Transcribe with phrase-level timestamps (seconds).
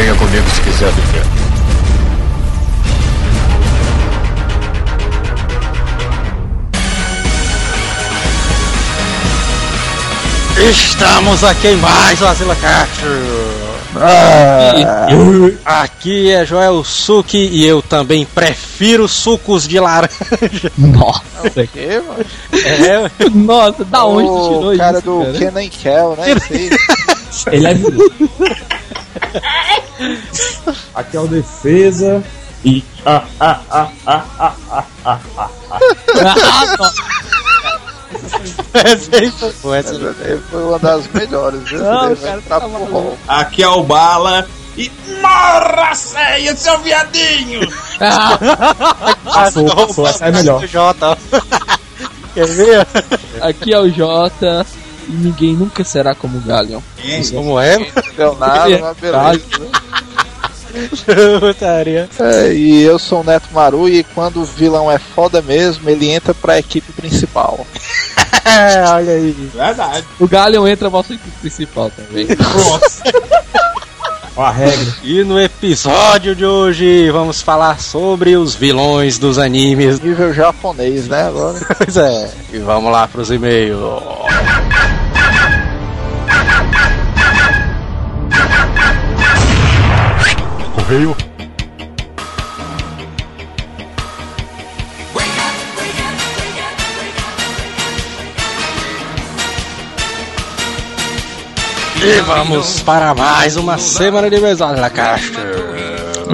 [0.00, 1.22] Venha comigo se quiser viver.
[10.70, 13.10] Estamos aqui em mais o Asila Castro.
[13.94, 15.06] Ah,
[15.82, 20.72] Aqui é Joel Suki e eu também prefiro sucos de laranja.
[20.78, 22.24] nossa, Que, mano?
[22.54, 25.38] É, nossa, da onde tu tirou o cara isso, do cara?
[25.38, 26.24] Kenan Kel, né?
[27.52, 27.74] Ele é.
[30.94, 32.22] Aqui é o defesa.
[32.64, 32.84] E.
[33.06, 35.50] Ah, ah, ah, ah, ah, ah, ah, ah.
[35.70, 35.80] Ah,
[36.78, 36.90] não.
[38.74, 41.78] essa aí foi boa, essa daí foi uma das melhores, viu?
[41.82, 43.18] Não, cara, tá rol.
[43.26, 44.46] Aqui é o Bala.
[44.76, 44.90] E
[45.20, 47.60] morra, ceia, seu viadinho!
[48.00, 48.38] Ah,
[49.24, 50.62] Passou, passou, essa é melhor.
[52.34, 52.86] Quer ver?
[53.40, 54.64] aqui é o Jota
[55.10, 56.80] e ninguém nunca será como o Galion.
[57.32, 57.78] Como é?
[57.78, 59.40] Não deu nada, mas beleza.
[61.40, 62.08] Putaria.
[62.18, 66.08] É, e eu sou o Neto Maru e quando o vilão é foda mesmo, ele
[66.08, 67.66] entra pra equipe principal.
[68.44, 69.50] É, olha aí.
[69.52, 70.04] Verdade.
[70.18, 72.26] O Galion entra na nossa equipe principal também.
[72.28, 73.02] Nossa.
[74.36, 74.94] Ó a regra.
[75.02, 80.00] E no episódio de hoje vamos falar sobre os vilões dos animes.
[80.00, 81.26] Nível japonês, né?
[81.26, 81.58] Agora.
[81.76, 82.30] Pois é.
[82.52, 83.80] E vamos lá pros e-mails.
[90.90, 91.16] Correio.
[102.02, 105.79] E vamos para mais uma semana de episódio da Caixa.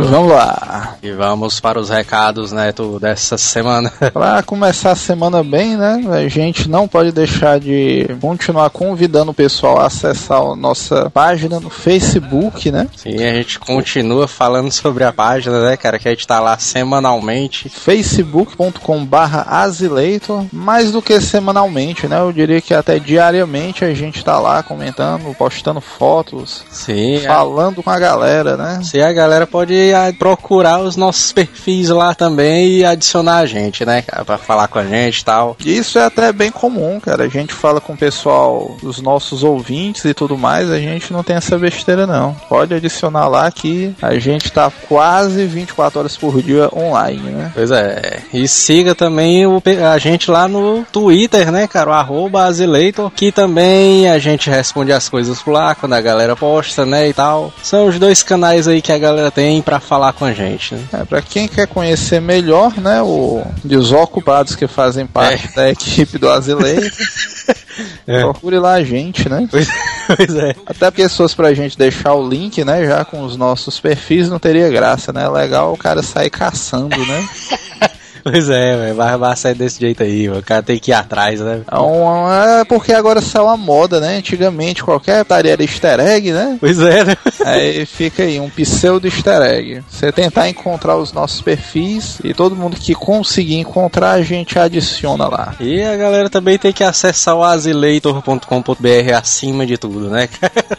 [0.04, 0.96] Vamos lá.
[1.02, 3.90] E vamos para os recados, Neto, dessa semana.
[4.12, 6.02] Pra começar a semana bem, né?
[6.12, 11.58] A gente não pode deixar de continuar convidando o pessoal a acessar a nossa página
[11.60, 12.88] no Facebook, né?
[12.96, 15.98] Sim, a gente continua falando sobre a página, né, cara?
[15.98, 17.68] Que a gente tá lá semanalmente.
[17.68, 22.18] facebook.com barra Azileitor, mais do que semanalmente, né?
[22.20, 27.82] Eu diria que até diariamente a gente tá lá comentando, postando fotos, Sim, a- falando
[27.82, 28.80] com a galera, né?
[28.82, 33.84] se a galera pode ah, procurar os nossos perfis lá também e adicionar a gente,
[33.84, 34.24] né, cara?
[34.24, 35.56] Pra falar com a gente e tal.
[35.64, 37.24] Isso é até bem comum, cara.
[37.24, 41.22] A gente fala com o pessoal, os nossos ouvintes e tudo mais, a gente não
[41.22, 42.34] tem essa besteira não.
[42.48, 47.52] Pode adicionar lá que a gente tá quase 24 horas por dia online, né?
[47.54, 48.22] Pois é.
[48.32, 51.90] E siga também o a gente lá no Twitter, né, cara?
[51.90, 56.36] O arroba Azileitor, que também a gente responde as coisas por lá quando a galera
[56.36, 57.52] posta, né, e tal.
[57.62, 60.84] São os dois canais aí que a galera tem pra falar com a gente, né?
[60.92, 66.28] É, pra quem quer conhecer melhor, né, o desocupados que fazem parte da equipe do
[66.30, 66.96] Azileito,
[68.06, 68.20] É.
[68.22, 69.46] procure lá a gente, né?
[69.50, 70.54] pois é.
[70.64, 74.30] Até porque se fosse pra gente deixar o link, né, já com os nossos perfis,
[74.30, 75.24] não teria graça, né?
[75.24, 77.28] É legal o cara sair caçando, né?
[78.28, 78.94] Pois é, velho.
[78.96, 80.40] Vai, vai sair desse jeito aí, mano.
[80.40, 81.60] O cara tem que ir atrás, né?
[81.70, 84.16] É, é porque agora saiu a moda, né?
[84.16, 86.56] Antigamente qualquer tarefa era easter egg, né?
[86.58, 87.16] Pois é, né?
[87.44, 89.84] Aí fica aí, um pseudo easter egg.
[89.88, 95.28] Você tentar encontrar os nossos perfis e todo mundo que conseguir encontrar, a gente adiciona
[95.28, 95.54] lá.
[95.60, 100.28] E a galera também tem que acessar o azileitor.com.br acima de tudo, né?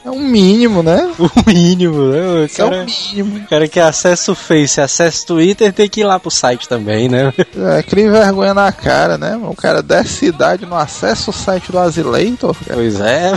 [0.03, 1.09] É um mínimo, né?
[1.17, 2.21] o mínimo, né?
[2.21, 3.37] O é cara, o mínimo.
[3.37, 6.67] o cara que acessa o Face, acessa o Twitter, tem que ir lá pro site
[6.67, 7.33] também, né?
[7.37, 9.39] É, cria vergonha na cara, né?
[9.43, 12.75] O cara dessa idade não acessa o site do Azileitor, cara.
[12.75, 13.31] Pois é.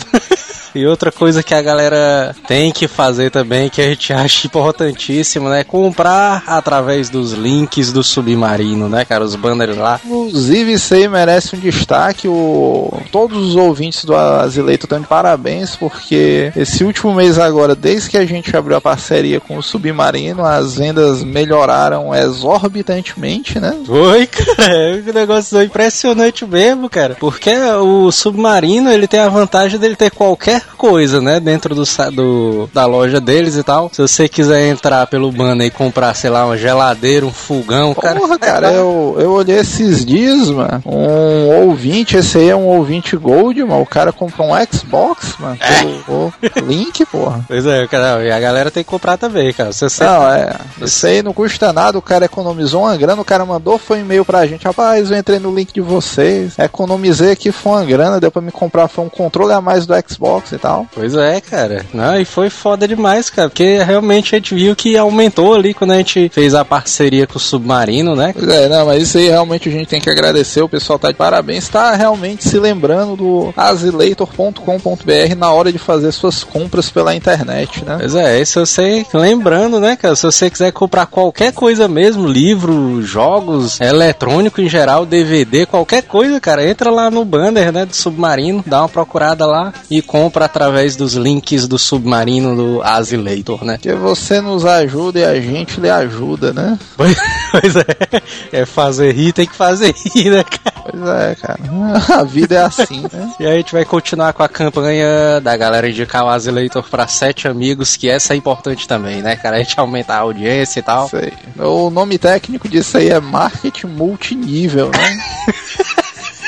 [0.75, 5.49] E outra coisa que a galera tem que fazer também, que a gente acha importantíssimo,
[5.49, 5.65] né?
[5.65, 9.25] Comprar através dos links do Submarino, né, cara?
[9.25, 10.01] Os banners lá.
[10.05, 12.29] Inclusive, isso aí merece um destaque.
[12.29, 12.93] O...
[13.11, 18.19] Todos os ouvintes do Azileito estão de parabéns, porque esse último mês agora, desde que
[18.19, 23.77] a gente abriu a parceria com o Submarino, as vendas melhoraram exorbitantemente, né?
[23.89, 27.17] Oi, cara, é um negócio impressionante mesmo, cara.
[27.19, 31.41] Porque o Submarino, ele tem a vantagem dele ter qualquer coisa, né?
[31.41, 31.83] Dentro do,
[32.13, 33.91] do- da loja deles e tal.
[33.93, 38.19] Se você quiser entrar pelo banner e comprar, sei lá, uma geladeira, um fogão, cara.
[38.19, 40.83] Porra, cara, eu, eu olhei esses dias, mano.
[40.87, 43.83] Um ouvinte, esse aí é um ouvinte Gold, mano.
[43.83, 45.59] O cara comprou um Xbox, mano.
[46.07, 46.33] Pelo
[46.67, 47.45] link, porra.
[47.47, 49.73] Pois é, cara, e a galera tem que comprar também, cara.
[49.73, 50.55] Você Não, é.
[50.83, 54.01] Isso aí não custa nada, o cara economizou uma grana, o cara mandou foi um
[54.03, 58.21] e-mail pra gente, rapaz, eu entrei no link de vocês, economizei aqui, foi uma grana,
[58.21, 60.87] deu pra me comprar, foi um controle a mais do Xbox, e tal.
[60.95, 61.85] Pois é, cara.
[61.93, 63.49] Não, e foi foda demais, cara.
[63.49, 67.37] Porque realmente a gente viu que aumentou ali quando a gente fez a parceria com
[67.37, 68.33] o Submarino, né?
[68.33, 70.63] Pois é, não, mas isso aí realmente a gente tem que agradecer.
[70.63, 71.69] O pessoal tá de parabéns.
[71.69, 77.97] Tá realmente se lembrando do azileitor.com.br na hora de fazer suas compras pela internet, né?
[77.99, 79.07] Pois é, se você.
[79.13, 80.17] Lembrando, né, cara?
[80.17, 86.41] Se você quiser comprar qualquer coisa mesmo, livro, jogos, eletrônico em geral, DVD, qualquer coisa,
[86.41, 90.97] cara, entra lá no banner, né, do Submarino, dá uma procurada lá e compra através
[90.97, 93.75] dos links do Submarino do Azileitor, né?
[93.75, 96.79] Porque você nos ajuda e a gente lhe ajuda, né?
[97.01, 97.17] Pois,
[97.51, 100.71] pois é, é fazer rir, tem que fazer rir, né, cara?
[100.91, 101.61] Pois é, cara.
[102.21, 103.33] A vida é assim, né?
[103.41, 107.07] E aí a gente vai continuar com a campanha da galera indicar o Azileitor pra
[107.07, 109.57] sete amigos, que essa é importante também, né, cara?
[109.57, 111.11] A gente aumentar a audiência e tal.
[111.13, 111.33] Aí.
[111.59, 115.19] O nome técnico disso aí é marketing multinível, né?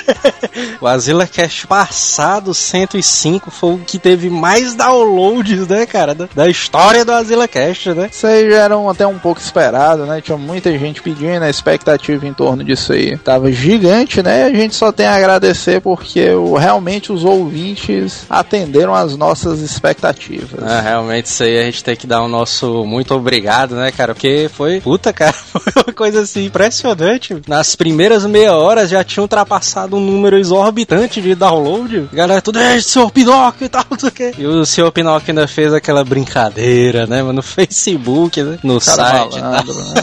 [0.80, 6.14] O Azila Cast passado, 105, foi o que teve mais downloads, né, cara?
[6.14, 8.08] Da, da história do Azila Cast, né?
[8.12, 10.20] Isso aí já era um- até um pouco esperado, né?
[10.20, 14.50] Tinha muita gente pedindo, a expectativa em torno disso aí tava gigante, né?
[14.50, 16.26] E a gente só tem a agradecer porque
[16.58, 20.60] realmente os ouvintes atenderam às nossas expectativas.
[20.62, 24.14] Ah, realmente isso aí a gente tem que dar o nosso muito obrigado, né, cara?
[24.14, 27.36] Porque foi, puta, cara, foi uma coisa assim impressionante.
[27.46, 32.08] Nas primeiras meia horas já tinha ultrapassado um número exorbitante de download.
[32.12, 34.34] A galera tudo, é, senhor Pinóquio e tal, não sei o quê.
[34.38, 38.96] E o senhor Pinóquio ainda fez aquela brincadeira, né, mano, no Facebook, né, no Cara
[38.96, 39.40] site tal.
[39.40, 39.94] malandro, né?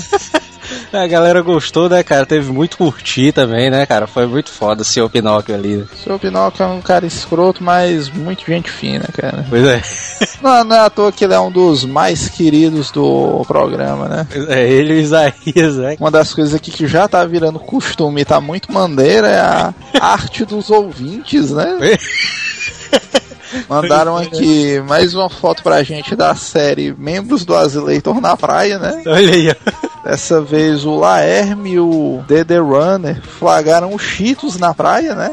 [0.93, 2.25] A galera gostou, né, cara?
[2.25, 4.07] Teve muito curtir também, né, cara?
[4.07, 5.77] Foi muito foda o senhor Pinóquio ali.
[5.77, 9.45] O seu Pinóquio é um cara escroto, mas muito gente fina, cara.
[9.49, 9.81] Pois é.
[10.41, 14.27] Não, não é à toa que ele é um dos mais queridos do programa, né?
[14.47, 15.97] É, ele e o Isaías, né?
[15.99, 19.73] Uma das coisas aqui que já tá virando costume e tá muito maneira é a
[19.99, 21.77] arte dos ouvintes, né?
[23.67, 29.03] Mandaram aqui mais uma foto pra gente da série Membros do Azileitor na Praia, né?
[29.05, 29.88] Olha aí, ó.
[30.03, 35.31] Dessa vez o Laerme e o Dede Runner flagraram os Cheetos na praia, né?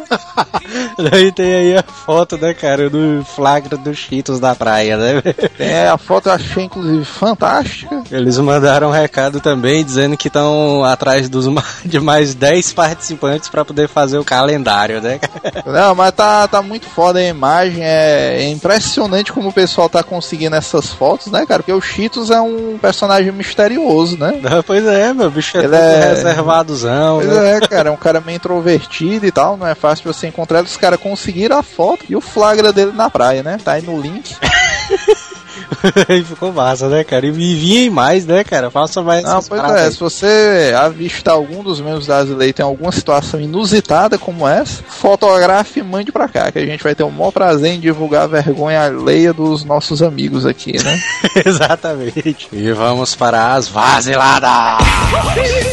[0.99, 5.23] Daí tem aí a foto, né, cara, do flagra dos Cheetos da praia, né?
[5.57, 8.03] Tem a foto eu achei inclusive fantástica.
[8.11, 11.47] Eles mandaram um recado também dizendo que estão atrás dos
[11.85, 15.21] de mais 10 participantes pra poder fazer o calendário, né?
[15.65, 20.03] Não, mas tá, tá muito foda a imagem, é, é impressionante como o pessoal tá
[20.03, 21.63] conseguindo essas fotos, né, cara?
[21.63, 24.41] Porque o Cheetos é um personagem misterioso, né?
[24.43, 27.57] Não, Pois é, meu bicho é Ele é- reservadozão, Pois né?
[27.57, 30.63] é, cara, é um cara meio introvertido e tal, não é fácil você encontrar.
[30.63, 33.59] Os caras conseguiram a foto e o flagra dele na praia, né?
[33.63, 34.37] Tá aí no link.
[36.09, 37.27] E ficou massa, né, cara?
[37.27, 38.71] E viviem mais, né, cara?
[38.71, 39.93] Faça mais Não, pois é, aí.
[39.93, 45.81] se você avistar algum dos membros da Azileita em alguma situação inusitada como essa, fotografe
[45.81, 48.27] e mande pra cá, que a gente vai ter o maior prazer em divulgar a
[48.27, 51.01] vergonha alheia dos nossos amigos aqui, né?
[51.45, 52.49] Exatamente.
[52.53, 54.85] E vamos para as vaziladas!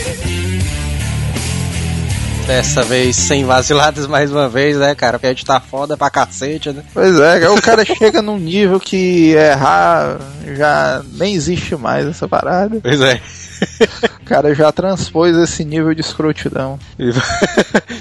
[2.46, 5.18] Dessa vez sem vaziladas mais uma vez, né, cara?
[5.18, 6.84] Porque a gente tá foda pra cacete, né?
[6.94, 10.18] Pois é, o cara chega num nível que errar
[10.56, 12.80] já nem existe mais essa parada.
[12.82, 13.22] Pois é.
[14.22, 16.78] O cara já transpôs esse nível de escrotidão.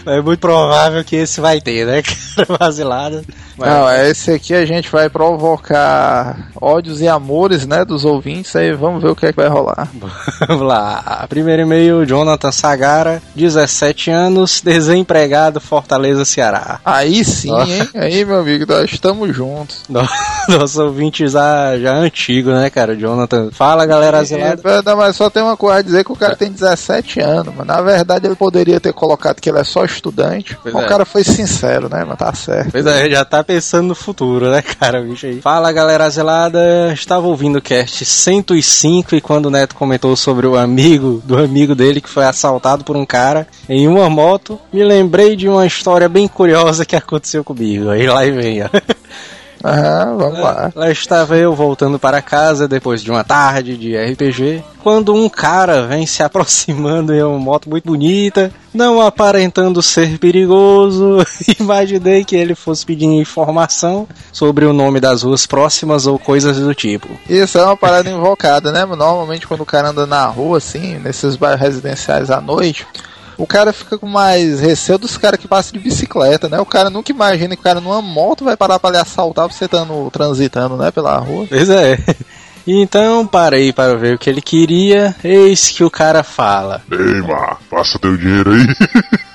[0.05, 2.59] É muito provável que esse vai ter, né, cara?
[2.59, 3.23] Vazilada.
[3.71, 8.73] Não, é esse aqui a gente vai provocar ódios e amores, né, dos ouvintes, aí
[8.73, 9.89] vamos ver o que é que vai rolar.
[10.49, 11.25] Vamos lá.
[11.29, 16.81] Primeiro e-mail, Jonathan Sagara, 17 anos, desempregado, Fortaleza, Ceará.
[16.85, 17.89] Aí sim, hein?
[17.95, 19.83] Aí, meu amigo, nós estamos juntos.
[19.89, 20.03] No-
[20.49, 22.97] Nosso ouvinte já, já antigo, né, cara?
[22.97, 23.51] Jonathan.
[23.53, 24.61] Fala, galera azulada.
[24.65, 27.55] É, não, mas só tem uma coisa a dizer que o cara tem 17 anos,
[27.57, 30.57] mas na verdade ele poderia ter colocado que ele é só estudante.
[30.63, 30.87] Pois mas é.
[30.87, 32.05] O cara foi sincero, né?
[32.07, 32.73] Mas tá certo.
[32.73, 35.43] Pois é, já tá pensando no futuro, né, cara, bicho aí.
[35.43, 36.91] Fala, galera zelada.
[36.95, 41.75] Estava ouvindo o cast 105 e quando o Neto comentou sobre o amigo, do amigo
[41.75, 46.09] dele que foi assaltado por um cara em uma moto, me lembrei de uma história
[46.09, 47.91] bem curiosa que aconteceu comigo.
[47.91, 48.69] Aí lá e vem, ó.
[49.65, 50.73] Aham, vamos lá.
[50.75, 55.87] Lá estava eu voltando para casa depois de uma tarde de RPG, quando um cara
[55.87, 61.19] vem se aproximando em uma moto muito bonita, não aparentando ser perigoso.
[61.61, 66.75] Imaginei que ele fosse pedindo informação sobre o nome das ruas próximas ou coisas do
[66.75, 67.09] tipo.
[67.29, 68.85] Isso é uma parada invocada, né?
[68.85, 72.87] Normalmente quando o cara anda na rua, assim, nesses bairros residenciais à noite,
[73.43, 76.61] o cara fica com mais receio dos caras que passam de bicicleta, né?
[76.61, 79.65] O cara nunca imagina que o cara numa moto vai parar pra lhe assaltar você
[79.65, 81.47] estando transitando, né, pela rua.
[81.49, 81.99] Pois é.
[82.65, 86.81] Então parei para ver o que ele queria, eis que o cara fala.
[86.93, 88.67] Ei, Mar, passa teu dinheiro aí.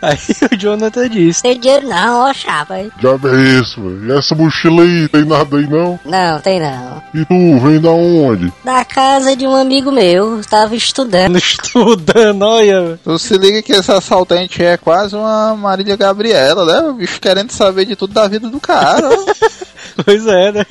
[0.00, 0.18] Aí
[0.52, 2.74] o Jonathan disse: Tem dinheiro não, ó chapa.
[3.00, 4.06] Já é isso, velho.
[4.06, 5.98] E essa mochila aí, tem nada aí não?
[6.04, 7.02] Não, tem não.
[7.14, 8.52] E tu, vem da onde?
[8.64, 11.36] Da casa de um amigo meu, tava estudando.
[11.38, 12.98] estudando, olha.
[13.02, 16.88] Tu se liga que esse assaltante é quase uma Marília Gabriela, né?
[16.88, 19.08] O bicho querendo saber de tudo da vida do cara.
[20.04, 20.64] Pois é, né?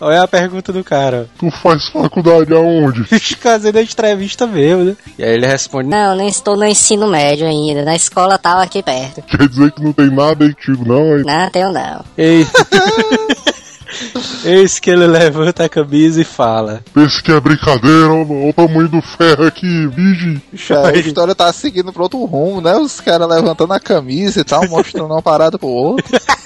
[0.00, 1.28] Olha a pergunta do cara.
[1.38, 3.04] Tu faz faculdade aonde?
[3.40, 4.96] Casei da entrevista mesmo, né?
[5.18, 7.84] E aí ele responde: Não, nem estou no ensino médio ainda.
[7.84, 9.22] Na escola tal aqui perto.
[9.22, 11.22] Quer dizer que não tem nada aí contigo não, aí?
[11.24, 12.04] Não, tenho não.
[12.18, 12.46] Ei.
[14.44, 18.88] Eis que ele levanta a camisa e fala: Pensa que é brincadeira, olha o tamanho
[18.88, 20.40] do ferro aqui, vigi.
[20.74, 22.74] A história tá seguindo pro outro rumo, né?
[22.76, 26.04] Os caras levantando a camisa e tal, mostrando uma parada pro outro.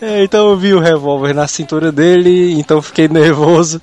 [0.00, 3.80] É, então eu vi o revólver na cintura dele, então fiquei nervoso.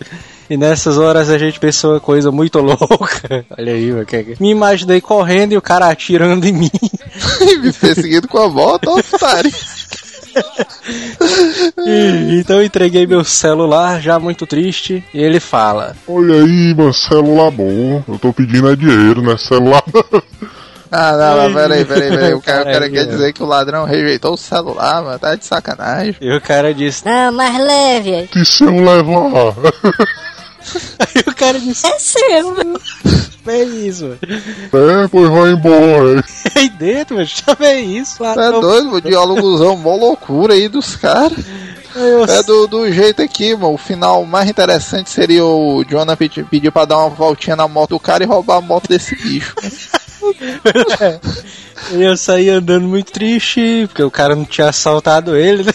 [0.49, 3.43] E nessas horas a gente pensou uma coisa muito louca.
[3.57, 4.05] Olha aí, mano.
[4.05, 6.69] que- Me imaginei correndo e o cara atirando em mim.
[7.41, 9.51] E me perseguindo com a moto, otário.
[11.85, 15.03] E- então eu entreguei meu celular, já muito triste.
[15.13, 18.03] E ele fala: Olha aí, mano, celular bom.
[18.07, 19.83] Eu tô pedindo é dinheiro, não é celular.
[20.93, 22.33] Ah, não, mas peraí, peraí, peraí.
[22.33, 25.17] O cara, o cara quer dizer que o ladrão rejeitou o celular, mano.
[25.17, 26.17] Tá de sacanagem.
[26.19, 28.27] E o cara disse: Não, mais leve.
[28.27, 29.53] que se eu levar?
[30.99, 32.77] Aí o cara disse: É seu.
[33.51, 34.19] É isso, mano.
[34.23, 36.23] É, pois vai embora.
[36.55, 38.23] Aí dentro, chama é isso.
[38.23, 39.01] Lá, é doido, mano.
[39.01, 41.37] Diálogozão, mó loucura aí dos caras.
[42.29, 43.73] É do, do jeito aqui, mano.
[43.73, 47.91] O final mais interessante seria o Jonah pedir, pedir pra dar uma voltinha na moto
[47.91, 49.53] do cara e roubar a moto desse bicho.
[51.89, 55.71] E eu saí andando muito triste, porque o cara não tinha assaltado ele, né?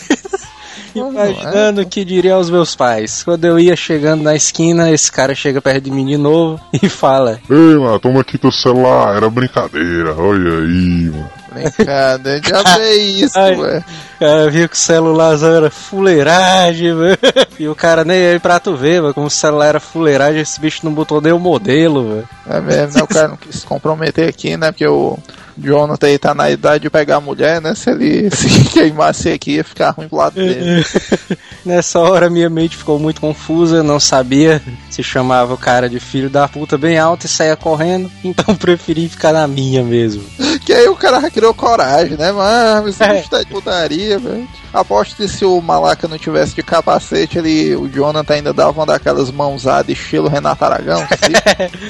[0.98, 3.22] Imaginando o que diria aos meus pais.
[3.22, 6.88] Quando eu ia chegando na esquina, esse cara chega perto de mim de novo e
[6.88, 9.16] fala: Ei, mano, toma aqui teu celular.
[9.16, 11.30] Era brincadeira, olha aí, mano.
[11.52, 13.84] Brincadeira, já é isso, velho.
[14.18, 17.18] Cara, viu que o celularzão era fuleiragem, velho.
[17.58, 19.14] E o cara nem aí pra tu ver, mano.
[19.14, 22.28] Como o celular era fuleiragem, esse bicho não botou nem o modelo, velho.
[22.48, 23.02] É mesmo, né?
[23.02, 24.70] O cara não quis se comprometer aqui, né?
[24.70, 25.18] Porque o
[25.58, 27.74] Jonathan aí tá na idade de pegar a mulher, né?
[27.74, 30.84] Se ele se queimasse aqui, ia ficar ruim pro lado dele.
[31.64, 36.30] Nessa hora minha mente ficou muito confusa, não sabia se chamava o cara de filho
[36.30, 40.22] da puta bem alto e saía correndo, então preferi ficar na minha mesmo.
[40.64, 42.32] Que aí o cara criou coragem, né?
[42.32, 43.14] Mano, esse É.
[43.14, 44.48] bicho tá de putaria, velho.
[44.72, 48.86] Aposto que se o Malaca não tivesse de capacete, ele, o Jonathan ainda dava uma
[48.86, 51.00] daquelas mãozadas estilo Renato Aragão.
[51.10, 51.32] assim.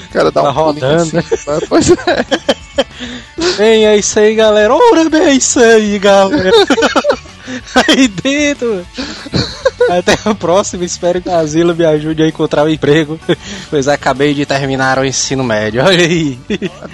[0.09, 1.19] o cara dá Tá um rodando.
[1.19, 1.67] assim.
[1.69, 2.27] Pois é.
[3.57, 4.75] Bem, é isso aí, galera.
[4.75, 6.51] Ora, bem, é isso aí, galera.
[7.89, 8.87] aí dentro.
[9.89, 10.85] Até a próxima.
[10.85, 13.19] Espero que a Asila me ajude a encontrar um emprego.
[13.69, 15.85] Pois acabei de terminar o ensino médio.
[15.85, 16.39] Olha aí.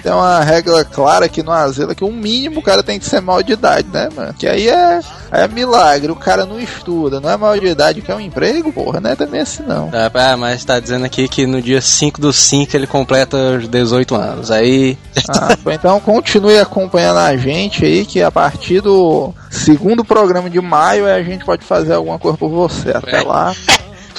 [0.01, 3.21] Tem uma regra clara aqui no asilo que o mínimo o cara tem que ser
[3.21, 4.33] maior de idade, né, mano?
[4.33, 4.99] Que aí é,
[5.31, 8.99] é milagre, o cara não estuda, não é maior de idade, quer um emprego, porra,
[8.99, 9.89] não é também assim não.
[9.93, 14.15] Ah, mas tá dizendo aqui que no dia 5 do 5 ele completa os 18
[14.15, 14.51] anos.
[14.51, 14.97] Aí.
[15.29, 21.05] Ah, então continue acompanhando a gente aí, que a partir do segundo programa de maio
[21.07, 22.82] a gente pode fazer alguma coisa por você.
[22.91, 23.53] Até lá.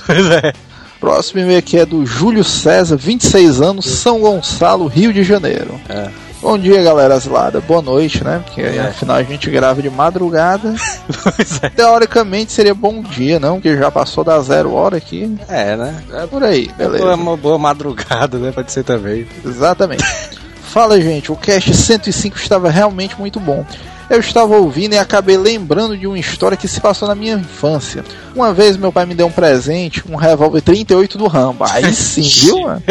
[0.07, 0.53] Pois é.
[1.01, 5.81] Próximo e-mail aqui é do Júlio César, 26 anos, São Gonçalo, Rio de Janeiro.
[5.89, 6.09] É.
[6.43, 7.59] Bom dia, galera asilada.
[7.63, 8.43] Boa noite, né?
[8.45, 8.81] Porque É.
[8.81, 10.75] afinal a gente grava de madrugada.
[11.23, 11.71] Pois é.
[11.71, 13.59] Teoricamente seria bom dia, não?
[13.63, 15.35] Que já passou da zero hora aqui.
[15.49, 16.03] É, né?
[16.13, 17.03] É por aí, beleza.
[17.05, 18.53] Boa, uma boa madrugada, né?
[18.53, 19.27] Pode ser também.
[19.43, 20.05] Exatamente.
[20.69, 21.33] Fala, gente.
[21.33, 23.65] O cast 105 estava realmente muito bom.
[24.11, 28.05] Eu estava ouvindo e acabei lembrando de uma história que se passou na minha infância.
[28.35, 31.65] Uma vez meu pai me deu um presente, um revólver 38 do Rambo.
[31.69, 32.83] Aí sim, viu, mano?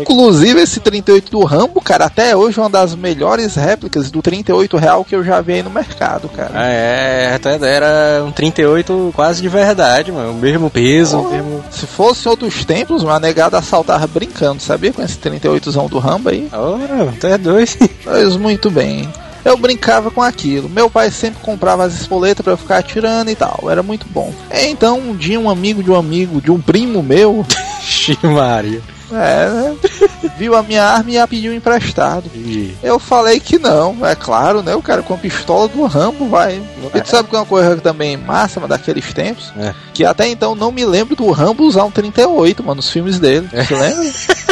[0.00, 4.76] Inclusive esse 38 do Rambo, cara, até hoje é uma das melhores réplicas do 38
[4.76, 6.50] real que eu já vi aí no mercado, cara.
[6.52, 10.32] Ah, é, até era um 38 quase de verdade, mano.
[10.32, 11.30] O mesmo peso, Oh.
[11.30, 11.64] mesmo.
[11.70, 14.92] Se fosse outros tempos, uma negada assaltava brincando, sabia?
[14.92, 16.48] Com esse 38zão do Rambo aí.
[16.52, 17.70] Ora, tu é doido.
[18.04, 19.08] Pois muito bem.
[19.48, 20.68] Eu brincava com aquilo.
[20.68, 23.64] Meu pai sempre comprava as espoletas pra eu ficar atirando e tal.
[23.70, 24.32] Era muito bom.
[24.50, 27.46] Então, um dia, um amigo de um amigo, de um primo meu,
[27.80, 28.82] Ximaria.
[29.10, 29.76] é, né,
[30.36, 32.30] viu a minha arma e a pediu emprestado.
[32.82, 34.74] Eu falei que não, é claro, né?
[34.74, 36.62] O cara com a pistola do Rambo vai.
[36.94, 39.50] E tu sabe que é uma coisa também massa, mas daqueles tempos?
[39.58, 39.74] É.
[39.94, 43.48] Que até então não me lembro do Rambo usar um 38, mano, nos filmes dele.
[43.50, 44.04] Você lembra?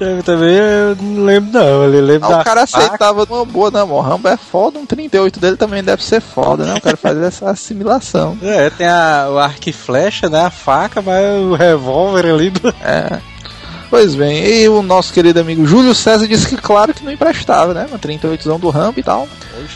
[0.00, 1.84] Eu também eu não lembro, não.
[1.84, 2.84] Eu lembro Ah, o cara faca.
[2.86, 6.64] aceitava numa boa, não, o Rambo é foda, um 38 dele também deve ser foda,
[6.64, 6.74] né?
[6.74, 8.36] O cara faz essa assimilação.
[8.42, 10.42] É, tem a, o arco e flecha, né?
[10.42, 12.68] A faca, mas o revólver ali do.
[12.82, 13.18] É.
[13.90, 17.72] Pois bem, e o nosso querido amigo Júlio César disse que claro que não emprestava,
[17.72, 17.86] né?
[17.88, 19.26] Uma 38zão do Rambo e tal.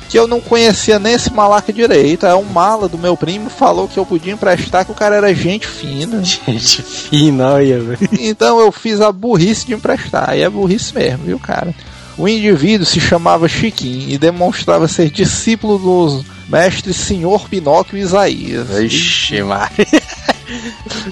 [0.09, 2.27] Que eu não conhecia nem esse malaca direito.
[2.27, 5.35] É um mala do meu primo falou que eu podia emprestar, que o cara era
[5.35, 6.23] gente fina.
[6.23, 8.09] Gente fina, olha, velho.
[8.21, 10.37] Então eu fiz a burrice de emprestar.
[10.37, 11.75] E é burrice mesmo, viu, cara?
[12.19, 18.69] O indivíduo se chamava Chiquinho e demonstrava ser discípulo dos mestres Senhor Pinóquio e Isaías.
[18.69, 19.87] Vixe, Maria.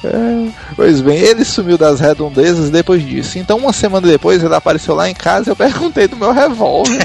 [0.05, 3.39] É, pois bem, ele sumiu das redondezas depois disso.
[3.39, 6.99] Então, uma semana depois, ele apareceu lá em casa e eu perguntei do meu revólver.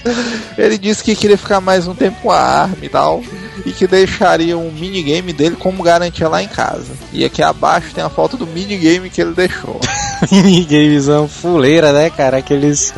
[0.56, 3.22] ele disse que queria ficar mais um tempo com a arma e tal.
[3.66, 6.92] E que deixaria um minigame dele como garantia lá em casa.
[7.12, 9.80] E aqui abaixo tem a foto do minigame que ele deixou.
[10.30, 12.38] Minigamezão fuleira, né, cara?
[12.38, 12.94] Aqueles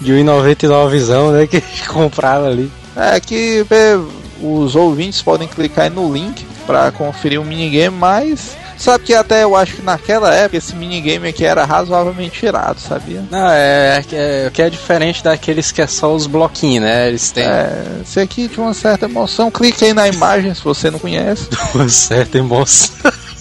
[0.00, 1.46] de 1,99zão, né?
[1.46, 2.70] Que comprava ali.
[2.96, 3.98] É que é,
[4.44, 9.44] os ouvintes podem clicar aí no link para conferir o minigame, mas sabe que até
[9.44, 13.24] eu acho que naquela época esse minigame aqui era razoavelmente irado, sabia?
[13.30, 17.08] Não, é, é, que é diferente daqueles que é só os bloquinhos, né?
[17.08, 19.50] Eles têm É, esse aqui tinha uma certa emoção.
[19.50, 21.48] Clique aí na imagem se você não conhece.
[21.74, 22.90] uma certa emoção.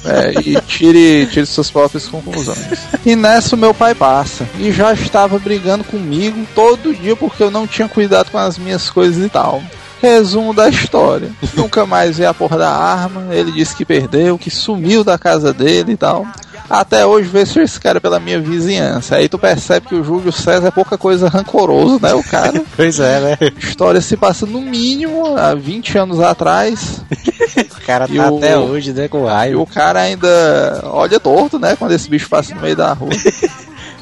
[0.05, 2.59] É, e tire, tire suas próprias conclusões.
[3.05, 4.45] E nessa o meu pai passa.
[4.59, 8.89] E já estava brigando comigo todo dia porque eu não tinha cuidado com as minhas
[8.89, 9.63] coisas e tal.
[10.03, 11.31] Resumo da história.
[11.55, 13.33] Nunca mais vi a porra da arma.
[13.33, 16.27] Ele disse que perdeu, que sumiu da casa dele e tal.
[16.69, 19.15] Até hoje vejo esse cara pela minha vizinhança.
[19.15, 22.13] Aí tu percebe que o Júlio César é pouca coisa rancoroso, né?
[22.13, 22.61] O cara.
[22.75, 23.37] Pois é, né?
[23.41, 27.01] A história se passa no mínimo há 20 anos atrás.
[27.55, 29.61] O cara E tá o- até hoje, né, com E raiva.
[29.61, 31.75] o cara ainda olha torto, né?
[31.75, 33.09] Quando esse bicho passa no meio da rua.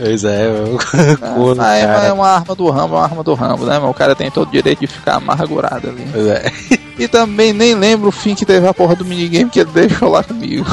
[0.03, 0.79] Pois é, o
[1.35, 2.07] cu do Ah, é, cara.
[2.07, 3.77] é uma arma do Rambo, é uma arma do Rambo, né?
[3.79, 6.07] Mas o cara tem todo o direito de ficar amargurado ali.
[6.11, 6.51] Pois é.
[6.97, 10.09] E também nem lembro o fim que teve a porra do minigame que ele deixou
[10.09, 10.65] lá comigo.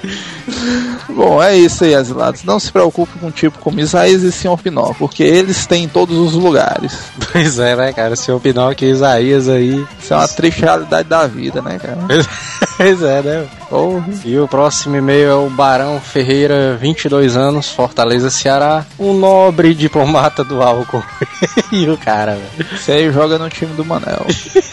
[1.08, 2.42] Bom, é isso aí, asilados.
[2.44, 4.56] Não se preocupe com tipo como Isaías e Sr.
[4.62, 6.92] Pinó, porque eles têm em todos os lugares.
[7.32, 8.14] Pois é, né, cara?
[8.14, 9.86] O senhor Pinóquio e Isaías aí.
[10.00, 11.98] Isso é uma triste realidade da vida, né, cara?
[12.76, 13.46] Pois é, né?
[13.72, 14.04] Porra.
[14.22, 18.84] E o próximo e-mail é o Barão Ferreira, 22 anos, Fortaleza, Ceará.
[18.98, 21.02] Um nobre diplomata do álcool.
[21.72, 22.78] e o cara, velho.
[22.78, 24.26] Você aí joga no time do Manel.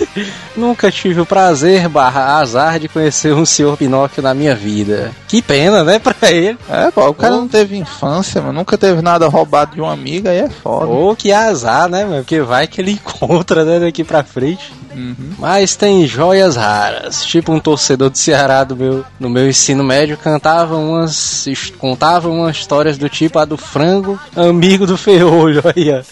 [0.54, 5.12] Nunca tive o prazer barra azar de conhecer um senhor Pinóquio na minha vida.
[5.30, 6.58] Que pena, né, pra ele.
[6.70, 8.60] É, pô, o cara não teve infância, mano.
[8.60, 10.88] Nunca teve nada roubado de uma amiga, aí é foda.
[10.88, 12.18] Ou que azar, né, mano?
[12.18, 14.74] Porque vai que ele encontra, né, daqui pra frente.
[14.94, 15.34] Uhum.
[15.38, 17.24] Mas tem joias raras.
[17.26, 18.89] Tipo um torcedor do Ceará do meu,
[19.20, 21.46] no meu ensino médio cantava umas.
[21.78, 25.62] contava umas histórias do tipo a do frango, amigo do ferrolho.
[25.76, 26.04] Aí.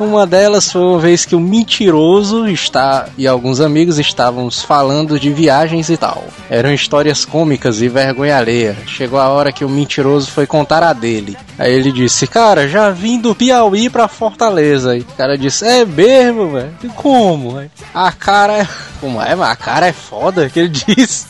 [0.00, 5.32] Uma delas foi uma vez que o mentiroso está e alguns amigos estávamos falando de
[5.32, 6.24] viagens e tal.
[6.50, 8.76] Eram histórias cômicas e vergonha alheia.
[8.86, 11.36] Chegou a hora que o mentiroso foi contar a dele.
[11.58, 14.96] Aí ele disse: Cara, já vim do Piauí pra Fortaleza.
[14.96, 16.72] E o cara disse: É mesmo, velho?
[16.82, 17.58] E Como?
[17.58, 18.68] Aí, A cara.
[19.02, 19.34] Como é?
[19.34, 21.26] Mas a cara é foda que ele disse.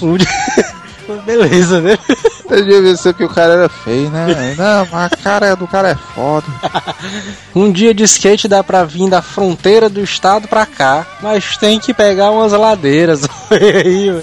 [1.24, 1.98] Beleza, né?
[2.48, 4.54] Eu devia ser que o cara era feio, né?
[4.58, 6.46] Não, mas a cara do cara é foda.
[7.54, 11.78] Um dia de skate dá pra vir da fronteira do estado pra cá, mas tem
[11.78, 13.22] que pegar umas ladeiras.
[13.50, 14.22] Aí.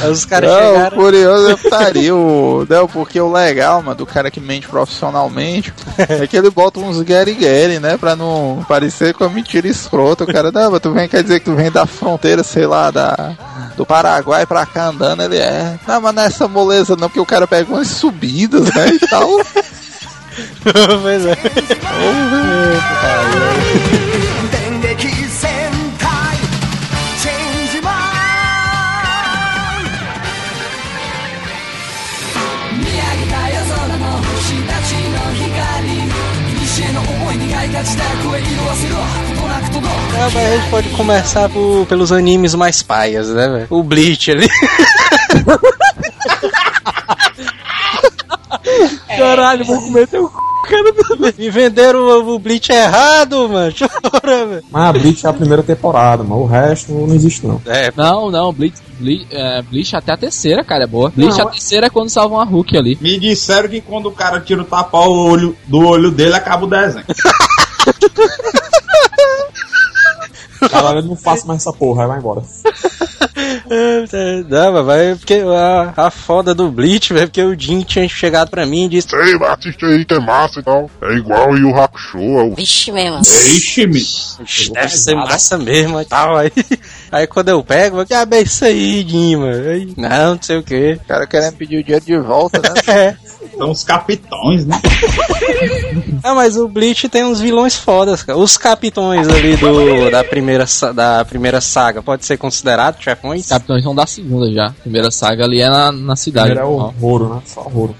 [0.00, 0.96] Aí os caras Não, o chegaram.
[0.96, 6.24] curioso é putaria, o, não, porque o legal, mano, do cara que mente profissionalmente é
[6.28, 10.22] que ele bota uns gueri-gueri, né, pra não parecer com a mentira escrota.
[10.22, 12.92] O cara, não, mas tu vem, quer dizer que tu vem da fronteira, sei lá,
[12.92, 13.32] da,
[13.78, 15.78] do Paraguai pra cá andando, ele é.
[15.86, 19.28] Não, mas nessa moleza não, porque o cara pega umas subidas, né, e tal.
[21.02, 21.38] pois é.
[38.90, 39.27] 電
[40.20, 43.66] Ah, mas a gente pode começar por- pelos animes mais paias, né, velho?
[43.70, 44.48] O Bleach ali.
[49.16, 50.32] Caralho, vou comer teu c...
[50.68, 51.32] cara.
[51.38, 53.72] Me venderam o, o Bleach errado, mano.
[53.76, 54.62] Chora, velho.
[54.70, 57.60] Mas a Bleach é a primeira temporada, mas o resto não existe não.
[57.66, 61.12] É, Não, não, Bleach, Bleach, é, Bleach até a terceira, cara, é boa.
[61.14, 62.98] Bleach Não, a terceira é quando salvam a Hulk ali.
[63.00, 66.64] Me disseram que quando o cara tira o tapa o olho do olho dele, acaba
[66.64, 67.04] o desenho.
[70.82, 72.42] Caralho, eu não faço mais essa porra, aí vai embora.
[73.70, 78.08] é, não, mas vai porque a, a foda do Bleach, velho, porque o Jin tinha
[78.08, 80.90] chegado pra mim e disse: Sei, mas assiste aí que é massa e tal.
[81.02, 83.20] É igual o Yu Hakusho, é o Vixe mesmo.
[83.20, 83.98] Ixi, me.
[83.98, 86.36] "Ixi, Deve ser massa mesmo e tal.
[86.36, 86.52] Aí,
[87.10, 89.68] aí quando eu pego, eu que é isso aí, Jin, mano.
[89.70, 90.98] Aí, não, não sei o que.
[91.02, 92.68] O cara querendo pedir o dinheiro de volta, né?
[92.88, 93.16] É.
[93.56, 94.80] São os capitões, né?
[96.22, 98.38] Ah, mas o Bleach tem uns vilões fodas, cara.
[98.38, 103.42] Os capitões ali do, da, primeira, da primeira saga, pode ser considerado chefões?
[103.42, 104.66] Os capitães são da segunda já.
[104.66, 106.50] A primeira saga ali é na, na cidade.
[106.50, 106.88] Primeiro é o.
[107.00, 107.42] Roro, né?
[107.46, 107.94] Só o Roro.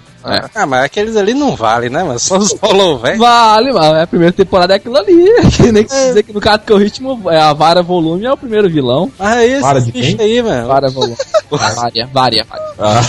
[0.55, 2.03] Ah, mas aqueles ali não valem, né?
[2.05, 3.19] Mas só os Hollow, velho.
[3.19, 4.01] Vale, mano.
[4.01, 5.29] A primeira temporada é aquilo ali.
[5.57, 8.25] Que nem que se dizer que no caso que o ritmo é a vara volume
[8.27, 9.11] é o primeiro vilão.
[9.19, 10.17] Mas aí Para esses de quem?
[10.21, 10.67] aí, mano.
[10.69, 11.17] Vara volume.
[11.51, 12.47] Vária, vária.
[12.79, 13.01] Ah,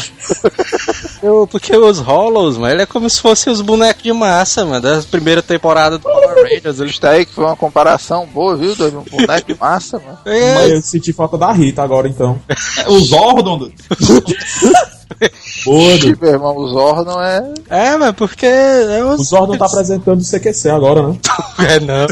[1.22, 4.80] Eu- porque os Hollows, mano, ele é como se fossem os bonecos de massa, mano,
[4.82, 6.80] da primeira temporada do Power Rangers.
[6.80, 9.00] Eles Isso aí que foi uma comparação boa, viu, doido?
[9.12, 10.18] Um boneco de massa, mano.
[10.26, 12.40] É, mas eu senti falta da Rita agora, então.
[12.88, 13.70] Os Zordon.
[16.22, 17.54] Meu irmão, o Zordon é.
[17.70, 19.28] é, mas porque é O os...
[19.30, 21.18] Zordon tá apresentando o CQC agora, né?
[21.68, 22.08] É, não.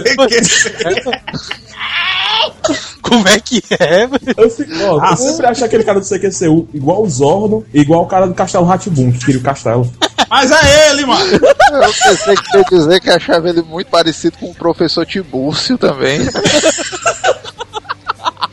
[3.01, 4.19] Como é que é, mano?
[4.35, 7.79] Eu, fico, ó, eu sempre acho aquele cara do CQC o- igual o Zordon e
[7.79, 9.89] igual o cara do Castelo Ratibum, que queria o castelo.
[10.29, 11.23] Mas é ele, mano.
[11.31, 16.19] Eu pensei que ia dizer que achava ele muito parecido com o professor Tibúrcio também.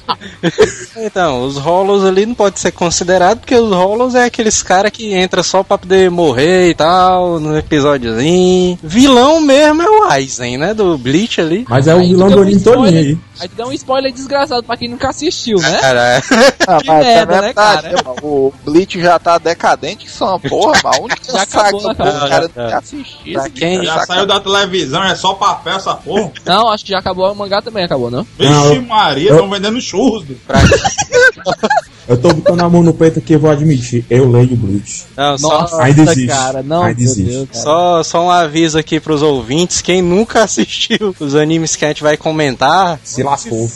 [0.96, 5.12] Então, os Hollows ali não pode ser considerado, porque os Hollows é aqueles caras que
[5.12, 8.78] entra só pra poder morrer e tal, no episódiozinho.
[8.82, 10.72] Vilão mesmo é o Aizen, né?
[10.74, 11.64] Do Bleach ali.
[11.68, 13.04] Mas é o Aí vilão do um spoiler.
[13.04, 13.18] aí.
[13.40, 15.78] Aí tu dá um spoiler desgraçado pra quem nunca assistiu, né?
[15.80, 16.22] Cara,
[16.68, 17.90] Ah, Que merda, né, cara?
[18.04, 20.96] mano, O Bleach já tá decadente, que são uma porra, mano.
[20.96, 22.68] A única Já saga acabou, que o cara já, tem já.
[22.68, 23.32] que assistir.
[23.32, 26.30] Pra esse quem- é Já saca- saiu da televisão, é só papel essa porra.
[26.46, 27.30] Não, acho que já acabou.
[27.30, 28.24] O mangá também acabou, não?
[28.38, 30.24] Vixe Maria, estão vendendo churros.
[30.24, 30.36] do-
[32.06, 34.04] Eu tô botando a mão no peito aqui e vou admitir.
[34.10, 35.04] Eu leio o Bleach.
[35.16, 36.26] não, só, Nossa, ainda existe.
[36.26, 36.62] cara.
[36.62, 37.30] Não, Ainda meu existe.
[37.30, 37.64] Deus, cara.
[37.64, 42.02] só, só um aviso aqui pros ouvintes: quem nunca assistiu os animes que a gente
[42.02, 43.70] vai comentar, Se lascou.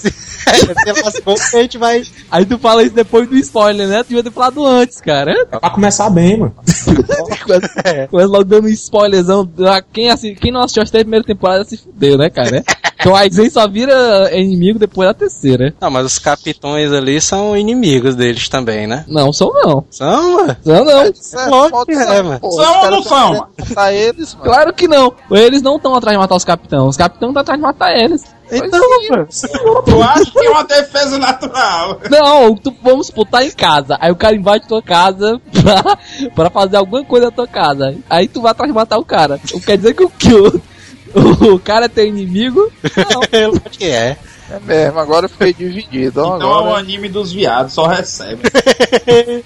[0.46, 2.02] A gente vai.
[2.30, 4.02] Aí tu fala isso depois do spoiler, né?
[4.02, 5.32] Tu devia ter falado antes, cara.
[5.32, 6.54] É pra começar bem, mano.
[8.10, 9.48] Começa logo dando um spoilerzão.
[9.66, 12.62] Ah, Quem, assi- quem não assistiu as três primeiras temporadas se fudeu, né, cara?
[13.00, 15.72] Então o Aizen só vira inimigo depois da terceira.
[15.80, 19.04] Não, mas os capitões ali são inimigos deles também, né?
[19.06, 19.84] Não, são não.
[19.90, 20.56] São, mano.
[20.64, 21.02] São não.
[21.02, 21.50] É é, sabe,
[22.22, 22.40] mano.
[22.42, 24.44] São ou não são, matar eles, mano.
[24.44, 25.12] Claro que não.
[25.30, 26.82] Eles não estão atrás de matar os capitães.
[26.82, 28.24] Os capitães estão atrás de matar eles.
[28.50, 28.80] Então.
[29.84, 32.00] Tu acha que é uma defesa natural?
[32.10, 33.96] Não, tu, vamos supor, tá em casa.
[34.00, 35.98] Aí o cara invade tua casa pra,
[36.34, 37.94] pra fazer alguma coisa na tua casa.
[38.08, 39.40] Aí tu vai atrás de matar o cara.
[39.64, 42.72] Quer dizer que o, que o, o cara é teu inimigo?
[42.96, 43.20] Não.
[43.32, 44.16] Eu acho que é.
[44.50, 46.22] É mesmo, agora eu fiquei dividido.
[46.22, 48.40] ó, Então é o agora anime dos viados, só recebe.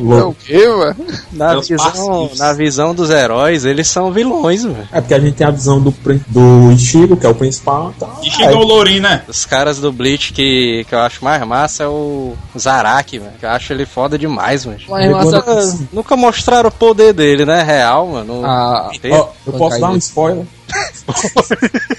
[0.00, 0.96] é o quê, mano?
[1.32, 4.88] Na visão, na visão dos heróis, eles são vilões, velho.
[4.92, 5.92] É porque a gente tem a visão do,
[6.28, 7.92] do Ichigo, que é o principal.
[7.96, 9.22] Então, E chegou o Lourinho, né?
[9.26, 13.32] Os caras do Bleach que, que eu acho mais massa é o Zaraki, velho.
[13.38, 14.78] Que eu acho ele foda demais, mano.
[14.88, 17.62] Mas, Nunca, nunca mostraram o poder dele, né?
[17.62, 18.42] Real, mano.
[18.44, 20.44] Ah, ó, eu posso dar um spoiler?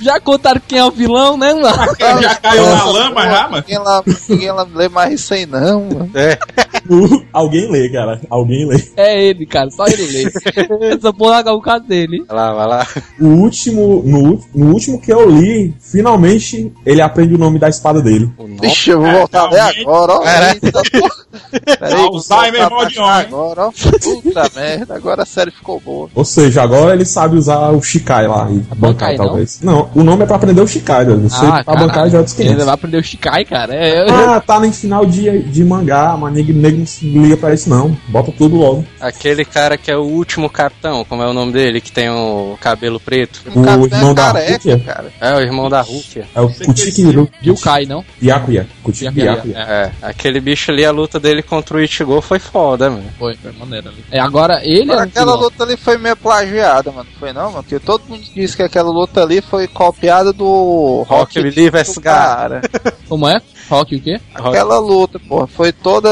[0.02, 1.96] Já contaram quem é o vilão, né, mano?
[2.22, 3.64] Já caiu na lama já, mano.
[3.68, 6.12] Ninguém lá, ninguém lá lê mais isso aí, não, mano.
[6.16, 6.38] É.
[7.32, 8.22] Alguém lê, cara.
[8.30, 8.84] Alguém lê.
[8.96, 9.70] É ele, cara.
[9.72, 10.32] Só ele lê.
[10.94, 12.24] Essa porra é o caso dele.
[12.28, 12.88] Vai lá, vai lá.
[13.20, 18.02] O último, no, no último que eu li, finalmente ele aprende o nome da espada
[18.02, 18.32] dele.
[18.62, 20.24] Vixe, eu vou voltar até agora, ó.
[20.26, 20.82] Eita.
[21.66, 23.72] Peraí, Alzheimer Agora, ó.
[23.72, 26.10] Puta merda, agora a série ficou boa.
[26.14, 28.48] Ou seja, agora ele sabe usar o Shikai lá.
[28.56, 28.78] E bancar,
[29.10, 29.60] Bankai, talvez.
[29.62, 29.90] Não?
[29.96, 31.20] o nome é pra aprender o Shikai, velho.
[31.22, 32.66] Você Ah, pra bancar já é Ele 500.
[32.66, 33.74] vai aprender o Shikai, cara.
[33.76, 37.96] É, Ah, tá no final de, de mangá, mas não se liga pra isso não.
[38.08, 38.86] Bota tudo logo.
[39.00, 42.58] Aquele cara que é o último capitão, como é o nome dele, que tem o
[42.60, 43.42] cabelo preto.
[43.54, 44.80] O cara irmão é da careca, Rukia?
[44.80, 45.12] cara.
[45.20, 46.26] É o irmão da Rukia.
[46.34, 47.04] É o Kutiki
[47.42, 48.04] Ryukai, não?
[48.22, 48.68] Yakuya.
[48.84, 49.58] Kutiki Yakuya, Yakuya.
[49.58, 53.04] É, aquele bicho ali, a luta dele contra o Ichigo foi foda, mano.
[53.18, 54.04] Foi, foi maneiro ali.
[54.12, 55.42] É, agora ele é Mas aquela vilão.
[55.42, 57.08] luta ali foi meio plagiada, mano.
[57.12, 57.64] Não foi não, mano?
[57.64, 61.98] Porque todo mundo disse que aquela luta ali foi copiada do Rock Rock Lee vs.
[61.98, 62.62] cara.
[63.10, 63.42] Como é?
[63.70, 64.20] Rock o quê?
[64.34, 66.10] Aquela luta, porra, foi toda.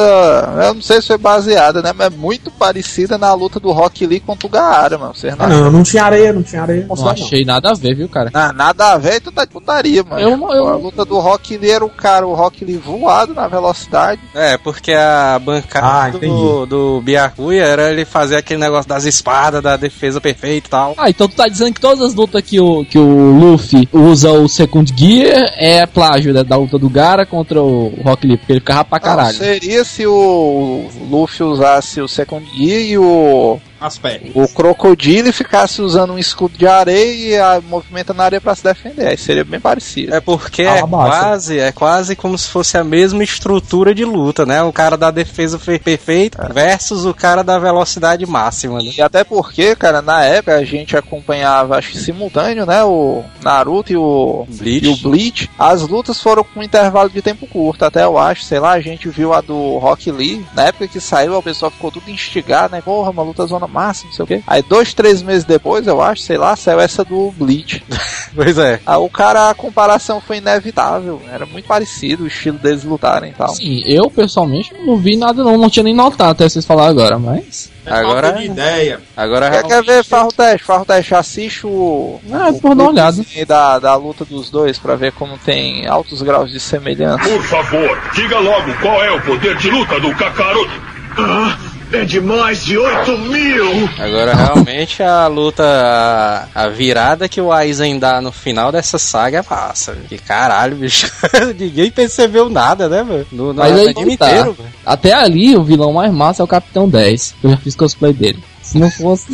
[0.68, 1.92] Eu não sei se foi baseada, né?
[1.96, 5.14] Mas é muito parecida na luta do Rock Lee contra o Gaara, mano.
[5.16, 6.86] Vocês Ah, não não, não tinha areia, não tinha areia.
[6.88, 8.30] Não achei nada a ver, viu, cara?
[8.34, 10.22] Ah, nada a ver, tu tá de putaria, mano.
[10.22, 13.34] Eu não- eu- A luta do Rock Lee era o cara, o Rock Lee voado
[13.34, 14.20] na velocidade.
[14.34, 19.62] É, porque a bancada Ah, do, do Byakuya era ele fazer aquele negócio das espadas,
[19.62, 20.94] da defesa perfeita e tal.
[20.98, 24.32] Ah, então tu tá dizendo que todas as lutas que o, que o Luffy usa
[24.32, 28.54] o Second Gear é plágio né, da luta do Gara contra o Rock Lee, porque
[28.54, 29.38] ele ficava pra Não, caralho.
[29.38, 34.32] seria se o Luffy usasse o Second Gear e o as pernas.
[34.34, 38.64] o crocodilo ficasse usando um escudo de areia e a, movimenta na areia pra se
[38.64, 39.08] defender.
[39.08, 40.14] Aí seria bem parecido.
[40.16, 44.46] É porque Ah, é quase, é quase como se fosse a mesma estrutura de luta,
[44.46, 44.62] né?
[44.64, 48.92] O cara da defesa fe- perfeita versus o cara da velocidade máxima, né?
[48.98, 52.84] E até porque, cara, na época a gente acompanhava, acho que simultâneo, né?
[52.84, 54.86] O Naruto e o Bleach.
[54.86, 55.50] e o Bleach.
[55.60, 58.80] As lutas foram com um intervalo de tempo curto, até eu acho, sei lá, a
[58.82, 60.46] gente viu a do Rock Lee.
[60.56, 62.82] Na época que saiu, o pessoal ficou tudo instigado, né?
[62.82, 64.44] Porra, uma luta zona máxima, não sei o quê.
[64.48, 67.84] Aí dois, três meses depois, eu acho, sei lá, saiu essa do Bleach.
[68.36, 68.80] Pois é.
[68.84, 71.22] Aí o cara, a comparação foi inevitável.
[71.32, 73.50] Era muito parecido o estilo deles lutarem e tal.
[73.50, 77.20] Sim, eu pessoalmente não vi nada não, não tinha nem notado até vocês falar agora,
[77.20, 77.72] mas...
[77.86, 79.00] É Agora- falta de ideia.
[79.16, 80.66] Agora Quer, quer ver Farro Teste?
[80.66, 82.20] Farro Teste, assiste o.
[82.32, 83.24] Ah, o por dar uma olhada.
[83.46, 87.30] Da, da luta dos dois pra ver como tem altos graus de semelhança.
[87.30, 90.72] Por favor, diga logo qual é o poder de luta do Kakaroto.
[91.18, 91.58] Ah,
[91.96, 93.90] é de mais de 8 mil!
[93.98, 99.40] Agora realmente a luta, a, a virada que o Aizen dá no final dessa saga
[99.40, 99.96] é massa.
[100.08, 101.12] Que caralho, bicho.
[101.58, 103.26] Ninguém percebeu nada, né, mano?
[103.32, 104.30] No, no Mas aí anime tá.
[104.30, 104.70] inteiro, velho.
[104.86, 107.36] Até ali, o vilão mais massa é o Capitão 10.
[107.44, 108.44] Eu já fiz cosplay dele.
[108.62, 109.28] Se não fosse...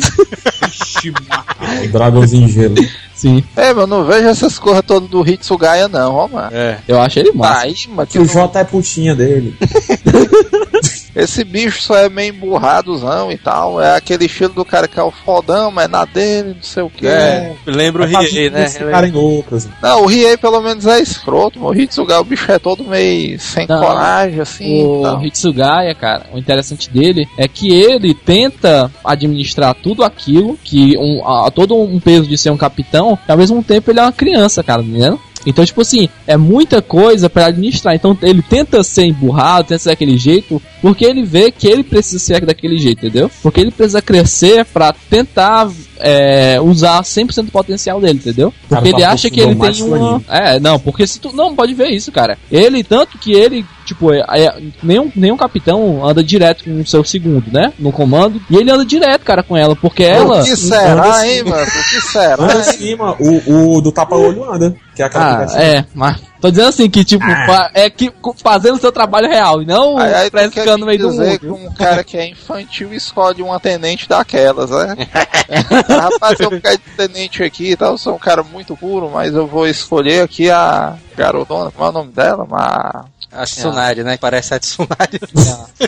[1.82, 2.74] O dragãozinho gelo.
[3.14, 6.48] Sim, É, mas não vejo essas coisas todas do Hitsugaya, não, ó, mano.
[6.52, 6.78] É.
[6.88, 7.62] eu acho ele massa.
[7.62, 9.54] Aí, mano, Que o Jota é putinha dele.
[11.22, 13.80] esse bicho só é meio emburradozão e tal.
[13.80, 16.90] É aquele estilo do cara que é o fodão, mas na dele, não sei o
[16.90, 17.06] que.
[17.06, 18.68] É, lembra o Riei, né?
[18.68, 19.68] Cara em Lucas.
[19.82, 23.66] Não, o Riei pelo menos é escroto, o Hitsugaya, o bicho é todo meio sem
[23.66, 24.84] Não, coragem, assim.
[24.84, 25.24] O tal.
[25.24, 31.50] Hitsugaya, cara, o interessante dele é que ele tenta administrar tudo aquilo, que um, a-
[31.50, 34.62] todo um peso de ser um capitão, e ao mesmo tempo ele é uma criança,
[34.62, 35.20] cara, entendendo?
[35.46, 37.94] Então, tipo assim, é muita coisa pra administrar.
[37.94, 42.18] Então, ele tenta ser emburrado, tenta ser daquele jeito, porque ele vê que ele precisa
[42.18, 43.30] ser daquele jeito, entendeu?
[43.42, 48.52] Porque ele precisa crescer pra tentar é, usar 100% do potencial dele, entendeu?
[48.68, 49.74] Cara, Porque ele tá acha que ele tem uma.
[49.74, 50.24] fulaninho.
[50.28, 51.34] É, não, porque se tu.
[51.34, 52.38] Não, pode ver isso, cara.
[52.50, 57.04] Ele, tanto que ele, tipo, é, é- nenhum, nenhum capitão anda direto com o seu
[57.04, 57.72] segundo, né?
[57.78, 58.40] No comando.
[58.48, 60.40] E ele anda direto, cara, com ela, porque ela.
[60.40, 61.62] O que será, anda hein, mano?
[61.62, 64.74] O que será, Anda acima, o, o do tapa-olho anda.
[64.94, 66.30] Que é aquela Ah, que é, mas.
[66.40, 68.10] Tô dizendo assim, que tipo, fa- é que
[68.42, 71.26] fazendo o seu trabalho real, e não Aí, aí ficando no me meio do dizer
[71.32, 71.38] mundo.
[71.40, 74.96] que um cara que é infantil escolhe uma tenente daquelas, né?
[75.86, 79.10] Rapaz, eu vou ficar de tenente aqui e tal, eu sou um cara muito puro,
[79.12, 82.46] mas eu vou escolher aqui a garotona, como é o nome dela?
[82.48, 83.04] Ma...
[83.32, 84.16] A Tsunade, né?
[84.16, 85.20] Que parece a Tsunade.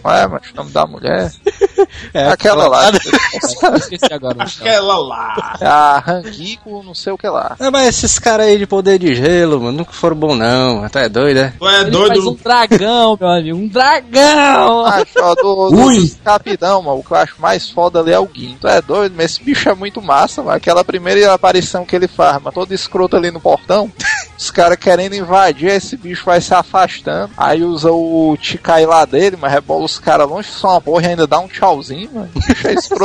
[0.01, 1.33] Qual é, mas o nome da mulher?
[2.15, 2.91] É, aquela lá.
[2.91, 4.35] Eu esqueci agora.
[4.35, 4.47] então.
[4.47, 5.57] Aquela lá.
[5.61, 7.57] a Hangiko, não sei o que lá.
[7.61, 10.85] É, mas esses caras aí de poder de gelo, mano, nunca foram bons não.
[10.85, 11.53] Até é doido, é?
[11.59, 12.41] Tu é Ele faz um doido.
[12.43, 14.87] dragão, meu amigo, um dragão!
[14.87, 16.13] Acho, ó, do, do, Ui.
[16.25, 18.67] capitão, mano, o que eu acho mais foda ali é o Guinto.
[18.67, 20.57] É doido, mas esse bicho é muito massa, mano.
[20.57, 23.91] Aquela primeira aparição que ele faz, mano, todo escroto ali no portão.
[24.39, 27.32] Os caras querendo invadir, esse bicho vai se afastando.
[27.37, 31.07] Aí usa o Tikai lá dele, mas rebola os caras longe, só uma porra e
[31.09, 32.29] ainda dá um tchauzinho, mano.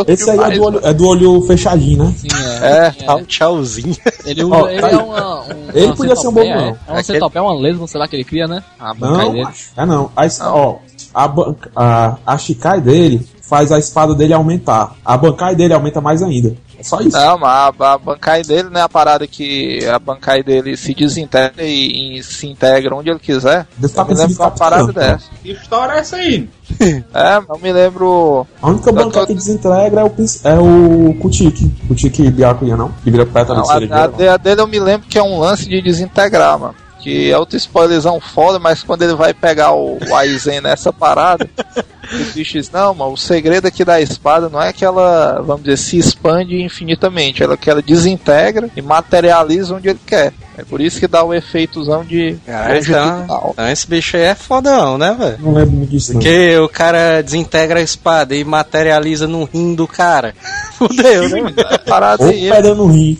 [0.07, 0.57] É Esse aí é demais.
[0.57, 2.13] do, olho, é do olho fechadinho, né?
[2.17, 2.27] Sim,
[2.61, 3.95] É, Dá um tchauzinho.
[4.25, 4.97] Ele, usa, Ó, ele tá é aí.
[4.97, 5.41] uma.
[5.41, 6.67] Um, Ele uma podia ser um centopeia, bobão.
[6.67, 8.63] É, é uma Aquele- centopeia, uma lesma, sei lá que ele cria, né?
[8.79, 9.47] A Não, dele.
[9.75, 10.11] É não.
[10.15, 10.79] A, es- ó,
[11.13, 11.33] a,
[11.75, 14.95] a, a Shikai dele faz a espada dele aumentar.
[15.05, 16.53] A bancai dele aumenta mais ainda.
[16.79, 17.17] É só isso.
[17.17, 20.93] Não, mas a, a bancai dele não é a parada que a bancai dele se
[20.93, 23.65] desintegra e, e se integra onde ele quiser.
[23.77, 25.25] Deve tá Eu me lembro de uma parada dessa.
[25.41, 26.49] Que história é essa aí?
[27.13, 28.45] É, eu me lembro.
[28.61, 30.11] A única bancai tua- que desintegra é o,
[30.43, 31.13] é o.
[31.19, 32.91] Kutiki Byakuya, não?
[33.03, 34.03] Que vira pétala Não, de a, cerejeira.
[34.03, 36.75] a de- a dele eu me lembro que é um lance de desintegrar, mano.
[36.99, 41.47] Que é outro spoilerzão foda, mas quando ele vai pegar o, o Aizen nessa parada,
[42.11, 45.63] o bicho diz, não, mano, o segredo aqui da espada não é que ela, vamos
[45.63, 50.33] dizer, se expande infinitamente, ela que ela desintegra e materializa onde ele quer.
[50.57, 54.33] É por isso que dá o efeitozão de Cara, então, então esse bicho aí é
[54.33, 55.37] fodão, né, velho?
[55.39, 56.19] Não lembro muito disso, não.
[56.19, 60.33] Porque o cara desintegra a espada e materializa no rim do cara.
[60.73, 61.53] Fudeu, né?
[61.57, 63.19] É parada Ou pedra no rim.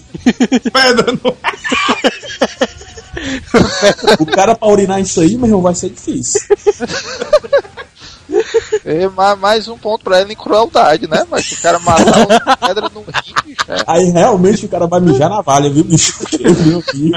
[0.74, 1.38] Pedra no...
[4.20, 6.42] O cara pra urinar isso aí, meu irmão, vai ser difícil.
[8.86, 11.24] é ma- mais um ponto pra ele em crueldade, né?
[11.30, 13.84] Mas se o cara matar uma pedra no rim, bicho, é.
[13.88, 16.13] Aí realmente o cara vai mijar na valha, viu, bicho?
[16.40, 17.12] Eu vi aqui.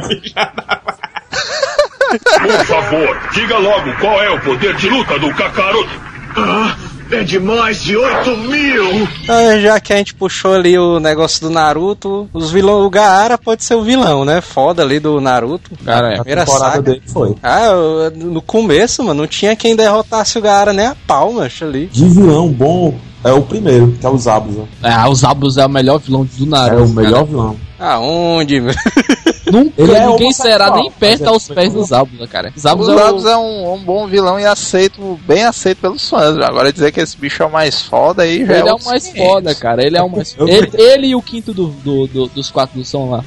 [2.11, 5.90] Por favor, diga logo qual é o poder de luta do Kakaroto.
[6.37, 6.77] Ah,
[7.11, 9.09] é de mais de 8 mil!
[9.29, 13.37] Ah, já que a gente puxou ali o negócio do Naruto, os vilão, o Gaara
[13.37, 14.40] pode ser o vilão, né?
[14.40, 15.70] Foda ali do Naruto.
[15.85, 16.14] Cara, é.
[16.14, 16.83] A Primeira temporada saga.
[16.83, 17.35] dele foi.
[17.42, 21.64] Ah, eu- no começo, mano, não tinha quem derrotasse o Gaara nem a pau, macho,
[21.64, 21.87] ali.
[21.87, 22.94] De vilão bom
[23.25, 24.64] é o primeiro, que é o Zabuza.
[24.83, 26.85] Ah, os Abus é o melhor vilão do É Naruto.
[26.85, 27.57] o melhor vilão.
[27.79, 28.75] Aonde, meu?
[29.52, 32.52] Nunca Ele é ninguém homossexual, será nem perto é aos pés do Zabuza, cara.
[32.58, 33.06] Zabuza O é o...
[33.06, 36.36] Zabos é um, um bom vilão e aceito, bem aceito pelos fãs.
[36.38, 38.86] Agora dizer que esse bicho é o mais foda aí já Ele é o outros
[38.86, 39.26] mais 500.
[39.32, 39.84] foda, cara.
[39.86, 42.84] Ele é o mais ele, ele e o quinto do, do- do- dos quatro do
[42.84, 43.24] som lá.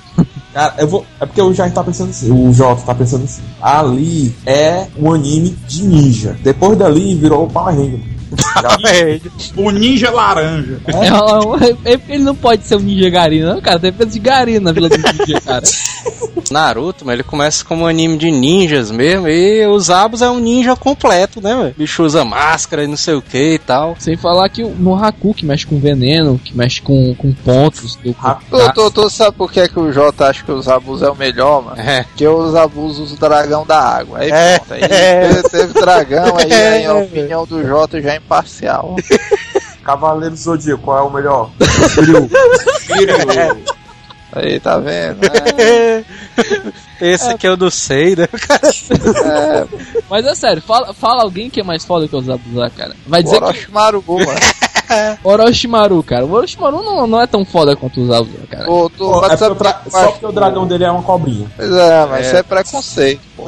[0.53, 1.05] Cara, eu vou.
[1.19, 3.41] É porque o Jair tá pensando assim, o Jota tá pensando assim.
[3.61, 6.37] Ali é um anime de ninja.
[6.43, 7.99] Depois dali virou o Power Ranger.
[9.55, 10.79] O ninja laranja.
[11.85, 13.79] É, é ele não pode ser um ninja garina, não, cara.
[13.79, 15.63] Tem peso de garina na Vila do Ninja, cara.
[16.53, 20.39] Naruto, mas ele começa como um anime de ninjas mesmo, e o Zabos é um
[20.39, 21.75] ninja completo, né, velho?
[21.77, 23.95] Bicho usa máscara e não sei o que e tal.
[23.99, 27.95] Sem falar que o- no Haku, que mexe com veneno, que mexe com, com pontos.
[27.97, 31.05] Do, Tu, tu, tu sabe por que, é que o Jota acha que os abusos
[31.07, 31.81] é o melhor, mano?
[31.81, 32.03] É.
[32.03, 34.19] Porque os abusos do dragão da água.
[34.19, 34.59] Aí É.
[34.59, 38.95] pronto, aí teve, teve dragão, aí, aí a opinião do Jota já é imparcial.
[39.83, 41.49] Cavaleiro Zodíaco, qual é o melhor?
[44.35, 45.19] Aí, tá vendo?
[45.59, 46.03] É,
[47.13, 48.27] Esse aqui é o do Sei, né?
[49.25, 49.67] é,
[50.09, 52.95] Mas é sério, fala, fala alguém que é mais foda que o Zabuza, cara.
[53.05, 54.25] Vai o dizer que Orochimaru, mano.
[55.23, 56.25] Orochimaru, cara.
[56.25, 58.65] O Orochimaru não, não é tão foda quanto o Zabuza, cara.
[58.65, 61.47] Pô, tu, Pô, é porque eu Só acho porque o dragão dele é uma cobrinha.
[61.55, 63.47] Pois é, mas isso é preconceito, pô.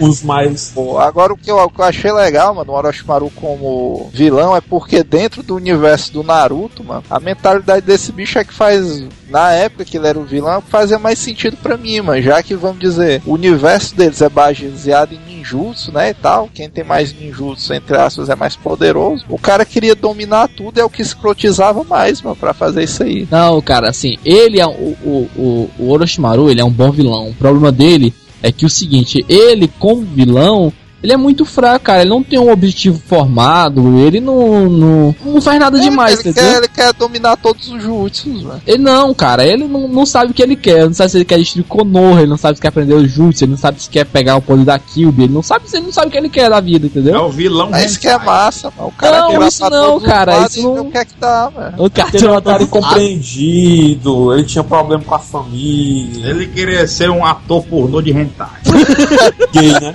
[0.00, 0.70] Os mais.
[0.74, 4.56] Pô, agora o que, eu, o que eu achei legal, mano, o Orochimaru como vilão
[4.56, 9.04] é porque dentro do universo do Naruto, mano, a mentalidade desse bicho é que faz,
[9.28, 12.42] na época que ele era o vilão, é fazia mais sentido pra mim, mano, já
[12.42, 16.84] que, vamos dizer, o universo deles é baseado em ninjutsu, né, e tal, quem tem
[16.84, 21.00] mais ninjutsu, entre aspas, é mais poderoso, o cara queria dominar tudo, é o que
[21.00, 23.26] escrotizava mais, mano, pra fazer isso aí.
[23.30, 27.30] Não, cara, assim, ele é o, o, o, o Orochimaru, ele é um bom vilão.
[27.30, 30.70] O problema dele é que o seguinte, ele como vilão,
[31.02, 32.00] ele é muito fraco, cara.
[32.02, 36.50] Ele não tem um objetivo formado, ele não, não, não faz nada demais, ele, entendeu?
[36.50, 38.60] quer, ele quer dominar todos os jutsus, mano.
[38.66, 40.84] Ele não, cara, ele não, não sabe o que ele quer.
[40.86, 43.44] Não sabe se ele quer destruir Konoha, ele não sabe se quer aprender o Jutsu,
[43.44, 45.86] ele não sabe se quer pegar o poder da Kyuubi, ele não sabe se ele
[45.86, 47.24] não sabe o que ele quer da vida, É entendeu?
[47.24, 48.88] o vilão É isso que é massa, mano.
[48.88, 51.14] O cara Não, quer ir lá isso não, cara, isso não- O que é que
[51.20, 51.74] dá, velho?
[51.78, 56.26] O cara Ele era um cara incompreendido, ele tinha problema com a família.
[56.30, 58.48] Ele queria ser um ator pornô de hentai.
[59.52, 59.94] Gay, né?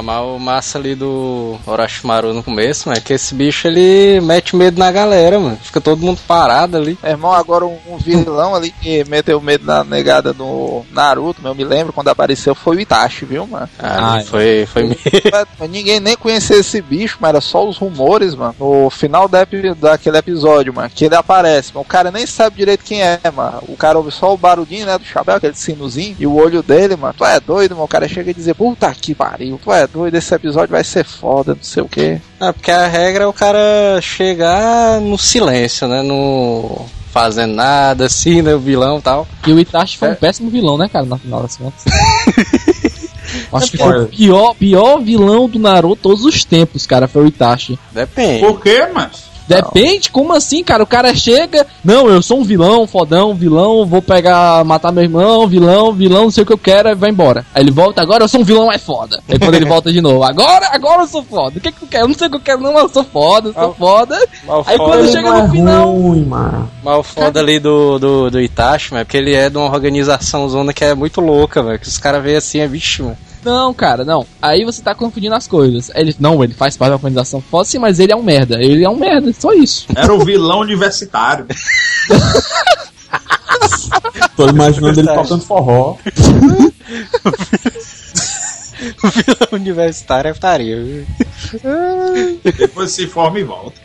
[0.00, 4.54] Mas o massa ali do Orochimaru no começo, mano, é que esse bicho ele mete
[4.56, 5.58] medo na galera, mano.
[5.62, 6.96] Fica todo mundo parado ali.
[7.02, 11.52] Meu irmão, agora um, um vilão ali que meteu medo na negada do Naruto, meu,
[11.52, 13.68] eu me lembro quando apareceu, foi o Itachi, viu, mano?
[13.78, 14.98] Ah, Ah, foi, foi meio.
[15.58, 18.54] Mas Ninguém nem conhecia esse bicho, mas era só os rumores, mano.
[18.58, 19.42] No final da
[19.80, 23.62] daquele episódio, mano, que ele aparece, mano, o cara nem sabe direito quem é, mano.
[23.68, 26.94] O cara ouve só o barulhinho, né, do chapéu, aquele sinozinho, e o olho dele,
[26.96, 27.14] mano.
[27.16, 27.84] Tu é doido, mano.
[27.84, 31.04] O cara chega e dizer, puta que pariu, tu é doido, esse episódio vai ser
[31.04, 32.20] foda, não sei o quê.
[32.40, 36.02] Ah, porque a regra é o cara chegar no silêncio, né?
[36.02, 36.86] No.
[37.12, 38.54] Fazendo nada, assim, né?
[38.54, 39.28] O vilão e tal.
[39.46, 40.12] E o Itachi foi É.
[40.12, 41.84] um péssimo vilão, né, cara, na final das contas.
[43.52, 47.26] Acho que foi o pior, pior vilão do Naruto todos os tempos, cara, foi o
[47.26, 47.78] Itachi.
[47.92, 48.40] Depende.
[48.44, 49.24] Por quê, mas?
[49.56, 50.82] Depende, como assim, cara?
[50.82, 55.46] O cara chega, não, eu sou um vilão, fodão, vilão, vou pegar, matar meu irmão,
[55.46, 57.44] vilão, vilão, não sei o que eu quero, e vai embora.
[57.54, 59.20] Aí ele volta, agora eu sou um vilão mais foda.
[59.28, 61.58] Aí quando ele volta de novo, agora, agora eu sou foda.
[61.58, 62.04] O que que eu quero?
[62.04, 64.18] Eu não sei o que eu quero, não, eu sou foda, eu sou foda.
[64.46, 65.92] Mal Aí foda, quando chega não no é final.
[65.92, 66.70] ruim, mano.
[66.82, 70.48] mal foda ali do, do, do Itachi, mano, é porque ele é de uma organização
[70.48, 71.78] zona que é muito louca, velho.
[71.78, 73.16] Que os caras veem assim, é vixe, mano.
[73.44, 74.24] Não, cara, não.
[74.40, 75.90] Aí você tá confundindo as coisas.
[75.94, 78.62] Ele, não, ele faz parte da organização foda, sim, mas ele é um merda.
[78.62, 79.86] Ele é um merda, só isso.
[79.94, 81.46] Era o vilão universitário.
[84.36, 85.96] Tô imaginando ele tocando forró.
[89.02, 91.06] O vilão universitário é putaria, viu?
[92.42, 93.80] Depois se forma e volta.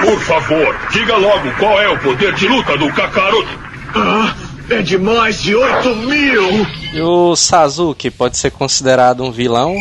[0.00, 3.58] Por favor, diga logo qual é o poder de luta do Kakaroto.
[3.94, 4.34] Ah,
[4.70, 6.66] é de mais de 8 mil!
[6.92, 9.74] E o Sasuke pode ser considerado um vilão?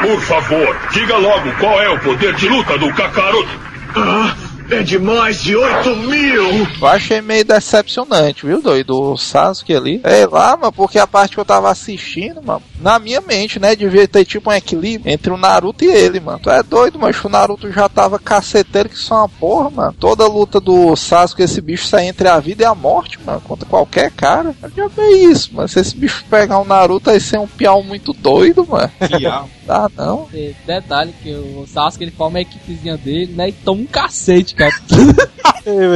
[0.00, 3.60] Por favor, diga logo qual é o poder de luta do Kakaroto.
[3.96, 4.36] Ah,
[4.70, 6.66] é de mais de 8 mil!
[6.80, 9.12] Eu achei meio decepcionante, viu, doido?
[9.12, 10.00] O Sasuke ali.
[10.02, 13.76] É lá, mano, porque a parte que eu tava assistindo, mano, na minha mente, né,
[13.76, 16.38] devia ter tipo um equilíbrio entre o Naruto e ele, mano.
[16.38, 19.96] Tu é doido, mas o Naruto já tava caceteiro que só uma porra, mano.
[19.98, 23.68] Toda luta do Sasuke, esse bicho sai entre a vida e a morte, mano, contra
[23.68, 24.54] qualquer cara.
[24.62, 25.68] Eu já vi isso, mano.
[25.68, 28.90] Se esse bicho pegar o Naruto, aí ser um piau muito doido, mano.
[29.18, 29.48] Piau.
[29.66, 30.28] Dá não.
[30.32, 33.48] E Detalhe que o Sasuke ele forma a equipezinha dele, né?
[33.48, 34.74] E toma um cacete, cara.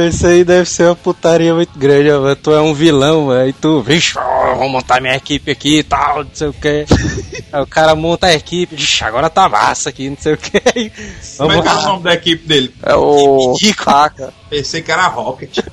[0.07, 2.35] Isso aí deve ser uma putaria muito grande, mano.
[2.35, 3.47] Tu é um vilão, mano.
[3.47, 4.15] E tu, vixe,
[4.57, 6.85] vou montar minha equipe aqui e tal, não sei o que.
[7.51, 10.59] Aí o cara monta a equipe, vixe, agora tá massa aqui, não sei o que.
[11.37, 12.73] Como é que é o nome da equipe dele?
[12.83, 13.55] É o.
[13.83, 14.33] Taka.
[14.49, 15.59] Pensei que era Rocket.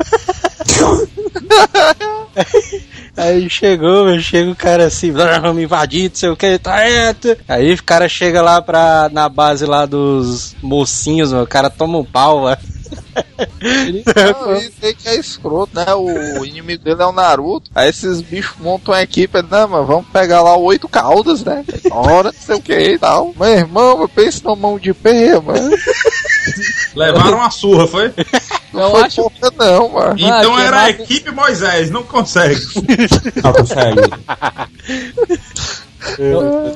[3.17, 6.81] Aí chegou, meu, chega o cara assim, "Ah, vamos invadir, não sei o que, tá
[6.81, 11.49] é, tu." Aí o cara chega lá pra, na base lá dos mocinhos, mano, o
[11.49, 12.59] cara toma um pau, mano.
[13.61, 15.87] Ele- Não, tem que é escroto, né?
[15.95, 17.71] O inimigo dele é o Naruto.
[17.75, 21.65] Aí esses bichos montam uma equipe, não, mas vamos pegar lá oito caudas, né?
[21.91, 23.35] Hora, não sei o que e tal.
[23.39, 25.77] Meu irmão, eu penso numa mão de pé, mano.
[26.95, 28.13] Levaram uma surra, foi?
[28.73, 30.15] Não Eu foi acho- pouca, não, mano.
[30.19, 32.61] Então que era a equipe Moisés, não consegue.
[33.43, 34.01] Não consegue.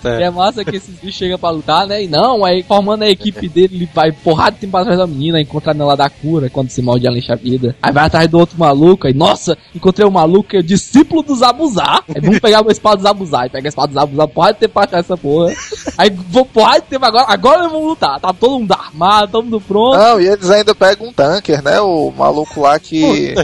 [0.05, 2.03] É massa que esses bichos chegam pra lutar, né?
[2.03, 5.41] E não, aí formando a equipe dele, ele vai porrada de tempo atrás da menina,
[5.41, 7.77] encontrar nela da cura, quando se molde ela enche a vida.
[7.83, 11.43] Aí vai atrás do outro maluco, aí, nossa, encontrei um maluco que é discípulo dos
[11.43, 12.05] Abusar.
[12.15, 13.43] Aí vamos pegar uma espada dos Abusar.
[13.43, 15.53] Aí pega a espada dos Abusar, porrada de tempo pra achar essa porra.
[15.97, 18.21] Aí vou porrada de tempo agora, agora vamos lutar.
[18.21, 19.99] Tá todo mundo armado, todo mundo pronto.
[19.99, 21.81] Não, e eles ainda pegam um tanker, né?
[21.81, 23.35] O maluco lá que.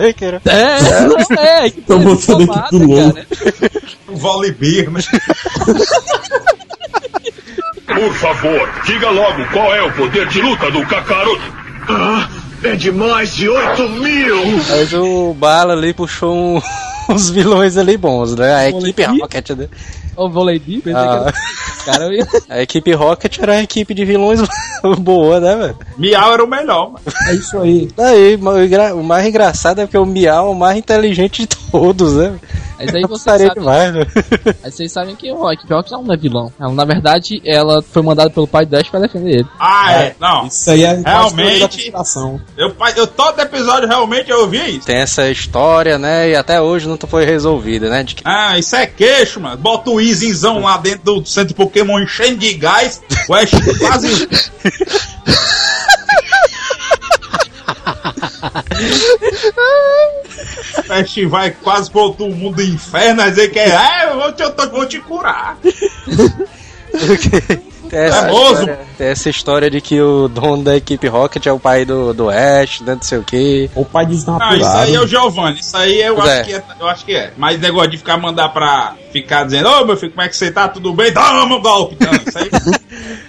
[0.46, 3.12] É, não é, que botando aqui formada, do LOL.
[3.12, 3.26] cara.
[4.05, 5.00] O Volibear, né?
[7.86, 11.40] Por favor, diga logo qual é o poder de luta do Kakaroto.
[11.88, 12.28] Ah,
[12.64, 14.36] é de mais de 8 mil!
[14.68, 16.62] Mas o Bala ali puxou um-
[17.08, 18.54] uns vilões ali bons, né?
[18.54, 19.20] A equipe Moleque.
[19.22, 19.68] Rocket, né?
[20.16, 21.06] Ô, vôlei de, pensei Ah.
[21.08, 21.32] que era...
[21.84, 22.26] Cara, eu ia...
[22.48, 24.40] A equipe Rocket era uma equipe de vilões
[24.98, 25.78] boa, né, velho?
[25.96, 27.04] Miau era o melhor, mano.
[27.28, 27.88] É isso aí.
[27.96, 32.14] Daí, o o mais engraçado é que o Miau é o mais inteligente de todos,
[32.14, 32.38] né?
[32.78, 34.06] Mas aí vocês sabem, demais, né?
[34.62, 36.52] aí vocês sabem que a equipe Rocket não é vilão.
[36.60, 39.48] Ela, na verdade, ela foi mandada pelo pai do Dash pra defender ele.
[39.58, 40.16] Ah, é.
[40.20, 40.46] Não.
[40.46, 41.92] Isso aí é Realmente.
[42.56, 44.86] Eu, eu, todo episódio realmente eu ouvi isso.
[44.86, 46.30] Tem essa história, né?
[46.30, 48.02] E até hoje não foi resolvida, né?
[48.02, 49.56] De que Ah, isso é queixo, mano.
[49.56, 53.00] Bota o Easyzão lá dentro do centro de Pokémon enchendo de gás.
[53.28, 54.28] O Ash quase.
[60.88, 64.42] O Ash vai quase pro outro mundo do inferno, dizer que é, é eu te,
[64.42, 65.58] eu tô- vou te curar.
[67.88, 68.52] Tem essa, Famoso.
[68.52, 72.12] história, tem essa história de que o dono da equipe Rocket é o pai do,
[72.12, 72.94] do Ash, né?
[72.94, 73.70] Não sei o que.
[73.74, 76.42] O pai Ah, isso aí é o Giovanni, isso aí eu acho, é.
[76.42, 77.32] que é, eu acho que é.
[77.36, 80.50] Mas negócio de ficar mandar pra ficar dizendo, ô meu filho, como é que você
[80.50, 80.68] tá?
[80.68, 81.12] Tudo bem?
[81.12, 81.96] Toma um golpe!
[82.00, 82.50] Não, isso aí.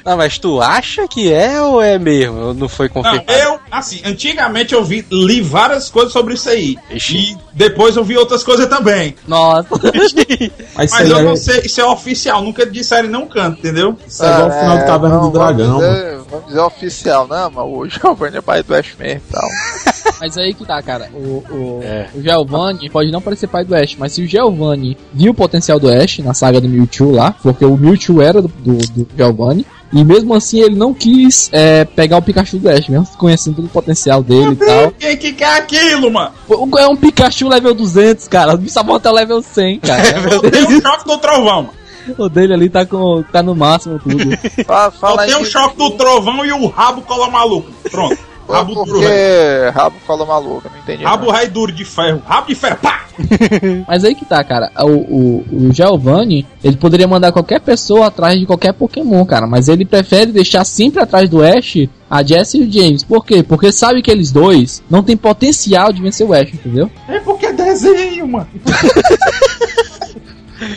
[0.04, 2.48] Não, mas tu acha que é ou é mesmo?
[2.48, 3.32] Ou Não foi Não, confirmado?
[3.32, 6.78] eu, assim, antigamente eu vi, li várias coisas sobre isso aí.
[6.90, 7.18] Ixi.
[7.18, 9.16] E depois eu vi outras coisas também.
[9.28, 9.68] Nossa.
[10.76, 13.98] Mas Mas eu é, não sei, isso é oficial, nunca disseram em nenhum canto, entendeu?
[14.08, 15.80] isso é igual o final do Caverna não, do Dragão.
[15.80, 19.32] Vamos dizer, vamos dizer oficial, não, mas o Giovanni é pai do Ash mesmo e
[19.34, 19.48] tal.
[20.20, 21.12] Mas aí que tá, cara.
[21.14, 22.08] O, o, É.
[22.16, 25.80] o Giovanni pode não parecer pai do Ash, mas se o Giovanni viu o potencial
[25.80, 29.64] do Ash na saga do Mewtwo lá, porque o Mewtwo era do, do, do Giovanni,
[29.94, 33.66] e mesmo assim ele não quis é, pegar o Pikachu do Ash, mesmo conhecendo todo
[33.66, 34.92] o potencial dele e tal.
[34.98, 36.32] Quem que quer aquilo, mano?
[36.50, 38.56] O- É um Pikachu level 200, cara.
[38.56, 40.02] O bicho só volta level 100, cara.
[40.32, 41.70] Eu tenho um choque do trovão, mano.
[42.18, 44.18] O dele ali tá, com, tá no máximo tudo.
[44.66, 47.72] Fala, fala aí um que- choque do trovão e o rabo cola maluco.
[47.90, 48.18] Pronto.
[48.50, 49.02] Rabo duro, velho.
[49.02, 51.04] Porque rabo fala maluco, não entendi.
[51.04, 51.34] Rabo não.
[51.34, 52.22] raio duro de ferro.
[52.26, 53.06] Rabo de ferro, pá!
[53.86, 54.72] Mas aí que tá, cara.
[54.80, 59.46] O, o, o Giovanni, ele poderia mandar qualquer pessoa atrás de qualquer Pokémon, cara.
[59.48, 63.04] Mas ele prefere deixar sempre atrás do Ash a Jessie e o James.
[63.04, 63.44] Por quê?
[63.44, 66.90] Porque sabe que eles dois não têm potencial de vencer o Ash, entendeu?
[67.10, 68.48] É porque é desenho, mano.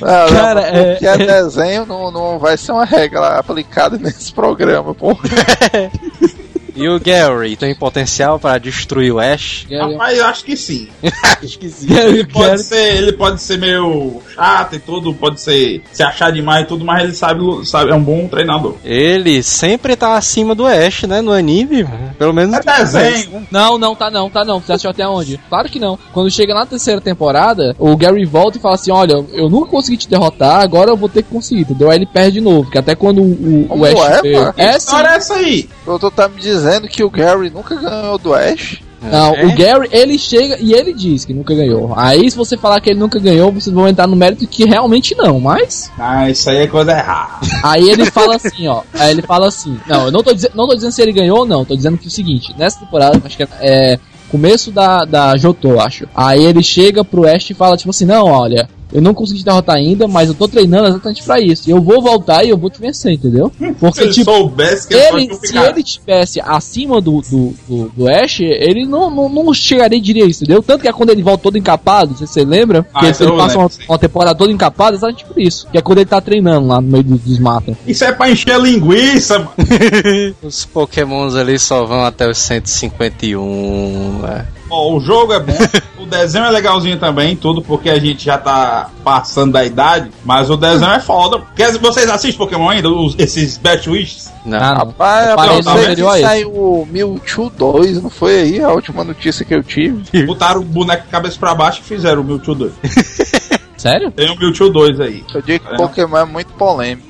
[0.01, 3.97] Não, não, Cara, mas é- porque é, desenho, não, não vai ser uma regra aplicada
[3.99, 5.17] nesse programa, pô.
[6.77, 9.67] E o Gary tem potencial pra destruir o Ash?
[9.71, 10.89] Rapaz, eu acho que sim.
[11.43, 11.93] Acho que sim.
[11.93, 16.65] Ele pode, ser, ele pode ser meio chato e tudo, pode ser se achar demais
[16.65, 18.75] e tudo, mas ele sabe, sabe é um bom treinador.
[18.85, 21.21] Ele sempre tá acima do Ash, né?
[21.21, 21.87] No anime.
[22.19, 23.47] Pelo menos É desenho.
[23.51, 24.61] Não, não, tá não, tá não.
[24.61, 25.39] Você assistiu até onde?
[25.49, 25.99] Claro que não.
[26.13, 29.97] Quando chega na terceira temporada, o Gary volta e fala assim: Olha, eu nunca consegui
[29.97, 31.91] te derrotar, agora eu vou ter que conseguir, entendeu?
[31.91, 33.95] Aí ele perde de novo, que até quando o, o Como Ash.
[33.95, 34.77] é, é Que sim.
[34.79, 35.69] história é essa aí?
[35.85, 38.81] O doutor tá me dizendo que o Gary nunca ganhou do Ash.
[39.03, 39.47] Não, É?
[39.47, 41.95] o Gary, ele chega e ele diz que nunca ganhou.
[41.97, 45.15] Aí, se você falar que ele nunca ganhou, vocês vão entrar no mérito que realmente
[45.15, 45.91] não, mas.
[45.99, 47.39] Ah, isso aí é coisa errada.
[47.63, 48.83] Aí ele fala assim, ó.
[48.93, 49.79] Aí ele fala assim.
[49.87, 51.65] Não, eu não tô, dizendo, não tô dizendo se ele ganhou ou não.
[51.65, 53.49] Tô dizendo que é o seguinte: nessa temporada, acho que é.
[53.61, 53.99] é
[54.31, 56.07] começo da, da Jotô, acho.
[56.15, 58.69] Aí ele chega pro Ash e fala, tipo assim: Não, olha.
[58.93, 61.69] Eu não consegui te derrotar ainda, mas eu tô treinando exatamente pra isso.
[61.69, 63.53] E eu vou voltar e eu vou te vencer, entendeu?
[63.61, 67.89] Se Porque, ele tipo, soubesse que ele ele, se ele estivesse acima do, do, do,
[67.97, 70.63] do Ash, ele não, não, não chegaria e diria isso, entendeu?
[70.63, 73.37] Tanto que é quando ele volta todo encapado, se você lembra, Ah, que ele, ele
[73.39, 73.83] passa uma, lembro, sim.
[73.89, 75.67] uma temporada toda encapado, exatamente por isso.
[75.71, 77.77] Que é quando ele tá treinando lá no meio do- dos matos.
[77.87, 79.51] Isso é pra encher linguiça, mano.
[80.43, 84.21] os pokémons ali só vão até os 151.
[84.27, 84.60] é.
[84.71, 85.57] Ó, o jogo é bom,
[85.99, 90.49] o desenho é legalzinho também, tudo porque a gente já tá passando da idade, mas
[90.49, 91.43] o desenho é foda.
[91.57, 92.89] Quer dizer, vocês assistem Pokémon ainda?
[92.89, 94.29] Os- esses Batwish?
[94.47, 94.59] Não.
[94.59, 94.77] Ah, não.
[94.87, 98.71] Rapaz, Eu parei eu no sei que saiu o Mewtwo 2, não foi aí a
[98.71, 100.03] última notícia que eu tive?
[100.25, 102.73] Botaram o boneco de cabeça pra baixo e fizeram o Mewtwo 2.
[103.77, 104.11] Sério?
[104.11, 105.25] Tem o Mewtwo 2 aí.
[105.35, 105.77] Eu digo que É.
[105.77, 107.07] Pokémon é muito polêmico.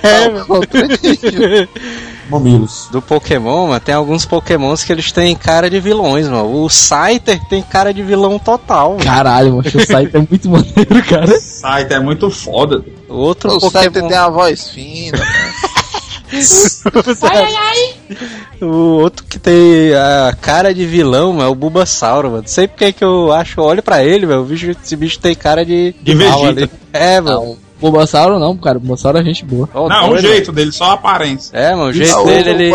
[0.00, 0.88] Quero comentar
[2.30, 2.88] Mamilos.
[2.90, 6.62] Do Pokémon, mano, tem alguns Pokémons que eles têm cara de vilões, mano.
[6.64, 8.90] O Scyther tem cara de vilão total.
[8.92, 9.04] mano.
[9.04, 11.40] Caralho, mano, o site é muito maneiro, cara.
[11.40, 12.84] Site é muito foda.
[13.08, 14.08] O outro o Scyther Pokémon.
[14.08, 15.18] tem a voz fina.
[16.28, 17.48] né?
[18.60, 18.66] O
[19.00, 22.42] outro que tem a cara de vilão, mano, é o Bulbasauro, mano.
[22.42, 24.42] Não sei porque que eu acho, olho pra ele, velho.
[24.42, 26.60] o bicho- Esse bicho tem cara de, De mal Vegeta.
[26.62, 26.70] ali.
[26.92, 27.40] É, mano.
[27.40, 28.78] Não, Bulbasauro não, cara.
[28.78, 29.68] Bulbasauro é gente boa.
[29.72, 31.56] Ó, Não, o doido, jeito dele, só a aparência.
[31.56, 32.72] É, mano, o jeito Ah, o dele, ele.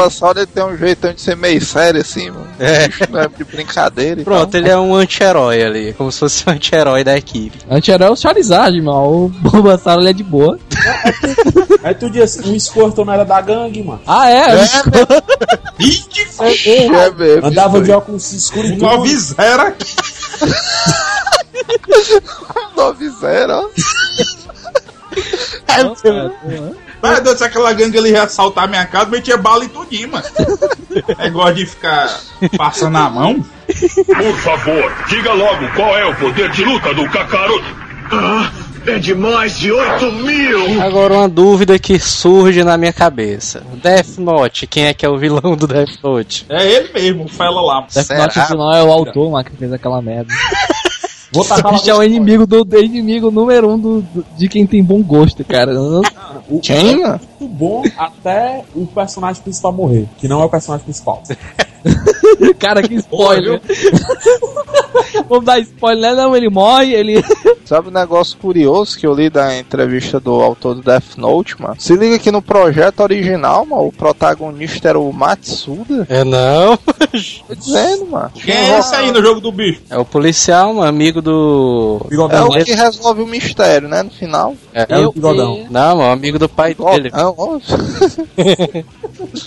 [0.53, 2.47] Tem um jeitão de ser meio sério assim, mano.
[2.59, 2.89] É.
[3.09, 4.61] Não é de brincadeira e Pronto, tal.
[4.61, 7.57] ele é um anti-herói ali, como se fosse um anti-herói da equipe.
[7.69, 9.25] Antes-herói é o Charizard, mano.
[9.25, 10.57] O Bulbasauro ele é de boa.
[11.83, 14.01] Aí tu diz, o Squirtle não era da gangue, mano.
[14.07, 14.55] Ah, é?
[15.79, 16.03] Ih,
[16.39, 17.47] É mesmo.
[17.47, 19.03] Andava de óculos escuro e o tudo.
[19.03, 19.85] 9-0 aqui.
[22.75, 23.69] 9-0, ó.
[27.01, 30.25] Mas Deus, se aquela gangue ali ia assaltar minha casa, metia bala em tudinho, mano.
[31.17, 32.07] É igual de ficar
[32.55, 33.43] passando a mão.
[33.65, 37.65] Por favor, diga logo qual é o poder de luta do Kakaroto.
[38.11, 38.51] Ah,
[38.85, 40.81] é de mais de 8 mil!
[40.81, 43.63] Agora uma dúvida que surge na minha cabeça.
[43.81, 46.45] Death Note, quem é que é o vilão do Death Note?
[46.47, 47.87] É ele mesmo, o fela lá.
[47.91, 48.19] Death Será?
[48.23, 50.31] Note vilão é o autor, mano, que fez aquela merda.
[51.33, 54.47] Vou tacar Esse bicho é o inimigo do é inimigo número um do, do- de
[54.47, 55.73] quem tem bom gosto, cara.
[56.47, 57.19] o Quem, mano?
[57.39, 61.23] muito bom até o personagem principal morrer, que não é o personagem principal.
[62.59, 63.61] cara, que spoiler.
[65.29, 66.21] Vamos dar spoiler, né?
[66.21, 67.23] não, ele morre, ele.
[67.65, 71.75] Sabe um negócio curioso que eu li da entrevista do autor do Death Note, mano?
[71.79, 76.05] Se liga que no projeto original, mano, o protagonista era o Matsuda.
[76.09, 76.77] É não.
[76.77, 78.31] Tô dizendo, mano.
[78.33, 79.81] Quem é esse aí no jogo do bicho?
[79.89, 82.05] É o policial, um amigo do.
[82.11, 84.03] É o que resolve o mistério, né?
[84.03, 84.55] No final.
[84.73, 85.65] É, É o bigodão.
[85.69, 87.09] Não, mano, amigo do pai Ó, dele.
[87.13, 87.59] é, ó.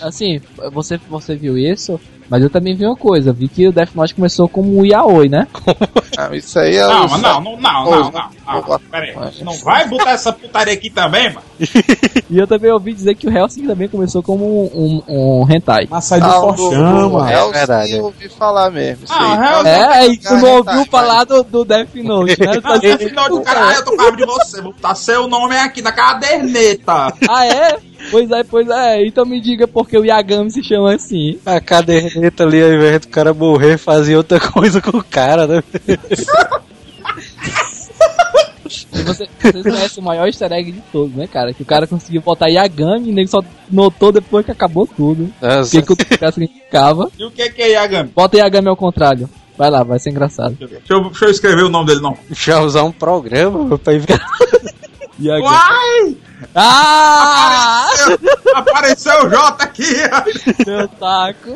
[0.02, 0.40] Assim,
[0.72, 3.32] você, você viu isso, mas eu também vi uma coisa.
[3.32, 5.46] Vi que o Death Note começou como um yaoi, né?
[6.18, 8.30] Ah, Isso aí é Não, o- mas não, não, não, não, não.
[8.70, 8.80] não.
[8.90, 11.42] Pera aí, não vai botar essa putaria aqui também, mano.
[12.30, 15.86] E eu também ouvi dizer que o Helsing também começou como um, um, um hentai.
[15.90, 17.28] Mas sai do Ah, Forchan, mano.
[17.28, 17.92] É verdade.
[17.92, 19.04] Eu ouvi falar mesmo.
[19.04, 19.62] isso Ah.
[19.62, 22.60] Hell's- É, e tu não ouviu Hentai, falar do, do Death Note, né?
[22.64, 24.60] Ah, no final do cara, ah, eu tô com de você.
[24.62, 27.12] Vou botar seu nome aqui na caderneta.
[27.28, 27.76] Ah, é?
[28.10, 29.06] Pois é, pois é.
[29.06, 31.38] Então me diga por que o Yagami se chama assim.
[31.44, 35.62] A caderneta ali, ao invés do cara morrer, fazia outra coisa com o cara, né?
[38.92, 41.54] E você, vocês conhecem o maior easter egg de todos, né, cara?
[41.54, 43.40] Que o cara conseguiu botar Yagami e nem só
[43.70, 45.32] notou depois que acabou tudo.
[45.40, 45.70] O Nossa.
[45.70, 47.10] que, que o cara significava.
[47.18, 48.10] E o que que é Yagami?
[48.14, 49.28] Bota Yagami ao contrário.
[49.56, 50.54] Vai lá, vai ser engraçado.
[50.58, 50.78] Deixa eu.
[50.80, 52.16] Deixa eu- deixa eu escrever o nome dele, não.
[52.30, 54.26] Já usar um programa pra ficar.
[55.20, 55.42] Yagami.
[55.44, 56.16] Uai!
[56.54, 57.88] Ah!
[58.54, 59.94] Apareceu o J aqui!
[60.66, 61.50] Meu taco.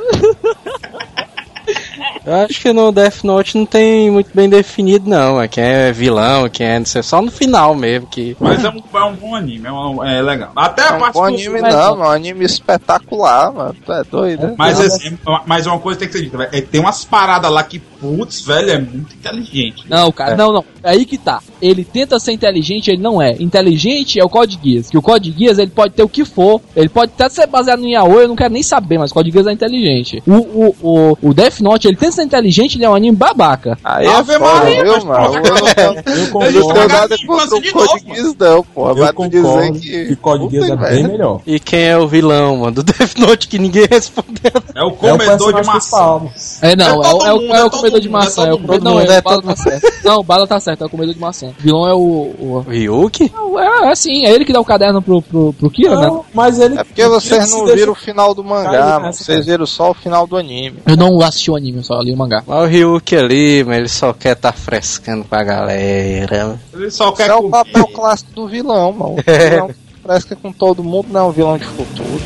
[2.25, 5.41] Eu acho que no Death Note não tem muito bem definido, não.
[5.41, 6.79] É quem é vilão, quem é.
[6.79, 8.37] Não sei, só no final mesmo que.
[8.41, 10.51] Mas é um, é um bom anime, é, um- é legal.
[10.57, 11.71] Até a É um parte bom do- anime não.
[11.71, 13.77] É um anime espetacular, mano.
[13.85, 14.55] Tu é doido, né?
[14.59, 17.81] Mas, assim, mas uma coisa tem que ser dita, é, tem umas paradas lá que
[18.01, 19.85] Putz, velho, é muito inteligente.
[19.89, 20.65] Não, cara, não, não.
[20.83, 21.41] É aí que tá.
[21.61, 23.37] Ele tenta ser inteligente, ele não é.
[23.39, 24.89] Inteligente é o Code Geass.
[24.89, 26.61] Que o Code Geass, ele pode ter o que for.
[26.75, 29.31] Ele pode até ser baseado no Yaoi, eu não quero nem saber, mas o Code
[29.31, 30.23] Geass é inteligente.
[30.27, 33.79] O, o, o, o Death Note, ele tenta ser inteligente, ele é um anime babaca.
[33.85, 35.25] Aí é Ave foda, Maria, viu, mano?
[35.35, 35.43] Eu não
[36.17, 38.91] não concordo, tenho nada contra o de Code Geass, não, porra.
[38.93, 40.07] eu Vai tu dizer concordo que.
[40.07, 41.09] que Code Geass é bem velho.
[41.09, 41.41] melhor.
[41.47, 44.51] E quem é o vilão, mano, do Death Note que ninguém respondeu?
[44.75, 46.21] É o É o comedor de maçã.
[46.63, 48.43] É, não, É é, o- é, o- é é o todo comedor de é maçã.
[48.43, 49.91] todo É o comedor, não, é, é o Bala tá certo.
[50.05, 51.49] Não, o Bala tá certo, é o comedor de maçã.
[51.49, 51.99] O vilão é o.
[51.99, 53.33] o- Ryuki?
[53.59, 56.07] É, é assim, é ele que dá o caderno pro, pro, pro Kira, né?
[56.07, 56.79] Não, mas ele.
[56.79, 59.95] É porque vocês não deixa- viram o final do mangá, nessa, Vocês viram só o
[59.95, 60.79] final do anime.
[60.87, 62.43] Eu não assisti o anime, eu só li o mangá.
[62.47, 66.59] Mas o Ryuki ali, mas ele só quer tá frescando com a galera.
[66.73, 69.13] Ele só quer é o papel clássico do vilão, mano.
[69.15, 69.17] O
[69.51, 69.71] vilão
[70.03, 72.11] parece que é com todo mundo, não é um vilão de futuro.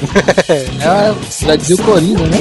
[0.48, 1.14] É,
[1.46, 2.38] já dizia o Coringa, né?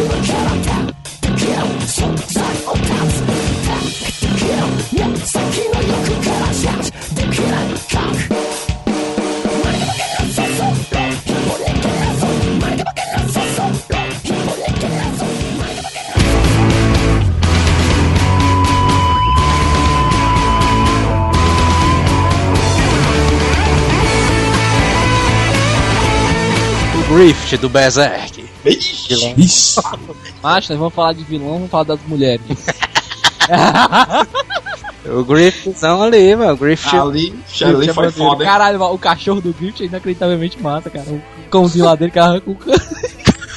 [27.13, 28.43] O Grift do Berserk.
[28.65, 29.79] Ixi, Ixi,
[30.41, 32.41] Macho, nós vamos falar de vilão, vamos falar das mulheres.
[35.05, 36.53] O Griftzão ali, mano.
[36.53, 36.95] O Grift.
[36.95, 38.45] ali, ali foi foda?
[38.45, 41.05] Caralho, o cachorro do Grift é inacreditavelmente massa, cara.
[41.09, 42.55] O cãozinho lá dele que arranca o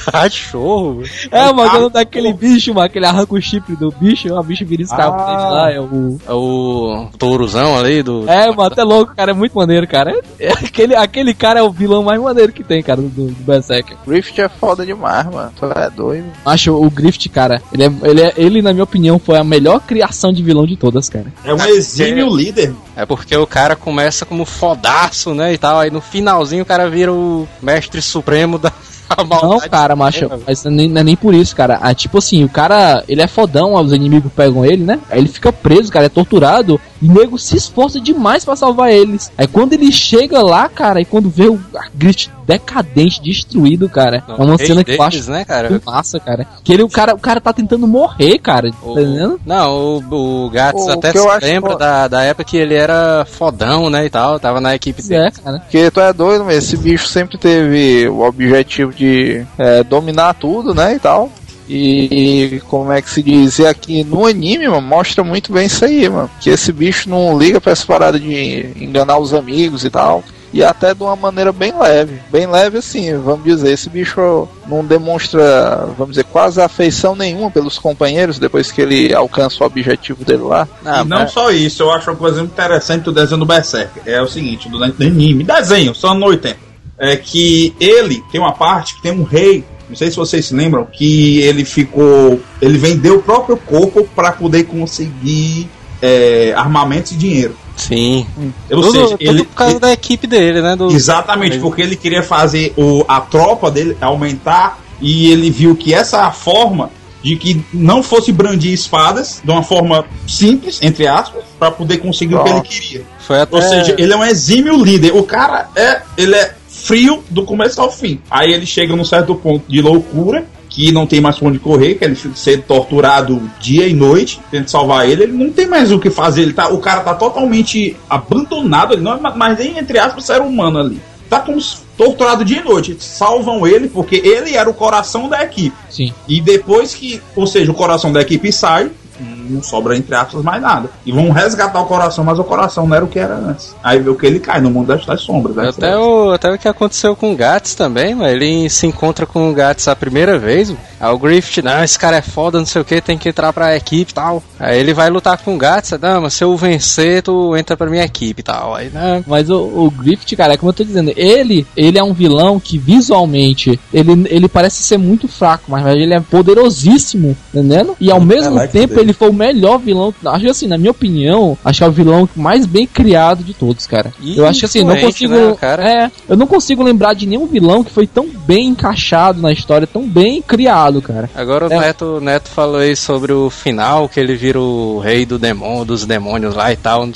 [0.11, 1.03] Cachorro.
[1.31, 4.65] É, mano, quando aquele bicho, mano, que ele arranca o chifre do bicho, o bicho
[4.65, 5.25] vira escravo Ah.
[5.25, 6.17] dele lá, é o.
[6.27, 8.29] É o tourozão ali do.
[8.29, 10.11] É, mano, até louco, cara, é muito maneiro, cara.
[10.39, 13.43] É, é aquele, aquele cara é o vilão mais maneiro que tem, cara, do, do
[13.43, 13.95] Berserk.
[14.05, 15.51] Griffith é foda demais, mano.
[15.57, 16.25] Tu é doido.
[16.45, 19.79] Acho o Grift, cara, ele, é, ele, é, ele, na minha opinião, foi a melhor
[19.81, 21.25] criação de vilão de todas, cara.
[21.43, 22.73] É um exímio líder.
[22.95, 25.53] É porque o cara começa como fodaço, né?
[25.53, 25.79] E tal.
[25.79, 28.71] Aí no finalzinho o cara vira o mestre supremo da
[29.41, 31.79] Não, cara, macho, É, mas nem, não é nem por isso, cara.
[31.81, 34.99] Ah, tipo assim, o cara, ele é fodão, os inimigos pegam ele, né?
[35.09, 36.79] Aí ele fica preso, cara, é torturado.
[37.01, 39.31] E o nego se esforça demais pra salvar eles.
[39.37, 41.59] Aí quando ele chega lá, cara, e quando vê o
[41.95, 44.23] Grit decadente, destruído, cara.
[44.27, 45.81] Não, é uma cena que eu acho né, cara?
[45.85, 46.47] massa, cara.
[46.63, 48.69] Que ele, o cara, o cara tá tentando morrer, cara.
[48.81, 49.39] O- Tá entendendo?
[49.45, 52.73] Não, o, o Gats O até se acho lembra fo- da, da época que ele
[52.73, 55.27] era fodão, né, e tal, tava na equipe Pois dele.
[55.27, 55.59] é, cara.
[55.59, 60.73] Porque tu é doido, mas esse bicho sempre teve o objetivo de é, dominar tudo,
[60.73, 61.29] né, e tal.
[61.69, 63.59] E, como é que se diz?
[63.59, 66.29] E aqui no anime, mano, mostra muito bem isso aí, mano.
[66.39, 70.23] Que esse bicho não liga pra essa parada de enganar os amigos e tal.
[70.53, 72.19] E até de uma maneira bem leve.
[72.31, 73.69] Bem leve assim, vamos dizer.
[73.73, 79.61] Esse bicho não demonstra, vamos dizer, quase afeição nenhuma pelos companheiros depois que ele alcança
[79.61, 80.65] o objetivo dele lá.
[80.85, 83.45] Ah, e não mas- só isso, eu acho uma coisa muito interessante do desenho do
[83.45, 83.99] Berserk.
[84.05, 86.57] É o seguinte, do do anime, desenho, só no 80.
[86.97, 90.53] É que ele tem uma parte que tem um rei, não sei se vocês se
[90.53, 92.39] lembram, que ele ficou.
[92.61, 95.69] Ele vendeu o próprio corpo para poder conseguir
[96.01, 97.55] é, armamentos e dinheiro.
[97.75, 98.25] Sim.
[98.69, 100.75] Ou tudo, seja, tudo ele, por causa da equipe dele, né?
[100.75, 100.91] Do...
[100.91, 106.29] Exatamente, porque ele queria fazer o, a tropa dele aumentar e ele viu que essa
[106.31, 106.89] forma
[107.21, 112.35] de que não fosse brandir espadas de uma forma simples, entre aspas, para poder conseguir
[112.35, 113.05] o que ele queria.
[113.19, 113.55] Foi até...
[113.55, 115.15] Ou seja, ele é um exímio líder.
[115.15, 118.19] O cara é, ele é frio do começo ao fim.
[118.29, 122.05] Aí ele chega num certo ponto de loucura que não tem mais onde correr, que
[122.05, 125.97] ele fica sendo torturado dia e noite, tenta salvar ele, ele não tem mais o
[125.97, 129.97] que fazer, ele tá, o cara tá totalmente abandonado, ele não é mais nem entre
[129.97, 131.01] aspas ser humano ali.
[131.29, 131.59] Tá como
[131.97, 132.95] torturado dia e noite.
[132.99, 135.75] Salvam ele porque ele era o coração da equipe.
[135.89, 136.13] Sim.
[136.27, 138.89] E depois que, ou seja, o coração da equipe sai,
[139.19, 140.89] não sobra entre aspas mais nada.
[141.05, 143.75] E vão resgatar o coração, mas o coração não era o que era antes.
[143.83, 145.55] Aí vê o que ele cai no mundo das, das sombras.
[145.55, 145.69] né?
[145.69, 148.29] Até o, até o que aconteceu com o Gats também, mano.
[148.29, 150.69] Ele se encontra com o Gats a primeira vez.
[150.69, 150.81] mano.
[150.99, 153.53] Aí o Griffith, não, esse cara é foda, não sei o que, tem que entrar
[153.53, 154.41] pra equipe e tal.
[154.59, 157.89] Aí ele vai lutar com o Gats, não, mas se eu vencer, tu entra pra
[157.89, 158.75] minha equipe e tal.
[158.75, 162.03] Aí, né, Mas o, o Griffith, cara, é como eu tô dizendo, ele, ele é
[162.03, 167.95] um vilão que visualmente ele, ele parece ser muito fraco, mas ele é poderosíssimo, entendendo?
[167.99, 169.06] E ao mesmo intelecto tempo dele.
[169.07, 170.13] Ele foi o melhor vilão.
[170.25, 173.53] Acho que assim, na minha opinião, acho que é o vilão mais bem criado de
[173.53, 174.13] todos, cara.
[174.21, 175.33] E eu acho que assim, não consigo.
[175.33, 175.87] né, cara?
[175.89, 179.87] É, eu não consigo lembrar de nenhum vilão que foi tão bem encaixado na história,
[179.87, 181.29] tão bem criado, cara.
[181.35, 181.79] Agora o É.
[181.79, 185.85] Neto, o Neto falou aí sobre o final, que ele vira o rei do demônio,
[185.85, 187.07] dos demônios lá e tal.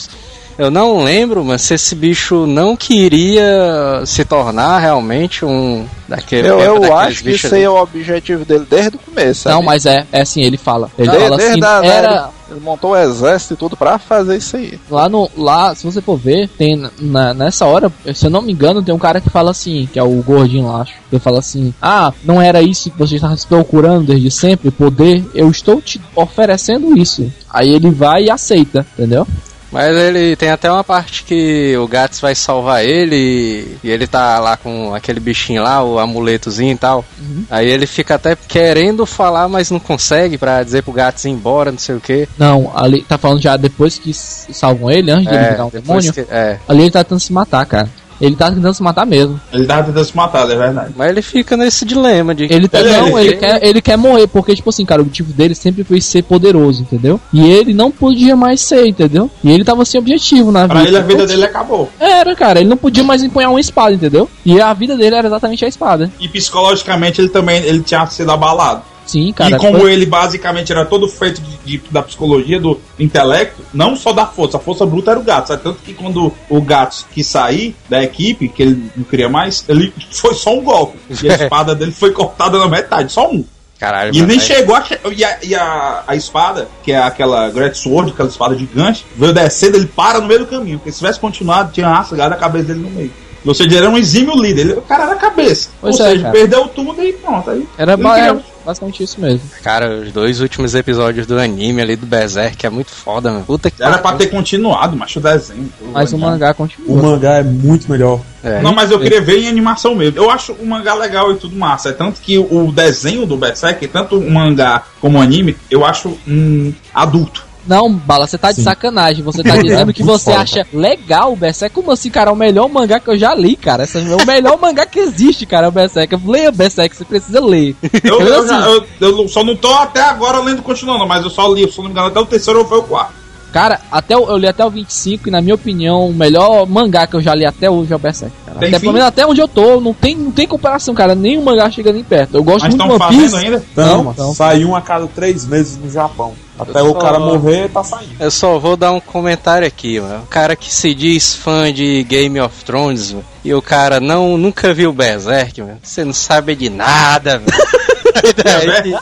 [0.62, 6.48] Eu não lembro, mas se esse bicho não queria se tornar realmente um daquele.
[6.48, 9.50] Eu, eu acho que aí é o objetivo dele desde o começo.
[9.50, 9.66] Não, sabe?
[9.66, 10.92] mas é, é assim, ele fala.
[11.00, 12.30] Ele Desde- fala desde assim, a- era...
[12.52, 14.78] Ele montou o exército e tudo pra fazer isso aí.
[14.90, 15.28] Lá no.
[15.36, 18.94] Lá, se você for ver, tem na- nessa hora, se eu não me engano, tem
[18.94, 20.94] um cara que fala assim, que é o gordinho lá, acho.
[21.12, 25.24] Ele fala assim: Ah, não era isso que você estava se procurando desde sempre, poder,
[25.34, 27.32] eu estou te oferecendo isso.
[27.50, 29.26] Aí ele vai e aceita, entendeu?
[29.72, 34.38] Mas ele tem até uma parte que o Gats vai salvar ele e ele tá
[34.40, 37.06] lá com aquele bichinho lá, o amuletozinho e tal.
[37.50, 41.72] Aí ele fica até querendo falar, mas não consegue pra dizer pro Gats ir embora,
[41.72, 42.28] não sei o que.
[42.38, 46.04] Não, ali tá falando já depois que salvam ele, antes de ele virar um depois
[46.06, 46.14] demônio.
[46.14, 46.60] que- é.
[46.68, 47.90] Ali ele tá tentando se matar, cara.
[48.22, 49.40] Ele tá tentando se matar mesmo.
[49.52, 50.94] Ele tava tentando se matar, é verdade.
[50.96, 52.44] Mas ele fica nesse dilema de.
[52.44, 55.04] Ele, tá, Ele- não, ele- ele, quer, ele quer morrer, porque, tipo assim, cara, o
[55.04, 57.20] objetivo dele sempre foi ser poderoso, entendeu?
[57.34, 59.30] E ele não podia mais ser, entendeu?
[59.44, 60.90] E ele tava sem objetivo na Pra vida.
[60.90, 61.90] ele a vida dele acabou.
[62.00, 64.30] Era, cara, ele não podia mais empunhar uma espada, entendeu?
[64.46, 66.12] E a vida dele era exatamente a espada.
[66.20, 68.84] E psicologicamente ele também ele tinha sido abalado.
[69.12, 69.56] Sim, cara.
[69.56, 73.96] e como foi- ele basicamente era todo feito de, de- da psicologia, do intelecto, não
[73.96, 75.48] só da força, a força bruta era o gato.
[75.50, 75.64] Sabe?
[75.64, 79.94] Tanto que quando o gato quis sair da equipe, que ele não queria mais, ele
[80.12, 80.98] foi só um golpe.
[81.24, 83.44] E a espada dele foi cortada na metade, só um.
[83.80, 84.82] Caralho, E nem chegou a.
[84.84, 89.04] che- E, a, e a, a espada, que é aquela Great Sword, aquela espada gigante,
[89.18, 90.78] veio descendo, ele para no meio do caminho.
[90.78, 93.12] Porque se tivesse continuado, tinha rasgado a cabeça dele no meio.
[93.44, 94.62] Ou seja, ele era um exímio líder.
[94.62, 95.70] Ele, o cara era a cabeça.
[95.82, 96.34] Pois Ou é, seja, cara.
[96.34, 97.50] perdeu tudo e pronto.
[97.50, 99.42] Aí, Era ele ba- queria- é basicamente isso mesmo.
[99.64, 103.46] Cara, os dois últimos episódios do anime ali do Berserk é muito foda, mano.
[103.46, 105.70] Puta que Era pra ter continuado, mas o desenho.
[105.92, 107.00] Mas o mangá continua.
[107.00, 108.22] O mangá é muito melhor.
[108.44, 108.62] É.
[108.62, 110.18] Não, mas eu queria ver em animação mesmo.
[110.18, 111.90] Eu acho o mangá legal e tudo massa.
[111.90, 116.18] É tanto que o desenho do Berserk, tanto o mangá como o anime, eu acho
[116.28, 117.51] um adulto.
[117.68, 118.64] Não, Bala, você tá de Sim.
[118.64, 119.24] sacanagem.
[119.24, 120.40] Você tá dizendo que você foda.
[120.42, 121.74] acha legal o Berserk.
[121.76, 122.30] Como assim, cara?
[122.30, 123.84] É o melhor mangá que eu já li, cara.
[123.84, 125.68] Esse é o melhor mangá que existe, cara.
[125.68, 126.16] É o Berserk.
[126.26, 127.76] Leia o Berserk, você precisa ler.
[128.04, 128.86] Eu, Eu, eu, assim, já- eu-
[129.20, 131.92] eu só não tô até agora lendo continuando, mas eu só li, se não me
[131.92, 133.21] engano, até o terceiro ou foi o quarto.
[133.52, 137.06] Cara, até o- eu li até o 25 e na minha opinião, o melhor mangá
[137.06, 138.60] que eu já li até hoje é o Berserk, cara.
[138.60, 138.86] Tem Até, fim?
[138.86, 141.14] pelo menos até onde eu tô, não tem, não tem comparação, cara.
[141.16, 142.36] Nenhum mangá chega nem perto.
[142.36, 143.32] Eu gosto Mas muito estão de One Piece.
[143.32, 143.66] fazendo ainda?
[143.72, 144.34] Então, Não, não.
[144.34, 146.34] sai um a cada três meses no Japão.
[146.60, 148.12] Até Eu o só- cara morrer, tá saindo.
[148.20, 150.24] Eu só vou dar um comentário aqui, mano.
[150.24, 154.38] O cara que se diz fã de Game of Thrones, mano, e o cara não
[154.38, 155.80] nunca viu Berserk, mano.
[155.82, 159.00] Você não sabe de nada, velho.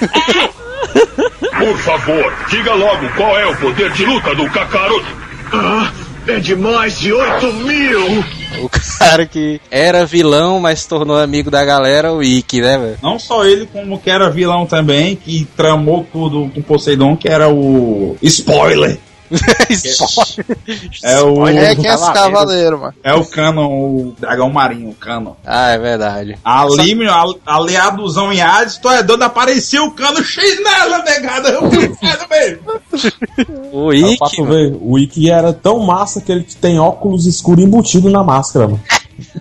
[1.60, 5.06] Por favor, diga logo qual é o poder de luta do Kakaroto.
[5.52, 5.92] Ah,
[6.26, 8.24] é de mais de 8 mil!
[8.62, 12.98] o cara que era vilão, mas se tornou amigo da galera, o Ikki, né, velho?
[13.02, 17.48] Não só ele, como que era vilão também, que tramou tudo com Poseidon, que era
[17.48, 18.16] o.
[18.22, 18.98] Spoiler!
[21.04, 21.46] É o.
[21.46, 22.94] É quem é esse cavaleiro, mano?
[23.02, 25.34] É o Canon, o dragão marinho, o Canon.
[25.46, 26.36] Ah, é verdade.
[26.44, 31.02] Ali, meu, a- ali a alusão em Hades, tu é doido, apareceu o Cano chinela,
[31.04, 31.88] negada, eu fui
[32.30, 32.80] mesmo.
[33.72, 34.42] O É, pra Ikki,
[34.80, 38.80] o Ikki era tão massa que ele tem óculos escuros embutido na máscara, mano.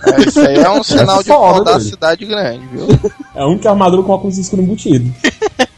[0.05, 2.87] É, isso aí é um sinal de foda, da cidade grande, viu?
[3.33, 5.11] É a única armadura com óculos escuros embutido.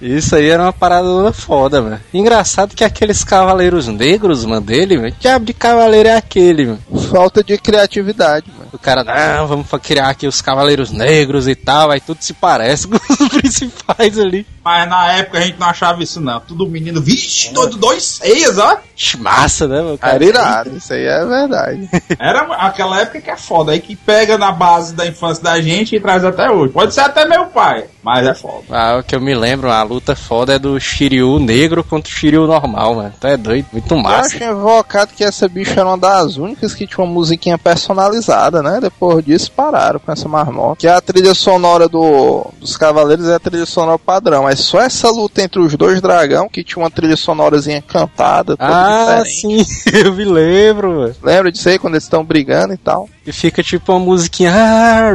[0.01, 1.99] Isso aí era uma parada toda foda, mano.
[2.13, 5.13] Engraçado que aqueles cavaleiros negros, mano, dele, velho.
[5.13, 6.79] Que diabo de cavaleiro é aquele, mano?
[7.11, 8.69] Falta de criatividade, mano.
[8.73, 12.33] O cara, não, vamos fa- criar aqui os cavaleiros negros e tal, aí tudo se
[12.33, 14.45] parece com os principais ali.
[14.63, 16.39] Mas na época a gente não achava isso, não.
[16.39, 18.77] Tudo menino, vixe, todo dois seias, ó.
[19.19, 20.15] Massa, né, meu cara?
[20.15, 21.89] Era irado, isso aí é verdade.
[22.19, 25.95] Era aquela época que é foda, aí que pega na base da infância da gente
[25.95, 26.71] e traz até hoje.
[26.71, 28.63] Pode ser até meu pai, mas é foda.
[28.69, 32.15] Ah, o que eu me lembro, a luta foda é do Shiryu negro contra o
[32.15, 33.13] Shiryu normal, mano.
[33.19, 34.35] Tu é doido, muito Eu massa.
[34.35, 38.79] achei invocado que essa bicha era uma das únicas que tinha uma musiquinha personalizada, né?
[38.81, 40.77] Depois disso pararam com essa marmota.
[40.77, 44.43] Que a trilha sonora do, dos Cavaleiros é a trilha sonora padrão.
[44.43, 49.21] Mas só essa luta entre os dois dragão que tinha uma trilha sonorazinha cantada, Ah,
[49.23, 49.65] diferente.
[49.65, 51.15] sim, eu me lembro, mano.
[51.21, 53.09] Lembra disso aí quando eles estão brigando e tal?
[53.25, 54.51] E fica tipo uma musiquinha.
[54.51, 55.09] Ah.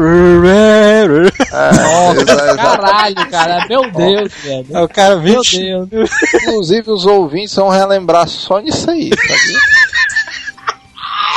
[1.52, 3.66] É, exa- Caralho, cara.
[3.68, 4.66] Meu Deus, velho.
[4.76, 5.60] Aí o cara Meu 20.
[5.86, 6.10] Deus.
[6.34, 9.58] Inclusive os ouvintes vão relembrar só nisso aí, sabia?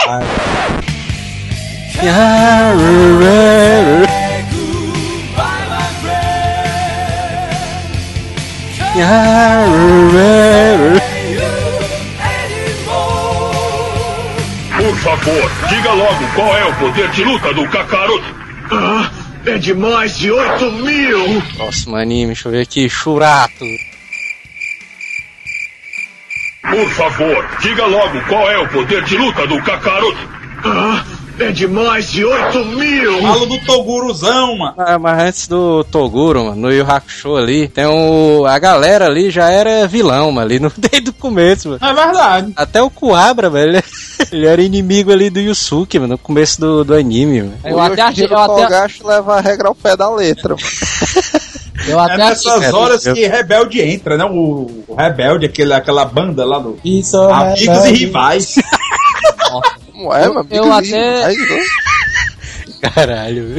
[0.08, 0.20] Ah,
[15.20, 18.36] favor, diga logo qual é o poder de luta do Kakaroto.
[18.72, 19.12] Ah,
[19.46, 21.42] é de mais de 8 mil!
[21.56, 22.90] Próximo anime, deixa eu ver aqui.
[22.90, 23.66] Churato.
[26.62, 30.30] Por favor, diga logo qual é o poder de luta do Kakaroto.
[30.64, 31.04] Ah,
[31.44, 33.22] é de mais de 8 mil!
[33.22, 34.74] Falo do Toguruzão, mano.
[34.78, 38.46] Ah, mas antes do Toguro, mano, no Yu Hakusho ali, tem o...
[38.46, 40.72] A galera ali já era vilão, mano, ali no...
[40.78, 41.80] desde o começo, mano.
[41.82, 42.54] É verdade.
[42.56, 43.84] Até o Kuabra, velho, ele...
[44.32, 47.58] ele era inimigo ali do Yusuke, mano, no começo do, do anime, mano.
[47.64, 50.56] Eu até achei, até, Togashi leva a regra ao pé da letra.
[50.56, 50.68] mano.
[51.88, 54.26] eu É até achei, nessas É, horas que Rebelde entra, né?
[54.26, 57.92] O, o Rebelde, aquele, aquela banda lá do Isso Amigos e é.
[57.92, 58.56] Rivais.
[60.00, 60.48] Como é, Eu- mano?
[60.50, 61.34] eu até- né?
[62.82, 63.56] Caralho.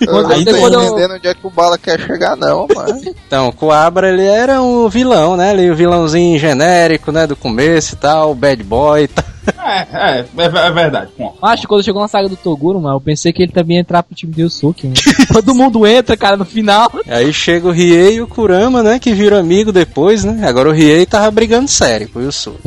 [0.00, 3.00] Eu não tô quando eu- entendendo onde é que o Bala quer chegar, não, mano.
[3.26, 5.52] Então, o Kuabra, ele era um vilão, né?
[5.52, 7.26] Ele, o vilãozinho genérico, né?
[7.26, 9.24] Do começo e tal, bad boy e tal.
[9.64, 11.10] É, é, é, é verdade.
[11.18, 13.76] Bom, Acho que quando chegou na saga do Toguro, mano, eu pensei que ele também
[13.76, 14.96] ia entrar pro time do Yusuke, mano.
[15.32, 16.90] Todo mundo entra, cara, no final.
[17.08, 18.98] Aí chega o Riei e o Kurama, né?
[19.00, 20.46] Que viram amigo depois, né?
[20.46, 22.60] Agora o Riei tava brigando sério com o Yusuke.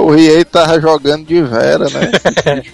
[0.00, 2.10] O Riei tava jogando de Vera, né?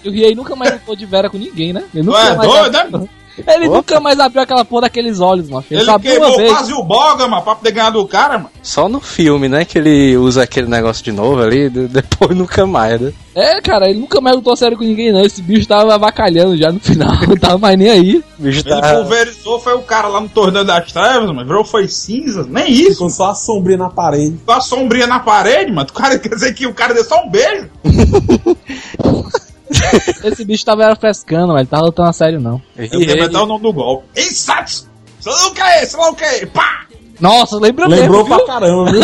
[0.03, 1.85] E o Riei nunca mais lutou de Vera com ninguém, né?
[1.95, 3.09] Ele nunca é mais doido, né?
[3.47, 5.65] Ele nunca mais abriu aquela porra daqueles olhos, mano.
[5.71, 6.53] Ele, Ele só abriu uma queimou vez.
[6.53, 8.51] quase o boga, mano, pra poder ganhar do cara, mano.
[8.63, 9.65] Só no filme, né?
[9.65, 13.13] Que ele usa aquele negócio de novo ali, de- depois nunca mais, né?
[13.35, 15.21] É, cara, ele nunca mais lutou sério com ninguém, não.
[15.21, 17.15] Esse bicho tava avacalhando já no final.
[17.27, 18.23] Não tava mais nem aí.
[18.39, 18.95] O bicho Ele tá.
[18.95, 21.45] pulverizou, foi o cara lá no torneio das trevas, mano.
[21.45, 22.47] Virou foi cinza.
[22.49, 22.93] Nem isso.
[22.93, 24.37] Ficou só a sombrinha na parede.
[24.39, 25.89] Ficou a sombrinha na parede, mano.
[25.91, 27.69] O cara quer dizer que o cara deu só um beijo.
[30.25, 32.61] Esse bicho tava era frescando, mas ele tava lutando a sério, não.
[32.77, 34.07] Eu quero Riei, meter o nome do golpe.
[34.17, 34.89] Insatsu!
[35.21, 36.47] Sei lá o que é, sei lá o que é.
[36.47, 36.87] Pá!
[37.21, 38.37] Nossa, lembra Lembrou mesmo, viu?
[38.37, 39.01] pra caramba, viu?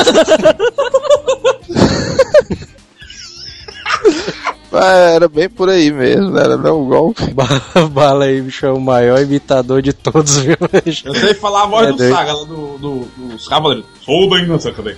[4.73, 6.39] Era bem por aí mesmo?
[6.39, 7.33] Era não o golpe.
[7.35, 11.09] Bala, bala aí, bicho, é o maior imitador de todos, viu, bicho?
[11.09, 12.15] Eu sei falar a voz É do doido.
[12.15, 13.87] Saga, lá do, do, dos cavaleiros.
[14.05, 14.97] Sou da cadê?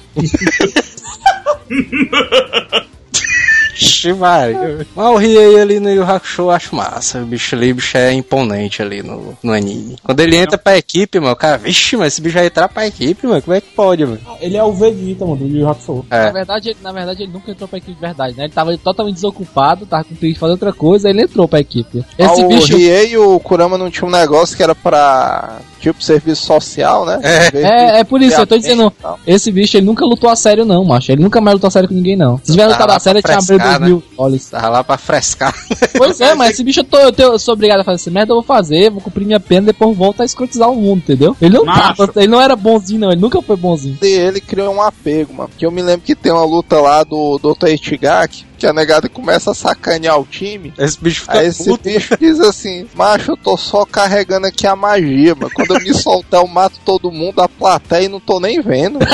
[3.74, 4.86] Ixi, Maria.
[4.94, 7.18] Mas o Riei ali no Yu Hakusho eu acho massa.
[7.22, 9.96] O bicho ali, o bicho é imponente ali no, no anime.
[10.02, 12.86] Quando ele entra pra equipe, mano, o cara, vixe, mas esse bicho vai entrar pra
[12.86, 14.20] equipe, mano, como é que pode, mano?
[14.40, 16.04] Ele é o Vegeta, mano, do Yu Hakusho.
[16.10, 18.44] Na É, verdade, ele, na verdade, ele nunca entrou pra equipe de verdade, né?
[18.44, 21.60] Ele tava totalmente desocupado, tava com preguiça de fazer outra coisa, aí ele entrou pra
[21.60, 22.04] equipe.
[22.18, 22.74] Esse Ah, bicho.
[22.74, 27.04] O Riei e o Kurama não tinha um negócio que era pra, tipo, serviço social,
[27.04, 27.20] né?
[27.22, 27.58] É.
[27.58, 28.92] É, é por isso, eu tô dizendo,
[29.26, 31.10] esse bicho ele nunca lutou a sério, não, macho.
[31.12, 32.38] Ele nunca mais lutou a sério com ninguém, não.
[32.38, 34.46] Se tiver Tá lutado a sério, ele tinha abrido dois mil olhos.
[34.48, 35.54] tava lá pra frescar.
[35.98, 38.10] Pois é, mas esse bicho eu, tô, eu, tô- eu sou obrigado a fazer essa
[38.10, 41.36] merda, eu vou fazer, vou cumprir minha pena, depois volto a escrotizar o mundo, entendeu?
[41.40, 41.96] Ele não Macho.
[42.06, 43.98] tava, ele não era bonzinho, não, ele nunca foi bonzinho.
[44.02, 45.48] E ele criou um apego, mano.
[45.48, 47.68] Porque eu me lembro que tem uma luta lá do Dr.
[47.68, 50.72] Ichigaki, que a negada começa a sacanear o time.
[50.78, 51.82] Esse bicho fica Aí esse puto.
[51.82, 55.50] bicho diz assim, macho, eu tô só carregando aqui a magia, mano.
[55.52, 59.00] Quando eu me soltar, eu mato todo mundo da plateia e não tô nem vendo.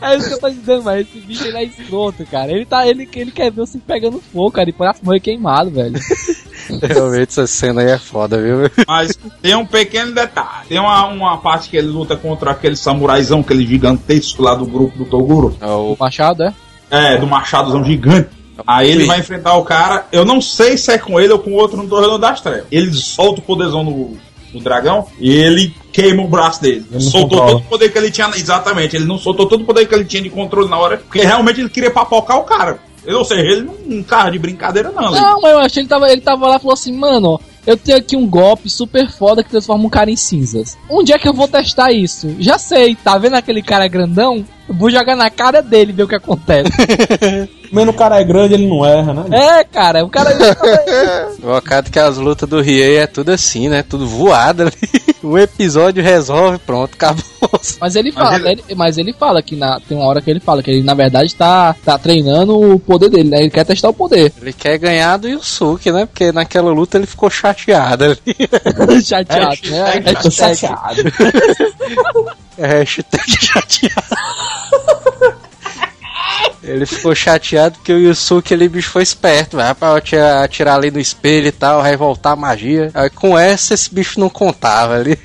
[0.00, 2.50] É isso que eu tô dizendo, mas esse bicho ele é escroto, cara.
[2.50, 5.70] Ele tá, ele, ele quer ver você pegando fogo, cara, e põe as mãos queimado,
[5.70, 5.98] velho.
[6.82, 8.70] Realmente essa cena aí é foda, viu?
[8.86, 10.68] Mas tem um pequeno detalhe.
[10.68, 14.96] Tem uma, uma parte que ele luta contra aquele samuraizão, aquele gigantesco lá do grupo
[14.96, 15.56] do Toguro.
[15.60, 16.54] É o O machado, é?
[16.90, 18.28] É, do machadozão gigante.
[18.66, 20.06] Aí ele vai enfrentar o cara.
[20.10, 22.64] Eu não sei se é com ele ou com outro no Torneio das Trevas.
[22.72, 24.16] Ele solta o poderzão no,
[24.52, 26.84] no dragão e ele queima o braço dele.
[26.98, 27.50] Soltou controla.
[27.52, 28.28] todo o poder que ele tinha.
[28.34, 30.96] Exatamente, ele não soltou todo o poder que ele tinha de controle na hora.
[30.98, 32.80] Porque realmente ele queria papocar o cara.
[33.06, 35.12] Ele, ou seja, ele não não tava de brincadeira, não.
[35.12, 37.40] Ele- Não, mas eu achei que ele tava, ele tava lá e falou assim, mano,
[37.64, 40.76] eu tenho aqui um golpe super foda que transforma um cara em cinzas.
[40.90, 42.34] Onde é que eu vou testar isso?
[42.40, 44.44] Já sei, tá vendo aquele cara grandão?
[44.68, 46.70] Eu vou jogar na cara dele e ver o que acontece.
[47.70, 49.24] Mas o cara é grande, ele não erra, né?
[49.60, 50.30] é, cara, o cara.
[51.42, 53.82] O Okada que as lutas do Riei é tudo assim, né?
[53.82, 54.72] Tudo voado ali.
[55.22, 57.24] Um episódio resolve, pronto, acabou.
[57.80, 60.30] Mas ele fala, Mas ele- ele- mas ele fala que na, tem uma hora que
[60.30, 63.40] ele fala que ele na verdade tá, tá treinando o poder dele, né?
[63.40, 64.32] Ele quer testar o poder.
[64.40, 66.06] Ele quer ganhar do Yusuke, né?
[66.06, 68.18] Porque naquela luta ele ficou chateado ali.
[69.04, 69.84] Chateado, né?
[70.04, 70.56] Hashtag Tô Hashtag.
[70.56, 71.02] chateado.
[72.58, 74.18] É hashtag chateado.
[76.62, 80.90] Ele ficou chateado porque o Yusuke ali, bicho, foi esperto, vai pra atirar, atirar ali
[80.90, 82.90] no espelho e tal, vai voltar a magia.
[82.92, 85.18] Aí com essa, esse bicho não contava ali.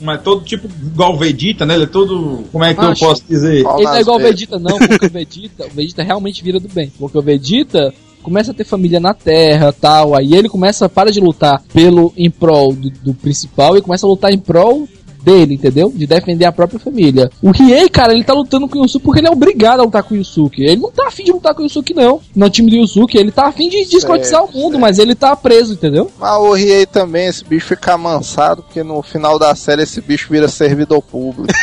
[0.00, 1.74] Mas todo tipo igual o Vegeta, né?
[1.74, 2.44] Ele é todo.
[2.52, 3.56] Como é que eu posso dizer?
[3.56, 4.18] Ele não é igual.
[4.18, 6.92] Vegeta, não, porque o Vegeta, o Vegeta realmente vira do bem.
[6.98, 11.20] Porque o Vegeta começa a ter família na Terra tal, aí ele começa, para de
[11.20, 14.88] lutar pelo em prol do, do principal e começa a lutar em prol
[15.26, 15.92] dele, entendeu?
[15.92, 17.28] De defender a própria família.
[17.42, 20.04] O Riei, cara, ele tá lutando com o Yusuke porque ele é obrigado a lutar
[20.04, 20.62] com o Yusuke.
[20.62, 22.20] Ele não tá afim de lutar com o Yusuke, não.
[22.34, 25.72] No time do Yusuke, ele tá afim de descortizar o mundo, mas ele tá preso,
[25.72, 26.08] entendeu?
[26.18, 30.28] Mas o Riei também, esse bicho fica amansado, porque no final da série esse bicho
[30.30, 31.52] vira servidor público.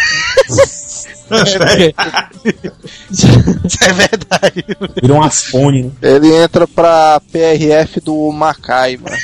[3.09, 4.65] Isso é verdade.
[5.01, 5.91] Virou um Asfone, né?
[6.01, 9.15] Ele entra pra PRF do Macai, mano.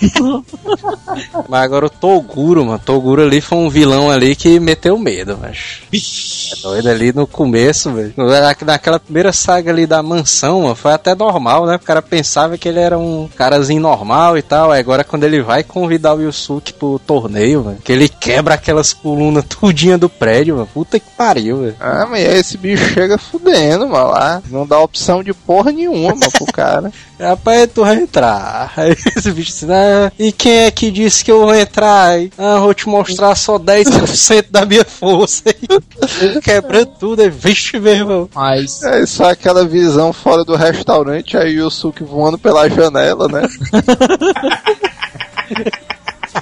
[1.48, 2.78] Mas agora o Toguro, mano.
[2.84, 5.80] Toguro ali foi um vilão ali que meteu medo, mas.
[5.92, 8.12] É doido ali no começo, velho.
[8.16, 11.76] Na- Naquela primeira saga ali da mansão, mano, foi até normal, né?
[11.76, 14.70] O cara pensava que ele era um carazinho normal e tal.
[14.70, 18.92] Aí agora quando ele vai convidar o Yusuke pro torneio, mano, que ele quebra aquelas
[18.92, 20.68] colunas tudinha do prédio, mano.
[20.72, 21.76] Puta que pariu, velho.
[21.80, 24.42] Ah, mas esse bicho chega fudendo, mano, lá.
[24.50, 26.92] Não dá opção de porra nenhuma, mano, pro cara.
[27.18, 28.72] Rapaz, tu vai entrar.
[28.76, 32.10] Aí esse bicho assim, ah, e quem é que disse que eu vou entrar?
[32.10, 35.42] Aí, Ah, vou te mostrar só 10% da minha força.
[36.20, 38.28] Aí, Quebra tudo, aí, vixe, meu irmão.
[38.34, 43.42] Mas É só aquela visão fora do restaurante, aí o Yusuke voando pela janela, né?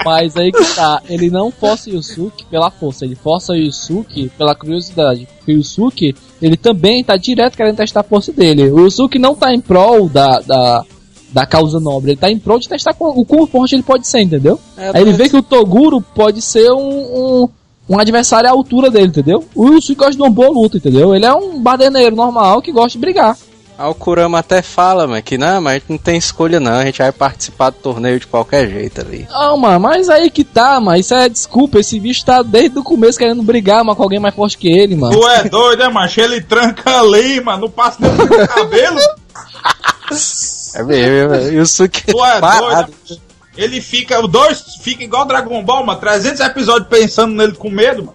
[0.04, 4.30] Mas aí que tá, ele não força o Yusuke pela força, ele força o Yusuke
[4.36, 5.28] pela curiosidade.
[5.38, 6.14] Porque o Yusuke,
[6.44, 8.70] ele também tá direto querendo testar a força dele.
[8.70, 10.84] O Yusuke não tá em prol da, da,
[11.32, 14.20] da causa nobre, ele tá em prol de testar o quão forte ele pode ser,
[14.20, 14.60] entendeu?
[14.76, 17.48] É, aí ele vê que o Toguro pode ser um, um,
[17.88, 19.42] um adversário à altura dele, entendeu?
[19.54, 21.14] O Yusuke gosta de uma boa luta, entendeu?
[21.14, 23.38] Ele é um badeneiro normal que gosta de brigar.
[23.76, 26.74] Aí o Kurama até fala, mano, que não, mas a gente não tem escolha não,
[26.78, 29.26] a gente vai participar do torneio de qualquer jeito ali.
[29.30, 30.98] Não, mano, mas aí que tá, mano.
[30.98, 31.80] Isso é desculpa.
[31.80, 34.94] Esse bicho tá desde o começo querendo brigar, mas com alguém mais forte que ele,
[34.94, 35.18] mano.
[35.18, 36.20] Tu é doido, é, macho?
[36.20, 37.62] Ele tranca ali, mano.
[37.62, 38.98] Não passa nem no cabelo.
[40.74, 42.92] É mesmo, e o Suki Tu é parado.
[43.06, 43.22] doido.
[43.56, 46.00] Ele fica, o dois fica igual Dragon Ball, mano.
[46.00, 48.14] 300 episódios pensando nele com medo, mano.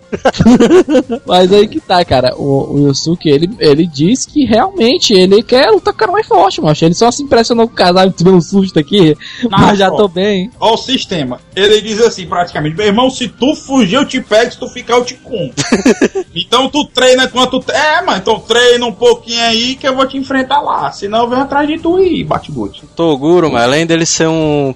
[1.25, 2.35] Mas aí que tá, cara.
[2.35, 6.27] O, o Yusuke, ele, ele diz que realmente ele quer lutar com o cara mais
[6.27, 6.75] forte, mano.
[6.81, 9.15] Ele só se impressionou com o casal, tive um susto aqui,
[9.49, 9.95] mas já ó.
[9.95, 10.51] tô bem.
[10.59, 11.39] Ó o sistema.
[11.55, 14.95] Ele diz assim, praticamente, meu irmão, se tu fugir, eu te pego, se tu ficar,
[14.95, 15.53] eu te como.
[16.35, 17.63] então tu treina quanto...
[17.71, 20.91] É, mano, então treina um pouquinho aí que eu vou te enfrentar lá.
[20.91, 22.83] Senão eu venho atrás de tu e bate bote.
[22.95, 24.73] Toguro, mas além dele ser um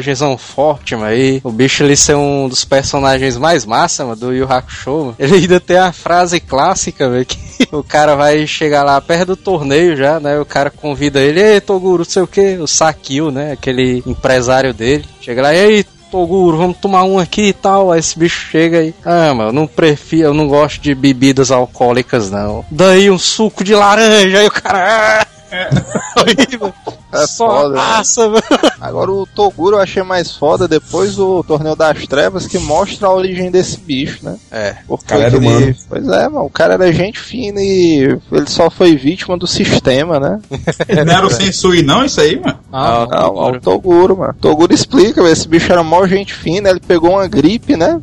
[0.00, 4.32] personagemzão forte, mas aí o bicho ele ser um dos personagens mais massa, mano, do
[4.32, 7.38] Yu Hakusho, mano, ele ainda tem a frase clássica, velho, que
[7.72, 10.38] o cara vai chegar lá perto do torneio já, né?
[10.38, 13.52] O cara convida ele, ei, Toguro, sei o que, o Sakio, né?
[13.52, 15.04] Aquele empresário dele.
[15.20, 17.92] Chega lá, e Toguro, vamos tomar um aqui e tal.
[17.92, 18.94] Aí esse bicho chega aí.
[19.04, 22.64] Ah, mano, eu não prefiro, eu não gosto de bebidas alcoólicas, não.
[22.70, 25.26] Daí um suco de laranja, aí o cara.
[26.16, 26.72] Horrível.
[27.12, 27.74] É Só foda, né?
[27.76, 28.42] massa, mano.
[28.80, 33.12] Agora o Toguro eu achei mais foda depois do Torneio das Trevas que mostra a
[33.14, 34.36] origem desse bicho, né?
[34.50, 34.76] É.
[34.86, 35.74] Porque cara era ele- humano.
[35.88, 40.18] Pois é, mano, o cara era gente fina e ele só foi vítima do sistema,
[40.20, 40.40] né?
[41.04, 42.58] Não era o Sensui não, isso aí, mano?
[42.72, 44.34] Ah, Não, ó, o Toguro, mano.
[44.40, 48.00] Toguro explica, esse bicho era mó gente fina, ele pegou uma gripe, né?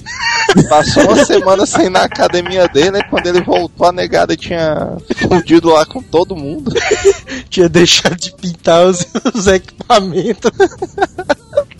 [0.69, 4.97] Passou uma semana sem ir na academia dele, e quando ele voltou, a negada tinha
[5.15, 6.71] fudido lá com todo mundo.
[7.49, 8.96] tinha deixado de pintar os,
[9.33, 10.51] os equipamentos.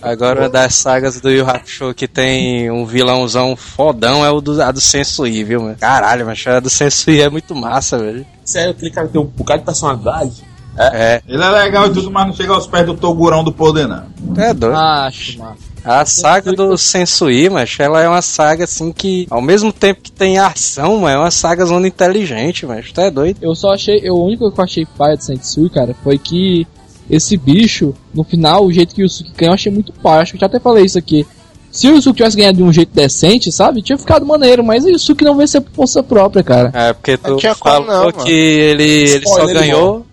[0.00, 4.62] Agora, uma das sagas do Yu Hakusho que tem um vilãozão fodão é o do,
[4.62, 5.76] a do Sensui, viu, mano?
[5.78, 8.24] Caralho, mas a do Sensui é muito massa, velho.
[8.44, 10.48] Sério, aquele cara tem um bocado de personalidade.
[10.80, 13.88] É, Ele é legal e tudo, mas não chega aos pés do Togurão do poder,
[13.88, 14.04] não.
[14.36, 14.76] é doido.
[14.76, 15.56] Acho, mano.
[15.84, 20.12] A saga do Sensui, mas ela é uma saga assim que, ao mesmo tempo que
[20.12, 23.38] tem ação, mas é uma saga zona inteligente, mas tu é doido.
[23.40, 23.98] Eu só achei.
[24.02, 26.66] Eu, o único que eu achei paia do Sensui, cara, foi que
[27.10, 30.22] esse bicho, no final, o jeito que o Yusuke ganhou, eu achei muito paia.
[30.22, 31.26] Acho que eu já até falei isso aqui.
[31.70, 33.82] Se o Yusuke tivesse ganhado de um jeito decente, sabe?
[33.82, 36.70] Tinha ficado maneiro, mas o Yusuke não venceu por força própria, cara.
[36.74, 40.06] É, porque tu Não tinha como falou não, que ele, ele só Spoiler, ganhou.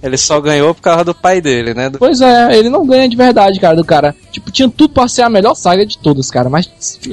[0.00, 1.90] Ele só ganhou por causa do pai dele, né?
[1.90, 4.14] Do- Pois é, ele não ganha de verdade, cara, do cara.
[4.30, 6.48] Tipo, tinha tudo pra ser a melhor saga de todas, cara.
[6.48, 6.70] Mas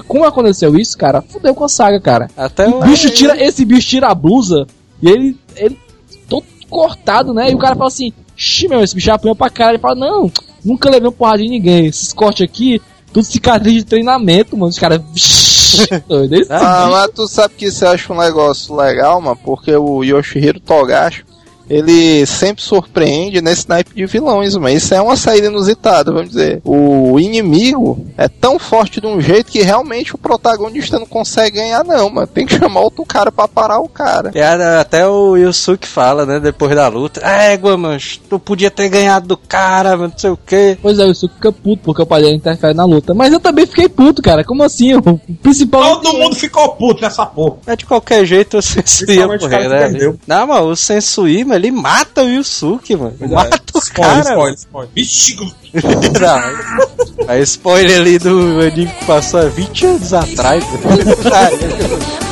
[0.07, 2.29] como aconteceu isso, cara, fudeu com a saga, cara.
[2.37, 2.83] Até O o.
[2.83, 4.67] bicho tira, esse bicho tira a blusa
[5.01, 5.79] e ele, ele
[6.29, 7.49] todo cortado, né?
[7.51, 9.71] E o cara fala assim, xi, meu, esse bicho apanhou pra cara.
[9.71, 10.31] Ele fala, não,
[10.63, 11.87] nunca levei um porrada de ninguém.
[11.87, 12.81] Esses cortes aqui,
[13.13, 14.69] tudo cicatriz de treinamento, mano.
[14.69, 15.01] Os caras,
[16.07, 16.35] doido.
[16.35, 20.59] Esse Ah, mas tu sabe que eu acho um negócio legal, mano, porque o Yoshihiro
[20.59, 21.23] Togashi,
[21.69, 26.61] ele sempre surpreende nesse naipe de vilões, mas isso é uma saída inusitada, vamos dizer.
[26.63, 31.83] O inimigo é tão forte de um jeito que realmente o protagonista não consegue ganhar,
[31.83, 32.27] não, mano.
[32.27, 34.31] Tem que chamar outro cara pra parar o cara.
[34.33, 37.25] E até o Yusuke fala, né, depois da luta.
[37.25, 37.99] Égua, mano,
[38.29, 40.77] tu podia ter ganhado do cara, mano, não sei o quê.
[40.81, 43.13] Pois é, o Yusuke fica puto porque o pai dele interfere na luta.
[43.13, 44.43] Mas eu também fiquei puto, cara.
[44.43, 44.93] Como assim?
[44.95, 45.01] O
[45.41, 46.01] principal.
[46.01, 47.57] Todo mundo ficou puto nessa porra.
[47.65, 50.13] Mas de qualquer jeito o Sensui ia morrer, né?
[50.27, 53.15] Não, mano, o Sensui, mano, ele mata o Yusuke, mano.
[53.17, 53.35] Pois é.
[53.35, 54.35] Mata o Spoiler, cara.
[54.35, 54.89] spoiler, spoiler.
[54.93, 55.37] Vixe.
[57.27, 60.63] A spoiler ali do anime que passou há 20 anos atrás.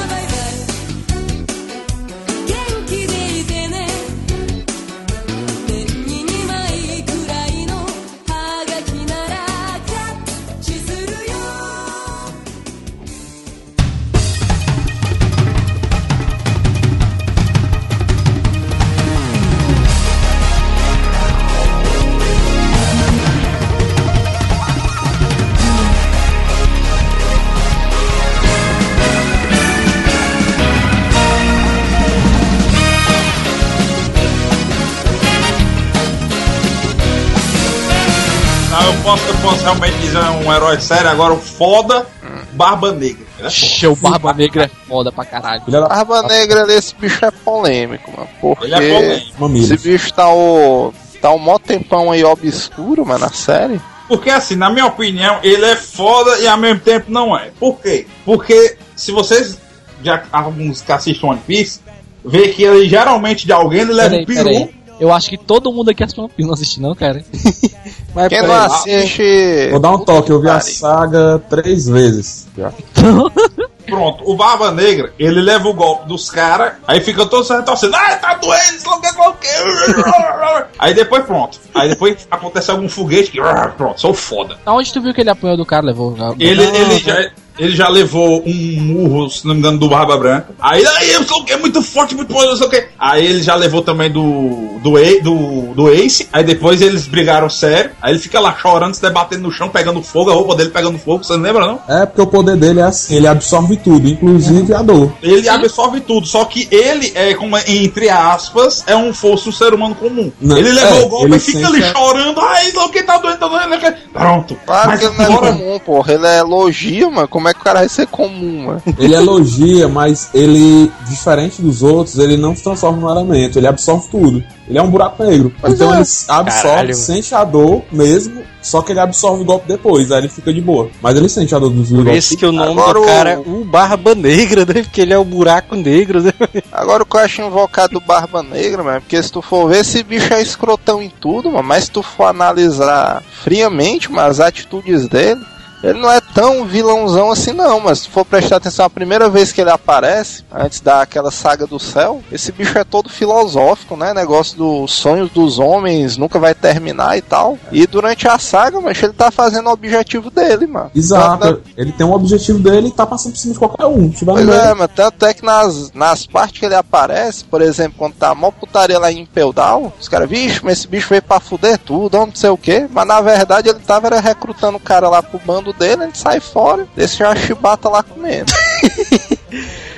[40.64, 42.06] herói sério, agora o foda,
[42.54, 43.24] Barba Negra.
[43.38, 43.50] Ele é foda.
[43.50, 45.64] Show, Barba Negra é foda pra caralho.
[45.66, 48.30] Filha da Barba Negra, esse bicho é polêmico, mano.
[48.40, 48.94] Porque Ele é
[49.40, 49.74] polêmico.
[49.74, 50.94] esse bicho tá o.
[51.22, 53.80] tá um mó tempão aí obscuro, mano, na série.
[54.08, 57.50] Porque assim, na minha opinião, ele é foda e ao mesmo tempo não é.
[57.60, 58.06] Por quê?
[58.26, 59.58] Porque se vocês,
[60.04, 61.80] já alguns que assistem One Piece,
[62.24, 64.44] vê que ele geralmente de alguém ele leva Peraí, um peru.
[64.44, 64.76] peraí.
[65.00, 67.24] Eu acho que todo mundo aqui assistiu One Piece, não assiste não, cara.
[68.14, 69.70] Mas Quem não assiste.
[69.72, 72.48] Vou dar um toque, eu vi a saga três vezes.
[72.58, 72.72] já.
[73.86, 77.96] Pronto, o Barba Negra, ele leva o golpe dos caras, aí fica todo se retorcendo,
[77.96, 79.48] ah, tá doendo, não quer o quê.
[80.80, 81.60] Aí depois pronto.
[81.74, 83.40] Aí depois acontece algum foguete que.
[83.78, 84.58] Pronto, sou foda.
[84.66, 85.86] Aonde tu viu que ele apanhou do cara?
[85.86, 86.16] Levou.
[86.40, 90.48] Ele, ele, já, ele já levou um murro, se não me engano, do Barba Branca.
[90.60, 92.90] Aí, aí eu o que, muito forte, muito poderoso, não sei o que.
[93.00, 96.28] Aí ele já levou também do, do, do, do Ace.
[96.32, 97.92] Aí depois eles brigaram sério.
[98.02, 100.98] Aí ele fica lá chorando, se debatendo no chão, pegando fogo, a roupa dele pegando
[101.00, 101.80] fogo, você não lembra não?
[101.88, 105.12] É porque o poder dele é assim, ele absorve tudo, inclusive a dor.
[105.22, 109.74] Ele absorve tudo, só que ele é como entre aspas, é um fosse um ser
[109.74, 110.32] humano comum.
[110.42, 113.04] Não, ele levou é, o golpe ele e fica ali a- chorando, ai, não, quem
[113.04, 113.74] tá doendo, tá doendo,
[114.12, 114.58] Pronto.
[114.66, 116.14] Claro Mas que ele não é agora- comum, porra.
[116.14, 117.28] Ele é elogio, mano.
[117.28, 118.82] Como é que o cara vai ser comum, mano?
[118.98, 124.08] Ele elogia, mas ele, diferente dos outros, ele não se transforma num elemento, ele absorve
[124.10, 124.44] tudo.
[124.68, 125.54] Ele é um buraco negro.
[125.60, 125.98] Pois então é.
[125.98, 126.96] ele absorve, Caralho.
[126.96, 130.62] sente a dor mesmo, só que ele absorve o golpe depois, aí ele fica de
[130.62, 130.90] boa.
[131.02, 132.26] Mas ele sente a dor dos Por golpes.
[132.26, 134.82] isso que o nome Agora do o- cara é o Barba Negra, né?
[134.84, 136.32] Porque ele é o buraco negro, né?
[136.72, 139.80] Agora o que eu acho invocado do Barba Negra, mano, porque se tu for ver,
[139.82, 144.40] esse bicho é escrotão em tudo, mano, mas se tu for analisar friamente, mano, as
[144.40, 145.42] atitudes dele,
[145.84, 149.52] ele não é tão vilãozão assim não, mas se for prestar atenção, a primeira vez
[149.52, 154.58] que ele aparece, antes daquela saga do céu, esse bicho é todo filosófico, né, negócio
[154.58, 159.14] dos sonhos dos homens nunca vai terminar e tal, e durante a saga, mas ele
[159.14, 160.92] tá fazendo o objetivo dele, mano.
[160.96, 164.12] Exato, Tanto- ele tem um objetivo dele e tá passando por cima de qualquer um.
[164.22, 167.96] No Pois é, mas tanto é que nas, nas partes que ele aparece, por exemplo,
[167.98, 171.40] quando tá mó putaria lá em Down, os caras, vixe, mas esse bicho veio pra
[171.40, 175.10] fuder tudo, não sei o que, mas na verdade ele tava era recrutando o cara
[175.10, 178.52] lá pro bando dele, a gente sai fora, deixa a chibata lá comendo.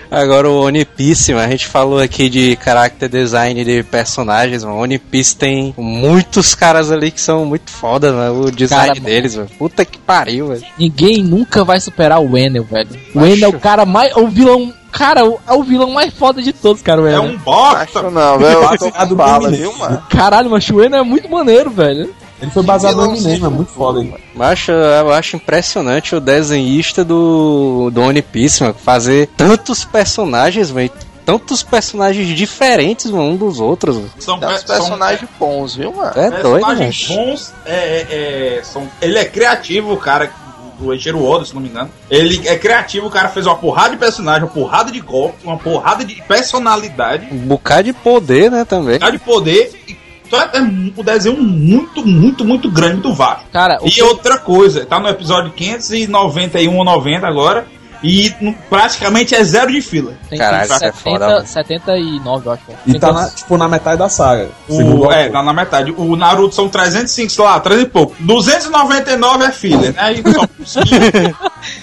[0.09, 4.77] Agora o One Piece, a gente falou aqui de character design de personagens, mano.
[4.79, 8.45] One Piece tem muitos caras ali que são muito foda, mano.
[8.45, 9.49] O design Cara, deles, mano.
[9.57, 10.63] Puta que pariu, velho.
[10.77, 12.89] Ninguém nunca vai superar o Enel, velho.
[13.13, 14.15] O Enel é o cara mais.
[14.15, 14.71] O vilão.
[14.91, 17.79] Cara, o- é o vilão mais foda de todos, cara, o É um bosta.
[17.99, 20.01] Acho não, velho, eu tô com bala, viu, mano?
[20.09, 22.15] Caralho, mas o Enel é muito maneiro, velho.
[22.45, 23.99] Ele foi baseado no Eminem, é muito foda.
[24.01, 24.13] Hein?
[24.35, 28.75] Macho, eu acho impressionante o desenhista do, do One Piece, mano.
[28.75, 30.91] Fazer tantos personagens, velho.
[31.25, 33.95] Tantos personagens diferentes, mano, um dos outros.
[33.95, 34.09] mano.
[34.19, 36.11] São, pe- são personagens bons, viu, mano?
[36.15, 37.53] É doido, personagens bons.
[37.65, 40.31] É, é, é, são, ele é criativo, o cara.
[40.77, 41.89] Do Eiichiro Oda, se não me engano.
[42.11, 45.57] Ele é criativo, o cara fez uma porrada de personagem, uma porrada de golpe, uma
[45.57, 48.99] porrada de personalidade, Um bocado de poder, né, também.
[48.99, 49.71] porrada de poder.
[49.87, 49.95] E
[50.25, 53.45] então é, é um desenho muito, muito, muito grande, muito vasto.
[53.51, 57.65] Cara, E outra coisa, tá no episódio 591 ou 90 agora.
[58.03, 58.31] E
[58.69, 60.13] praticamente é zero de fila.
[60.29, 61.47] tem Caralho, tem isso é 70, foda, mano.
[61.47, 62.61] 79, eu acho.
[62.85, 64.49] E tá na, tipo na metade da saga.
[64.69, 65.91] O, é, tá na metade.
[65.97, 68.15] O Naruto são 305, sei lá, 300 e pouco.
[68.19, 70.13] 299 é filler, né?
[70.13, 70.81] E só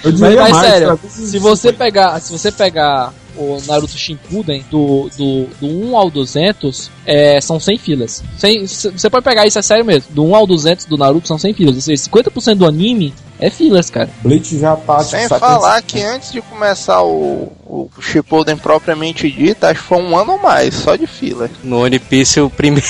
[0.05, 4.65] Eu Mas, diria mas mais, sério, se você pegar, se você pegar o Naruto Shippuden
[4.71, 8.23] do, do, do 1 ao 200, é, são 100 filas.
[8.39, 10.05] 100, c- você pode pegar isso, é sério mesmo.
[10.11, 11.75] Do 1 ao 200 do Naruto são 100 filas.
[11.77, 14.09] Ou seja, 50% do anime é filas, cara.
[14.23, 15.41] Bleach já tá tipo, Sem 70.
[15.41, 20.33] falar que antes de começar o, o Shippuden propriamente dito, acho que foi um ano
[20.33, 21.51] ou mais, só de fila.
[21.65, 22.87] No One Piece, o primeiro.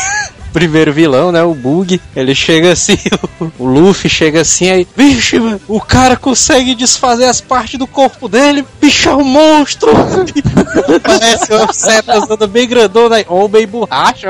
[0.53, 1.43] Primeiro vilão, né?
[1.43, 2.01] O Bug.
[2.15, 2.99] Ele chega assim,
[3.59, 4.87] o Luffy chega assim aí.
[4.97, 8.65] Vixe, mano, o cara consegue desfazer as partes do corpo dele.
[8.81, 9.91] Bicho é um monstro!
[11.03, 13.27] Parece uma seta toda bem grandona aí.
[13.29, 14.29] Ou bem borracha.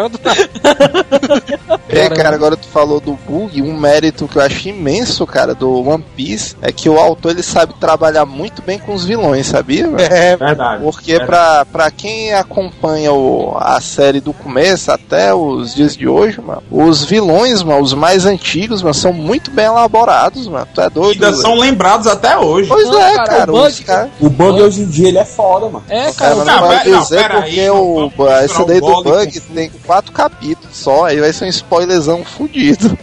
[1.89, 5.87] É, cara, agora tu falou do bug, um mérito que eu acho imenso, cara, do
[5.87, 9.87] One Piece, é que o autor ele sabe trabalhar muito bem com os vilões, sabia?
[9.99, 10.83] É, Verdade.
[10.83, 16.40] Porque pra, pra quem acompanha o, a série do começo até os dias de hoje,
[16.40, 20.66] mano, os vilões, mano, os mais antigos, mano, são muito bem elaborados, mano.
[20.74, 21.24] Tu é doido?
[21.24, 22.68] Ainda são lembrados até hoje.
[22.68, 23.52] Pois Não, é, cara, cara.
[23.52, 25.84] o os Bug- caras- O bug hoje em dia ele é foda, mano.
[25.88, 26.36] É, Cara, cara.
[26.36, 28.12] mas Não, não pode pera- não, dizer porque aí, o,
[28.44, 32.24] esse daí o do Bug tem quatro capítulos só, aí vai ser um spoiler spoilerzão
[32.24, 32.96] fudido.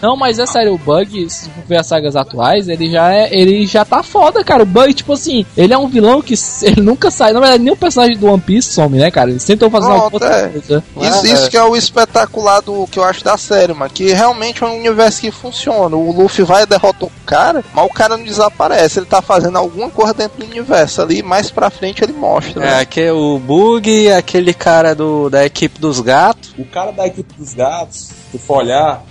[0.00, 3.28] Não, mas é sério, o Bug, se for ver as sagas atuais, ele já é.
[3.32, 4.62] Ele já tá foda, cara.
[4.64, 7.32] O Bug, tipo assim, ele é um vilão que ele nunca sai.
[7.32, 9.30] Na verdade, nenhum personagem do One Piece some, né, cara?
[9.30, 10.48] Eles tentam fazer Pronto, outra é.
[10.48, 10.84] coisa.
[11.00, 13.90] Isso, isso que é o espetacular do que eu acho da série, mano.
[13.92, 15.96] Que realmente é um universo que funciona.
[15.96, 18.98] O Luffy vai e derrota o cara, mas o cara não desaparece.
[18.98, 21.22] Ele tá fazendo alguma coisa dentro do universo ali.
[21.22, 22.62] Mais pra frente ele mostra.
[22.62, 22.80] É, né?
[22.80, 26.54] aqui é o Bug, aquele cara do, da equipe dos gatos.
[26.58, 29.02] O cara da equipe dos gatos, se tu for olhar,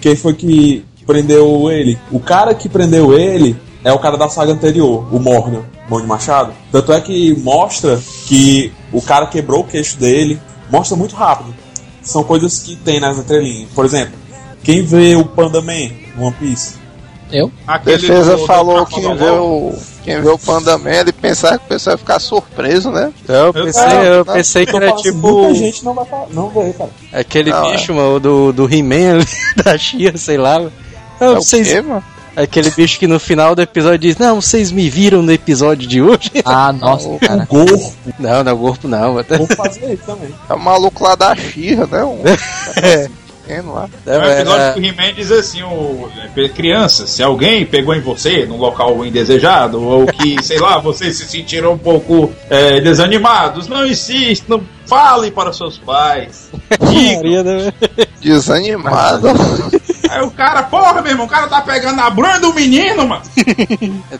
[0.00, 1.98] quem foi que prendeu ele?
[2.10, 6.06] O cara que prendeu ele é o cara da saga anterior, o Morgan, Mão de
[6.06, 6.52] Machado.
[6.70, 11.54] Tanto é que mostra que o cara quebrou o queixo dele, mostra muito rápido.
[12.02, 13.68] São coisas que tem nas entrelinhas.
[13.74, 14.14] Por exemplo,
[14.62, 16.74] quem vê o Panda Man no One Piece?
[17.32, 17.50] Eu?
[17.66, 19.72] Aquele Defesa do- falou que da vê o.
[20.02, 23.12] Quem vê o Panda Man, ele pensava que o pessoal ia ficar surpreso, né?
[23.28, 23.82] Eu pensei,
[24.18, 26.90] eu pensei que era assim, tipo muita gente não vai não vê, cara.
[27.12, 27.72] aquele Não, é.
[27.72, 29.26] bicho, mano, do, do He-Man ali,
[29.62, 30.58] da Chia, sei lá.
[30.58, 30.72] mano.
[31.20, 32.02] Não, É o vocês, quê, mano?
[32.36, 36.00] Aquele bicho que no final do episódio diz: Não, vocês me viram no episódio de
[36.02, 36.30] hoje?
[36.44, 37.46] Ah, nossa, cara.
[37.48, 39.14] Gorpo, Não, não é o corpo não.
[39.14, 40.30] vou fazer isso também.
[40.48, 42.04] É o maluco lá da Xirra, né?
[42.04, 42.22] Um
[43.50, 43.88] pequeno lá.
[44.06, 47.66] É um É, episódio é, que o He-Man diz assim, o, é, criança, se alguém
[47.66, 52.32] pegou em você num local indesejado, ou que, sei lá, vocês se sentiram um pouco
[52.48, 56.50] é, desanimados, não insistam, fale para os seus pais.
[56.80, 57.72] Maria, né?
[58.20, 59.28] Desanimado.
[60.10, 63.22] Aí o cara, porra, meu irmão, o cara tá pegando a branda do menino, mano.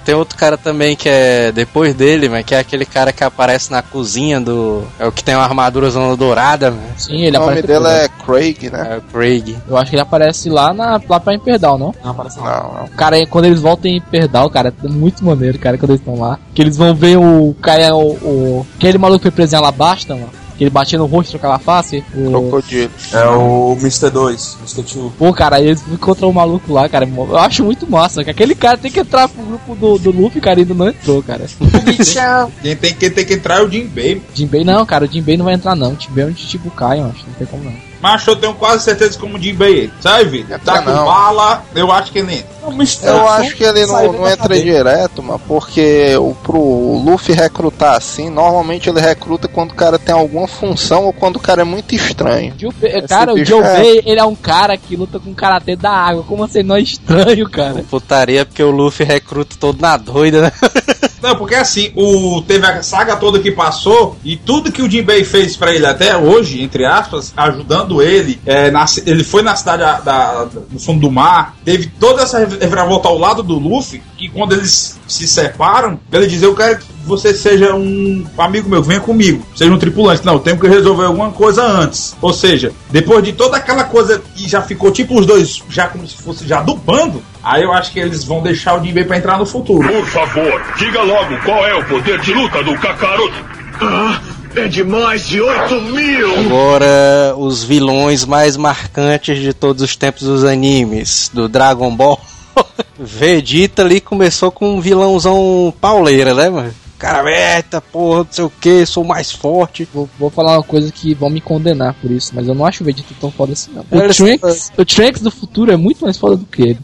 [0.05, 3.73] Tem outro cara também que é depois dele, mas que é aquele cara que aparece
[3.73, 4.85] na cozinha do.
[5.01, 6.83] É o que tem uma armadura zona dourada, mano.
[6.97, 7.67] Sim, ele o nome aparece.
[7.67, 8.05] dele depois, né?
[8.05, 8.89] é Craig, né?
[8.93, 9.57] É o Craig.
[9.69, 11.93] Eu acho que ele aparece lá, na, lá pra Imperdal, não?
[12.05, 12.45] Não aparece não.
[12.45, 12.89] Não, não.
[12.97, 16.39] Cara, quando eles voltam em Imperdal, cara, é muito maneiro, cara, quando eles estão lá.
[16.55, 18.13] Que eles vão ver o cara, o.
[18.13, 20.40] o aquele maluco que foi preso em Alabasta, mano.
[20.61, 22.05] Que ele batia no rosto, trocava a face.
[22.15, 22.29] O...
[22.29, 22.91] Crocodilo.
[23.15, 24.11] É o Mr.
[24.11, 24.83] 2, Mr.
[24.95, 25.13] 2.
[25.19, 27.09] Pô, cara, aí eles encontram o maluco lá, cara.
[27.09, 30.39] Eu acho muito massa, que aquele cara tem que entrar pro grupo do, do Luffy,
[30.39, 31.47] cara, ainda não entrou, cara.
[32.61, 34.21] Quem tem que, tem que entrar é o Jinbei.
[34.35, 35.93] Jinbei não, cara, o Jinbei não vai entrar não.
[35.93, 37.90] O Jinbei é um Chichibukai, eu acho, não tem como não.
[38.01, 39.97] Mas eu tenho quase certeza como o Jinbei entra.
[40.01, 41.05] Sabe, Tá Entra com não.
[41.05, 42.49] bala, eu acho que ele entra.
[42.63, 43.07] Não, Mr.
[43.07, 44.63] Eu acho que ele não, não entra cadeia.
[44.63, 50.15] direto, mano, porque o, pro Luffy recrutar assim, normalmente ele recruta quando o cara tem
[50.15, 52.55] alguma função ou quando o cara é muito estranho.
[52.83, 56.23] Esse cara, o bicho é- ele é um cara que luta com karatê da água.
[56.23, 56.63] Como assim?
[56.63, 57.83] Não é estranho, cara.
[57.91, 60.53] Putaria porque o Luffy recruta todo na doida, né?
[61.23, 65.25] Não, porque assim, o, teve a saga toda que passou e tudo que o Jinbei
[65.25, 69.83] fez pra ele até hoje, entre aspas, ajudando ele, é, na ele foi na cidade
[69.83, 74.29] da, da- do fundo do mar, teve toda essa reviravolta ao lado do Luffy, que
[74.29, 79.01] quando eles se separam, ele diz, eu quero que você seja um amigo meu, venha
[79.01, 80.25] comigo, seja um tripulante.
[80.25, 82.17] Não, eu tenho que resolver alguma coisa antes.
[82.21, 86.07] Ou seja, depois de toda aquela coisa que já ficou tipo os dois, já como
[86.07, 89.17] se fosse já do bando, aí eu acho que eles vão deixar o Jinbei pra
[89.17, 89.89] entrar no futuro.
[89.89, 93.61] Por favor, diga logo qual é o poder de luta do Kakaroto.
[93.81, 94.21] Ah,
[94.55, 96.39] é de mais de 8 mil!
[96.41, 102.21] Agora, os vilões mais marcantes de todos os tempos dos animes, do Dragon Ball.
[102.99, 106.75] Vegeta ali começou com um vilãozão pauleira, né, mano?
[107.01, 109.89] Cara, eita, porra, não sei o que, sou mais forte.
[109.93, 112.83] Vou, vou falar uma coisa que vão me condenar por isso, mas eu não acho
[112.83, 113.83] o Vegeta tão foda assim, não.
[113.83, 116.79] O Trunks, o Trunks do futuro é muito mais foda do que ele.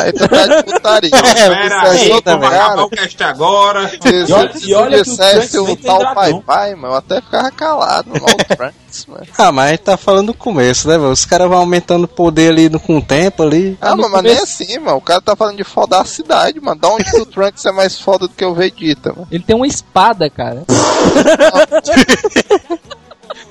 [0.00, 1.10] Aí tu tá de putaria.
[1.10, 2.48] Pera Você aí, é vamos também.
[2.48, 3.88] acabar o cast agora.
[4.00, 6.42] Se, E olha- se e olha o dissesse Trunks o tal Pai.
[6.46, 8.10] Pai, mano, eu até ficava calado.
[8.12, 9.26] O Trunks, mano.
[9.36, 11.10] Ah, mas a gente tá falando do começo, né, velho?
[11.10, 13.76] Os caras vão aumentando o poder ali no, com o tempo ali.
[13.80, 14.96] Ah, mano, mas nem assim, mano.
[14.96, 16.80] O cara tá falando de foda a cidade, mano.
[16.80, 19.26] Da onde o Trunks é mais foda do que o Vegeta, mano?
[19.30, 20.62] Ele tem uma espada, cara.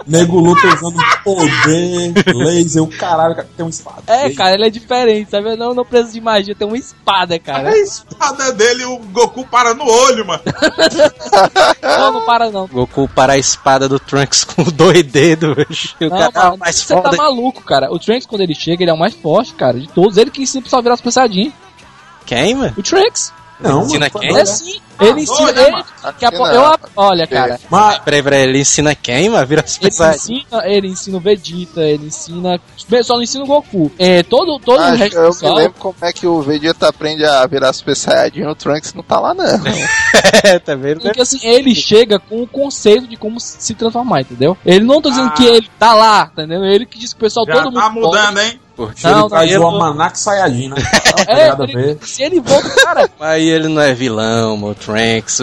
[0.07, 4.03] Nego luta usando poder, laser, o caralho, cara, tem um espada.
[4.05, 5.49] É, cara, ele é diferente, sabe?
[5.49, 7.69] Eu não, não preciso de magia, tem uma espada, cara.
[7.69, 10.41] A espada dele, o Goku para no olho, mano.
[11.81, 12.67] Não, não para não.
[12.67, 15.67] Goku para a espada do Trunks com dois dedos, velho.
[16.01, 17.17] O Não, cara é o mano, mais você tá foda.
[17.17, 17.91] maluco, cara.
[17.91, 20.17] O Trunks, quando ele chega, ele é o mais forte, cara, de todos.
[20.17, 21.53] Ele que ensina o pessoal virar os pensadinhos.
[22.25, 22.73] Quem, mano?
[22.77, 23.31] O Trunks.
[23.59, 24.37] Não, Ensina mano, quem?
[24.37, 24.81] É sim.
[24.99, 25.37] Ele ensina.
[25.51, 25.85] doido, Ele, mano.
[26.03, 27.59] daqui a pouco- eu, olha, cara.
[27.69, 29.45] Mas, Peraí, peraí, ele ensina quem, mano?
[29.47, 30.15] Vira as Ele pessoas.
[30.29, 32.59] ensina, ele ensina o Vegeta, ele ensina.
[33.03, 33.91] Só não ensina o Goku.
[33.97, 35.55] É, todo todo o Acho, resto eu do me pessoal.
[35.55, 38.45] lembro como é que o Vegeta aprende a virar Super Saiyajin.
[38.45, 39.45] O Trunks não tá lá, não.
[40.43, 41.01] É, tá vendo?
[41.01, 44.55] Porque assim, ele chega com o conceito de como se transformar, entendeu?
[44.65, 45.31] Ele não tá dizendo Ah.
[45.31, 46.63] que ele tá lá, entendeu?
[46.63, 47.79] Ele que diz que o pessoal Já todo mundo.
[47.81, 48.59] tá mudando, hein?
[48.75, 50.75] Porque Não, ele traz o Almanac Sayajin, né?
[51.27, 55.41] É, ele, se ele volta, cara, Aí ele não é vilão, o Trunks.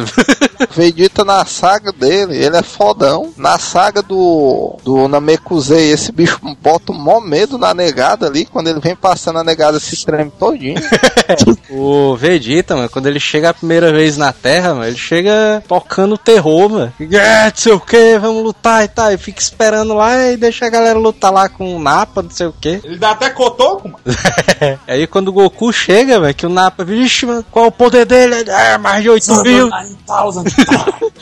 [0.71, 3.33] Vegeta na saga dele, ele é fodão.
[3.37, 8.47] Na saga do, do Namekusei, esse bicho bota um mó medo na negada ali.
[8.47, 10.81] Quando ele vem passando a negada se treme todinho.
[11.71, 16.17] o Vegeta, mano, quando ele chega a primeira vez na Terra, mano, ele chega tocando
[16.17, 16.93] terror, mano.
[17.01, 19.13] É, não sei o que, vamos lutar e tal.
[19.13, 22.47] E fica esperando lá e deixa a galera lutar lá com o Napa, não sei
[22.47, 22.81] o que.
[22.85, 24.01] Ele dá até cotoco, mano.
[24.87, 28.49] Aí quando o Goku chega, velho, que o Napa, vixe, mano, qual o poder dele?
[28.49, 29.71] É mais de 8 mil.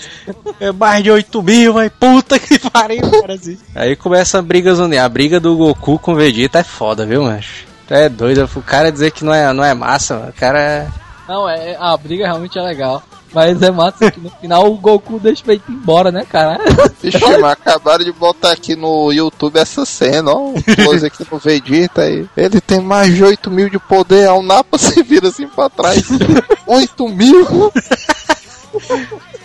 [0.59, 3.59] É mais de 8 mil, vai puta que pariu, cara, assim.
[3.75, 4.99] Aí começa a briga zone.
[4.99, 7.67] A briga do Goku com o Vegeta é foda, viu, macho?
[7.87, 10.31] Tu É doido, o cara dizer que não é, não é massa, mano.
[10.31, 10.89] O cara é.
[11.27, 13.03] não, é, a briga realmente é legal.
[13.33, 16.59] Mas é massa que no final o Goku deixa ele ir embora, né, cara?
[17.01, 20.49] Vixe, mas acabaram de botar aqui no YouTube essa cena, ó.
[20.49, 22.27] Um close aqui no Vegeta aí.
[22.37, 26.05] Ele tem mais de 8 mil de poder, ao Napa se vira assim pra trás.
[26.67, 27.73] 8 mil?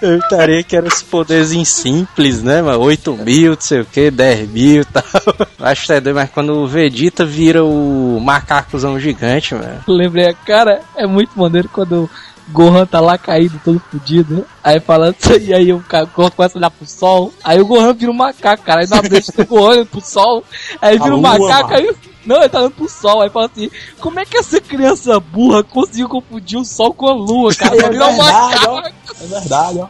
[0.02, 2.80] Eu estaria que eram os poderzinhos simples, né, mano?
[2.80, 5.04] 8 mil, não sei o que, 10 mil e tal.
[5.60, 9.84] Acho que é doido, mas quando o Vegeta vira o macacozão gigante, mano.
[9.88, 12.10] Lembrei, cara, é muito maneiro quando o
[12.50, 14.46] Gohan tá lá caído, todo fudido.
[14.64, 15.84] Aí fala, e aí o
[16.16, 17.34] Gohan começa a olhar pro sol.
[17.44, 18.82] Aí o Gohan vira um macaco, cara.
[18.82, 20.44] Aí na frente do Gohan pro sol.
[20.82, 21.76] Aí vira A um lua, macaco, mano.
[21.76, 21.96] aí.
[22.26, 23.22] Não, ele tá olhando pro sol.
[23.22, 23.70] Aí fala assim:
[24.00, 27.76] Como é que essa criança burra conseguiu confundir o sol com a lua, cara?
[27.76, 28.80] É Pra virar um verdade, ó.
[28.80, 29.88] É verdade, ó.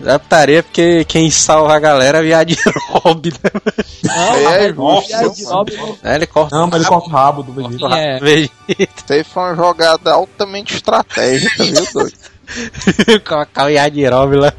[0.00, 2.54] Adaptaria porque quem salva a galera é viado
[2.90, 3.60] Rob, né?
[4.04, 7.52] Não, É, viado de nobre, Aí ele corta Não, mas ele corta o rabo do
[7.52, 7.86] Vegeta.
[7.96, 8.18] É.
[8.18, 12.30] Vegeta Isso aí foi uma jogada altamente estratégica, viu, doido?
[13.26, 14.52] colocar o Yajirobe lá.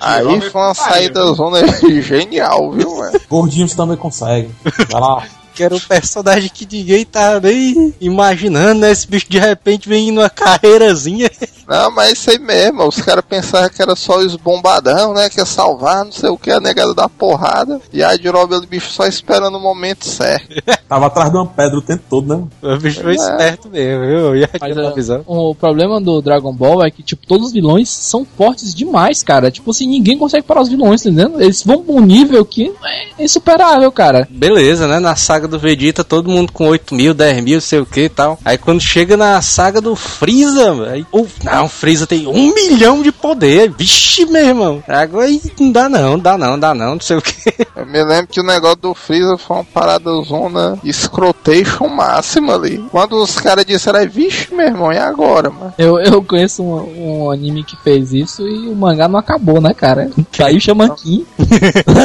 [0.00, 1.60] Aí foi uma saída zona
[2.02, 3.20] genial, viu, mano?
[3.28, 4.54] Gordinhos também conseguem.
[4.90, 5.26] Vai lá.
[5.58, 8.92] Que era um personagem que ninguém tá nem imaginando, né?
[8.92, 11.28] Esse bicho de repente vem numa carreirazinha.
[11.68, 12.84] Não, mas é isso aí mesmo.
[12.88, 15.28] Os caras pensavam que era só os bombadão, né?
[15.28, 17.78] Que ia salvar, não sei o que, a negada da porrada.
[17.92, 20.48] E a Jirobe, o bicho só esperando o momento certo.
[20.88, 22.42] Tava atrás de uma pedra o tempo todo, né?
[22.62, 23.16] O bicho foi É.
[23.16, 24.30] esperto mesmo, viu?
[24.60, 28.24] Mas, Yajirobe é, o problema do Dragon Ball é que, tipo, todos os vilões são
[28.24, 29.50] fortes demais, cara.
[29.50, 31.40] Tipo assim, ninguém consegue parar os vilões, tá entendendo?
[31.42, 32.72] Eles vão pra um nível que
[33.18, 34.26] é insuperável, cara.
[34.30, 34.98] Beleza, né?
[34.98, 38.08] Na saga do Vegeta, todo mundo com 8 mil, 10 mil, sei o que e
[38.08, 38.38] tal.
[38.42, 41.26] Aí quando chega na saga do Freeza, aí, oh,
[41.58, 43.70] não, o Freeza tem um milhão de poder.
[43.70, 44.82] Vixe, meu irmão.
[44.86, 47.34] Agora aí não dá não, dá não, dá não, não sei o que.
[47.74, 52.84] Eu me lembro que o negócio do Freeza foi uma parada zona escrotation máxima ali.
[52.90, 55.74] Quando os caras disseram, vixe, meu irmão, e agora, mano?
[55.78, 59.74] Eu, eu conheço um, um anime que fez isso e o mangá não acabou, né,
[59.74, 60.10] cara?
[60.32, 61.26] Saiu Shamankin.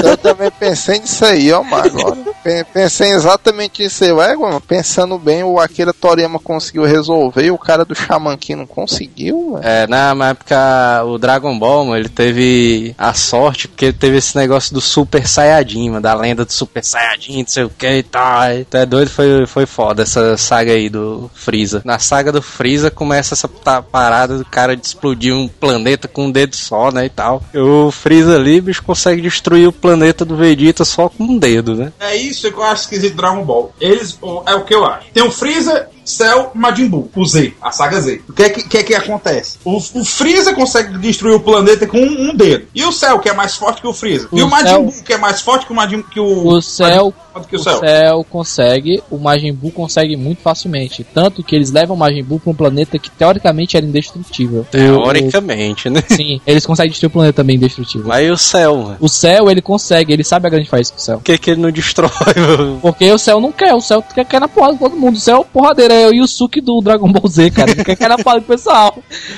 [0.03, 2.15] Eu também pensei nisso aí, ó, mano, agora.
[2.43, 7.51] Pe- Pensei exatamente nisso aí, ué, mano, pensando bem, o Akira Toriyama conseguiu resolver e
[7.51, 12.09] o cara do Shaman King não conseguiu, É, na época o Dragon Ball, mano, ele
[12.09, 16.83] teve a sorte porque teve esse negócio do Super Saiyajin, mano, da lenda do Super
[16.83, 18.51] Saiyajin, não sei o que e tal.
[18.51, 21.81] Então é doido, foi, foi foda essa saga aí do Freeza.
[21.85, 26.31] Na saga do Freeza começa essa parada do cara de explodir um planeta com um
[26.31, 27.43] dedo só, né, e tal.
[27.53, 31.75] E o Freeza ali, bicho, consegue destruir o planeta do Vegeta só com um dedo,
[31.75, 31.91] né?
[31.99, 33.73] É isso que eu acho esquisito Dragon Ball.
[33.79, 35.07] Eles, é o que eu acho.
[35.13, 38.21] Tem o Freeza, Cell, Majin Buu, o Z, a saga Z.
[38.29, 39.57] O que é que, que, é que acontece?
[39.63, 42.67] O, o Freeza consegue destruir o planeta com um, um dedo.
[42.73, 44.27] E o Cell, que é mais forte que o Freeza.
[44.31, 46.47] e O o Majin Cell- Buu, que é mais forte que o Majin que o,
[46.47, 47.79] O Cell, Majin- que o o Cell.
[47.79, 51.03] Cell consegue, o Majin Buu consegue muito facilmente.
[51.03, 54.65] Tanto que eles levam o Majin Buu pra um planeta que teoricamente era indestrutível.
[54.71, 56.03] Teoricamente, né?
[56.09, 58.07] O- Sim, eles conseguem destruir o planeta também indestrutível.
[58.07, 58.97] Mas e o céu, mano?
[58.99, 61.17] O Cell, ele consegue, ele sabe a grande faísca do Cell.
[61.17, 62.79] Por que, que ele não destrói, mano?
[62.81, 65.15] Porque o Cell não quer, o Cell quer, quer na porrada de todo mundo.
[65.15, 67.71] O Cell é o porradeiro, é o Yusuke do Dragon Ball Z, cara.
[67.71, 68.97] Ele quer, quer na porrada do pessoal.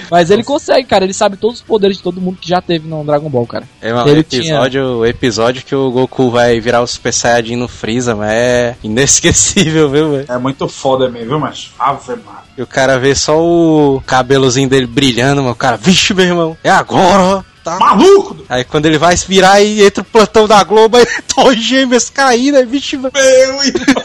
[0.10, 1.04] Mas ele consegue, cara.
[1.04, 3.68] Ele sabe todos os poderes de todo mundo que já teve no Dragon Ball, cara.
[3.82, 7.56] É, mano, Ele o episódio, o episódio que o Goku vai virar o Super Saiyajin
[7.56, 10.26] no Freeza, mas é inesquecível, viu, velho?
[10.28, 11.70] É muito foda mesmo, viu, macho?
[11.78, 12.42] Ave Maria.
[12.58, 15.54] E o cara vê só o cabelozinho dele brilhando, mano.
[15.54, 17.44] O cara, vixe, meu irmão, é agora, ó.
[17.64, 17.78] Tá.
[17.78, 18.38] Maluco!
[18.50, 21.06] Aí quando ele vai se virar e entra o plantão da Globo, aí
[21.36, 24.04] torre gêmeas caindo, aí vixe, meu Meu irmão.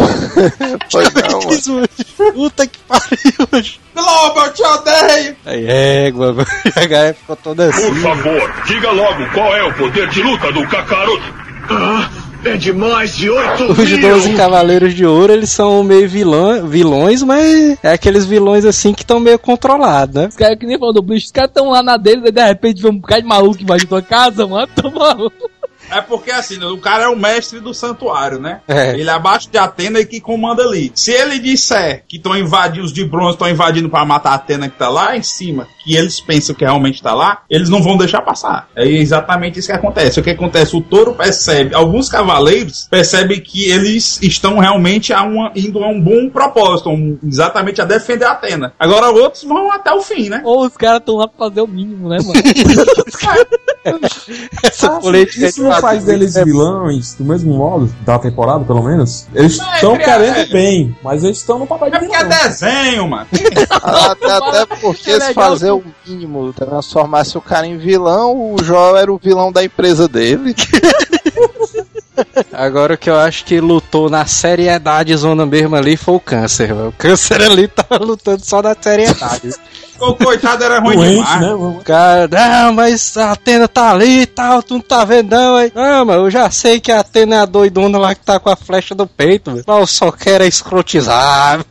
[0.92, 1.88] Foi não, mano.
[2.34, 3.64] Puta que pariu.
[3.94, 5.36] Globo, eu te odeio!
[5.46, 6.48] Aí égua, mano.
[6.76, 7.94] A galera ficou toda assim.
[7.94, 11.34] Por favor, diga logo qual é o poder de luta do Kakaroto.
[11.70, 12.10] Ah,
[12.44, 14.00] é de mais de 8 Os mil.
[14.00, 19.02] 12 Cavaleiros de Ouro, eles são meio vilã, vilões, mas é aqueles vilões assim que
[19.02, 20.28] estão meio controlados, né?
[20.28, 22.42] Os caras que nem falou do bicho, os caras tão lá na dele, e de
[22.42, 24.68] repente vem um bocado de maluco que vai de tua casa, mano.
[24.74, 25.50] Tô maluco.
[25.90, 28.60] É porque assim, o cara é o mestre do santuário, né?
[28.68, 28.90] É.
[28.98, 30.92] Ele é abaixo de Atena e que comanda ali.
[30.94, 34.68] Se ele disser que estão invadindo, os de bronze estão invadindo pra matar a Atena
[34.68, 37.96] que tá lá em cima, que eles pensam que realmente tá lá, eles não vão
[37.96, 38.68] deixar passar.
[38.76, 40.20] É exatamente isso que acontece.
[40.20, 40.76] O que acontece?
[40.76, 46.00] O touro percebe, alguns cavaleiros percebem que eles estão realmente a uma- indo a um
[46.00, 48.72] bom propósito, um- exatamente a defender a Atena.
[48.78, 50.40] Agora outros vão até o fim, né?
[50.44, 52.32] Ou os caras estão lá pra fazer o mínimo, né, mano?
[54.62, 58.82] Essa Ah, política isso não de faz deles vilões do mesmo modo, da temporada pelo
[58.82, 59.26] menos.
[59.34, 60.46] Eles É, estão criado, querendo é.
[60.46, 62.38] bem, mas eles estão no papel de É porque é vilão.
[62.42, 63.26] desenho, mano.
[63.82, 68.96] Até, até porque É se fazer o mínimo, transformasse o cara em vilão, o Joel
[68.96, 70.54] era o vilão da empresa dele.
[72.52, 76.68] Agora o que eu acho que lutou na seriedade zona mesmo ali foi o câncer.
[76.74, 76.88] velho.
[76.88, 79.54] O câncer ali tava lutando só na seriedade.
[80.00, 81.40] O coitado era ruim Doente, demais.
[81.40, 81.80] né?
[81.84, 85.70] Cara, não, mas a Atena tá ali e tal, tu não tá vendo não, aí.
[85.74, 88.48] Não, mas eu já sei que a Atena é a doidona lá que tá com
[88.48, 89.64] a flecha no peito, velho.
[89.66, 91.64] Mas eu só quero é escrotizar.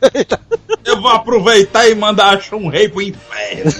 [0.82, 3.70] Eu vou aproveitar e mandar um rei pro inferno.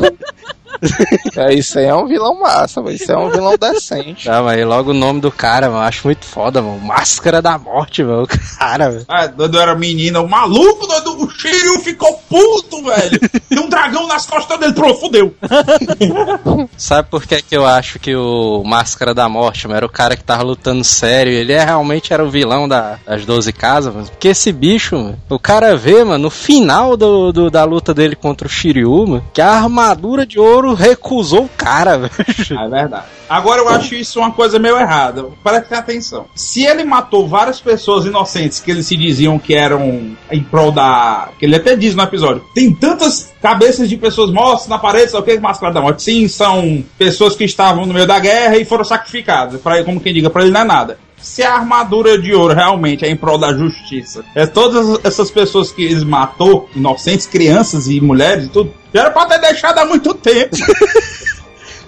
[1.36, 4.26] É, isso aí é um vilão massa, mas isso é um vilão decente.
[4.26, 6.78] Tá, mas logo o nome do cara, mano, eu acho muito foda, mano.
[6.80, 8.24] Máscara da morte, mano.
[8.24, 8.28] O
[8.58, 9.04] cara, velho.
[9.08, 13.18] Ah, doido era menina, o maluco, doido, o Shiryu ficou puto, velho.
[13.48, 15.34] Tem um dragão nas costas dele, pronto, fudeu.
[16.76, 20.16] Sabe por que, que eu acho que o Máscara da Morte, mano, era o cara
[20.16, 21.32] que tava lutando sério?
[21.32, 24.06] Ele é, realmente era o vilão da- das 12 casas, mano.
[24.08, 28.16] Porque esse bicho, mano, o cara vê, mano, no final do, do- da luta dele
[28.16, 32.12] contra o Shiryu, mano, que a armadura de ouro recusou o cara, velho.
[32.50, 33.04] É verdade.
[33.28, 35.26] Agora eu acho isso uma coisa meio errada.
[35.42, 36.26] Prestem atenção.
[36.34, 41.28] Se ele matou várias pessoas inocentes que eles se diziam que eram em prol da.
[41.38, 42.44] que ele até diz no episódio.
[42.54, 46.02] Tem tantas cabeças de pessoas mortas na parede, sabe o que Máscara da Morte?
[46.02, 49.60] Sim, são pessoas que estavam no meio da guerra e foram sacrificadas.
[49.60, 50.98] Pra, como quem diga, pra ele não é nada.
[51.22, 55.70] Se a armadura de ouro realmente é em prol da justiça, é todas essas pessoas
[55.70, 59.84] que eles matou, inocentes, crianças e mulheres e tudo, já era pra ter deixado há
[59.84, 60.56] muito tempo.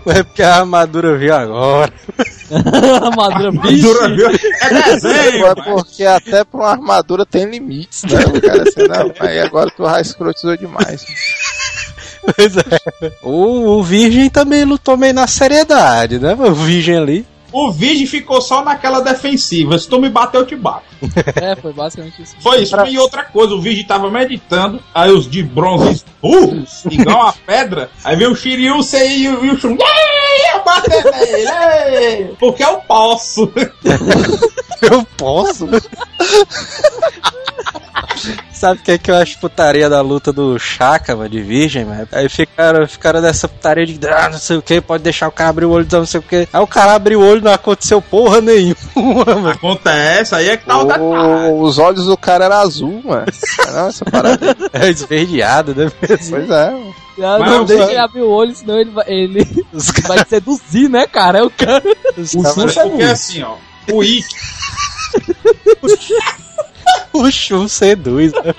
[0.04, 1.92] É porque a armadura veio agora.
[2.50, 4.16] Armadura Armadura, bicho.
[4.16, 4.28] viu?
[4.60, 8.18] É desenho, É mas- porque até pra uma armadura tem limites, né?
[8.26, 11.04] O cara assim, não, aí agora tu já escrotizou demais.
[12.36, 13.12] Pois é.
[13.22, 16.34] O, o Virgem também lutou meio na seriedade, né?
[16.34, 17.26] O Virgem ali.
[17.52, 19.78] O vídeo ficou só naquela defensiva.
[19.78, 20.84] Se tu me bater, eu te bato.
[21.36, 22.34] É, foi basicamente isso.
[22.40, 22.74] Foi isso.
[22.86, 24.80] E outra coisa, o vídeo tava meditando.
[24.94, 27.90] Aí os de bronze burros, igual a pedra.
[28.04, 29.72] Aí veio o Shiryu e o, e o Shun.
[29.72, 31.96] "Ei, Eu bater nele!
[31.96, 33.52] ei!" Porque eu posso.
[34.82, 35.68] Eu posso?
[38.52, 41.84] Sabe o que é que eu acho putaria da luta do Chaka, mano, de virgem,
[41.84, 42.06] mano?
[42.12, 45.50] Aí ficaram, ficaram dessa putaria de ah, não sei o que, pode deixar o cara
[45.50, 46.48] abrir o olho, não sei o que.
[46.52, 48.74] Aí o cara abriu o olho e não aconteceu porra nenhuma,
[49.26, 49.48] mano.
[49.50, 50.88] Acontece, aí é que tá o.
[51.02, 53.26] O- os olhos do cara eram azul, mano.
[53.72, 54.56] Não, essa parada.
[54.72, 55.90] É esverdeado, né?
[56.00, 56.94] Pois é, mano.
[57.18, 60.24] Ah, Mas não eu deixa ele abrir o olho, senão ele vai, ele Os vai
[60.26, 61.40] seduzir, né, cara?
[61.40, 61.82] É o cara.
[62.16, 63.10] Os O caras- Xuxa é Luiz.
[63.10, 63.56] assim, ó.
[63.92, 64.34] O Ikki,
[67.12, 68.54] O Shun seduz, né?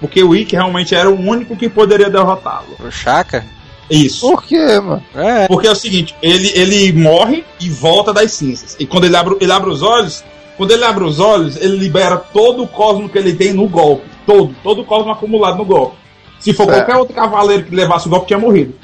[0.00, 2.76] Porque o Ikki realmente era o único que poderia derrotá-lo.
[2.84, 3.44] O Chaka?
[3.88, 4.28] Isso.
[4.28, 5.02] Por quê, mano?
[5.14, 5.46] É.
[5.46, 8.76] Porque é o seguinte, ele, ele morre e volta das cinzas.
[8.78, 10.24] E quando ele abre, ele abre os olhos,
[10.56, 14.04] quando ele abre os olhos, ele libera todo o cosmo que ele tem no golpe.
[14.26, 15.96] Todo, todo o cosmo acumulado no golpe.
[16.40, 16.78] Se for Certo.
[16.78, 18.74] qualquer outro cavaleiro que levasse o golpe, tinha morrido.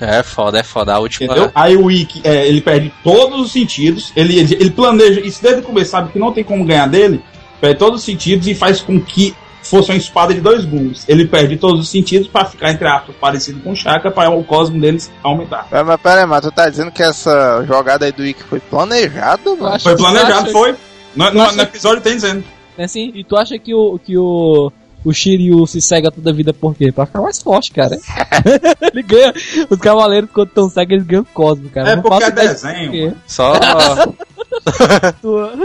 [0.00, 0.94] É foda, é foda.
[0.94, 1.26] A última.
[1.32, 1.50] Entendeu?
[1.54, 4.12] Aí o Ikki, é, ele perde todos os sentidos.
[4.16, 7.22] Ele, ele, ele planeja isso desde o começo, sabe que não tem como ganhar dele.
[7.60, 11.04] Perde todos os sentidos e faz com que fosse uma espada de dois gumes.
[11.06, 14.42] Ele perde todos os sentidos pra ficar, entre aspas, parecido com o Shaka, para o
[14.42, 15.66] cosmo deles aumentar.
[15.70, 18.58] Mas, mas pera aí, mas tu tá dizendo que essa jogada aí do Ikki foi
[18.58, 19.42] planejada,
[19.82, 20.74] Foi que- planejado, foi.
[21.14, 22.42] No, no- no episódio tem dizendo.
[22.78, 24.72] É assim, e tu acha que o, que o,
[25.04, 26.92] o Shiryu se cega toda a vida por quê?
[26.92, 27.98] Pra ficar mais forte, cara.
[28.92, 29.32] ele ganha.
[29.68, 31.90] Os cavaleiros, quando estão cegos, eles ganham cosmo, cara.
[31.90, 33.16] É Não porque é desenho.
[33.26, 33.54] Só.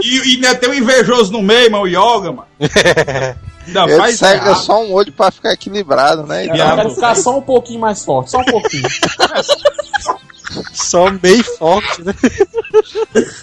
[0.02, 2.46] E, e ainda tem um invejoso no meio, mano, o Yoga, mano.
[3.66, 4.62] Ainda Ele faz cega errado.
[4.62, 6.46] só um olho pra ficar equilibrado, né?
[6.46, 6.76] Eu Viado.
[6.76, 8.84] quero ficar só um pouquinho mais forte, só um pouquinho.
[10.72, 12.14] Só bem forte, né?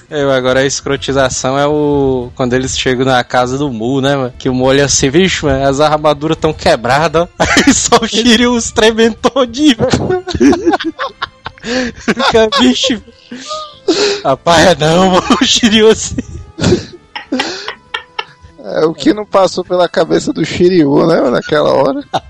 [0.10, 2.30] É, agora a escrotização é o.
[2.36, 4.34] Quando eles chegam na casa do Mu, né, mano?
[4.38, 7.28] Que o Mu olha assim, vixe, mano, as armaduras tão quebradas, ó.
[7.40, 9.76] Aí só o Shiryu os tremendo todinho.
[11.96, 13.02] Fica, vixe.
[14.24, 15.38] Rapaz, é não, mano.
[15.42, 16.18] O Shiryu assim.
[18.66, 21.30] É o que não passou pela cabeça do Shiryu, né?
[21.30, 22.02] Naquela hora.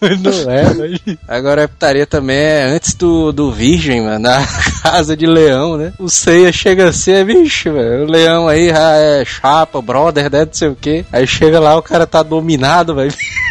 [0.00, 1.18] Não é, mas...
[1.28, 4.42] Agora a putaria também é antes do, do Virgem, mano, na
[4.82, 5.92] casa de leão, né?
[5.98, 8.04] O Seiya chega assim, é bicho, velho.
[8.04, 10.46] O leão aí já é chapa, brother, né?
[10.46, 11.04] Não sei o que.
[11.12, 13.12] Aí chega lá, o cara tá dominado, velho.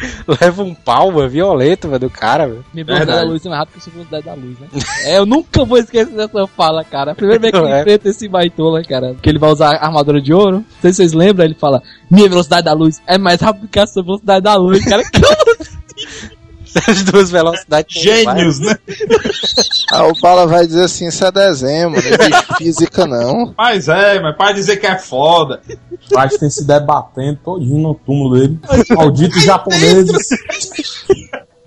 [0.40, 2.64] Leva um palma violento, velho, do cara, velho.
[2.72, 4.66] Me velocidade da luz é mais rápido que a sua velocidade da luz, né?
[5.04, 7.12] é, eu nunca vou esquecer dessa fala, cara.
[7.12, 7.80] A primeira vez que ele É.
[7.80, 10.56] enfrenta esse baitola, cara, que ele vai usar armadura de ouro.
[10.58, 13.78] Não sei se vocês lembram, ele fala: Minha velocidade da luz é mais rápido que
[13.78, 15.02] a sua velocidade da luz, cara.
[16.88, 18.00] As duas velocidades.
[18.02, 18.76] Gênios, né?
[19.92, 22.02] Ah, o Bala vai dizer assim, isso é desenho, mano.
[22.02, 23.54] Não existe física, não.
[23.56, 25.60] Mas é, mas para dizer que é foda.
[26.12, 28.58] Vai ter se debatendo todinho no túmulo dele.
[28.90, 30.28] Malditos japoneses.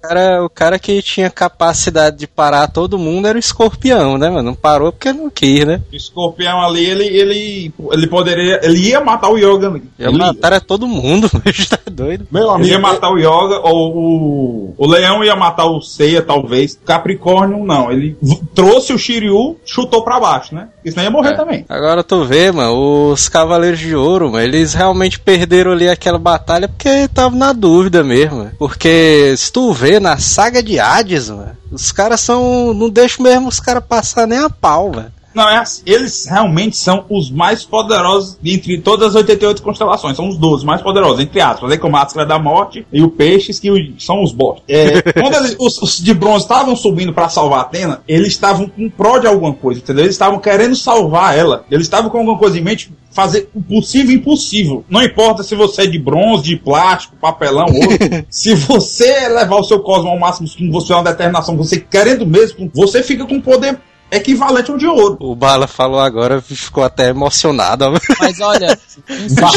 [0.04, 4.30] O cara, o cara que tinha capacidade de parar todo mundo era o escorpião, né,
[4.30, 4.50] mano?
[4.50, 5.82] Não parou porque não quis, né?
[5.90, 8.60] O escorpião ali, ele, ele, ele poderia.
[8.64, 9.84] Ele ia matar o Yoga ali.
[9.98, 12.28] Já Ele, mataram todo mundo, mas tá doido.
[12.30, 16.22] Meu ele amigo, ia matar o Yoga, ou o, o Leão ia matar o Seiya,
[16.22, 16.78] talvez.
[16.84, 17.90] Capricórnio, não.
[17.90, 18.18] Ele
[18.54, 20.68] trouxe o Shiryu, chutou pra baixo, né?
[20.84, 21.36] Isso nem ia morrer É.
[21.36, 21.66] também.
[21.70, 26.68] Agora tu vê, mano, os Cavaleiros de Ouro, mano, eles realmente perderam ali aquela batalha
[26.68, 28.38] porque estavam na dúvida mesmo.
[28.40, 28.52] mano.
[28.60, 32.74] Porque se tu vê na saga de Hades, mano, os caras são.
[32.74, 35.12] não deixam mesmo os caras passar nem a pau, velho.
[35.34, 40.16] Não, é assim, eles realmente são os mais poderosos entre todas as 88 constelações.
[40.16, 41.72] São os 12 mais poderosos, entre aspas.
[41.72, 44.62] Aí com a Máscara da Morte e o Peixes, que são os boss.
[44.68, 48.68] É, quando eles- os, os de bronze estavam subindo pra salvar a Atena, eles estavam
[48.68, 50.04] com pró de alguma coisa, entendeu?
[50.04, 51.66] Eles estavam querendo salvar ela.
[51.72, 54.84] Eles estavam com alguma coisa em mente, fazer o possível e impossível.
[54.90, 57.98] Não importa se você é de bronze, de plástico, papelão, ouro.
[58.30, 62.26] se você levar o seu cosmo ao máximo, se você é uma determinação, você querendo
[62.26, 63.80] mesmo, você fica com poder
[64.18, 65.18] equivalente ao de ouro.
[65.20, 67.86] O Bala falou agora, ficou até emocionado.
[68.20, 68.78] Mas olha,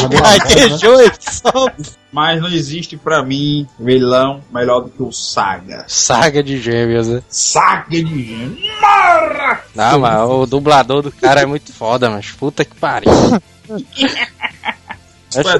[0.09, 1.71] Gaguejou só.
[2.11, 5.85] Mas não existe pra mim vilão melhor do que o Saga.
[5.87, 7.21] Saga de gêmeos, né?
[7.29, 8.57] Saga de gênio.
[8.81, 9.61] Morra!
[9.75, 13.11] Não, mas o dublador do cara é muito foda, mas puta que pariu.
[15.33, 15.59] Cara,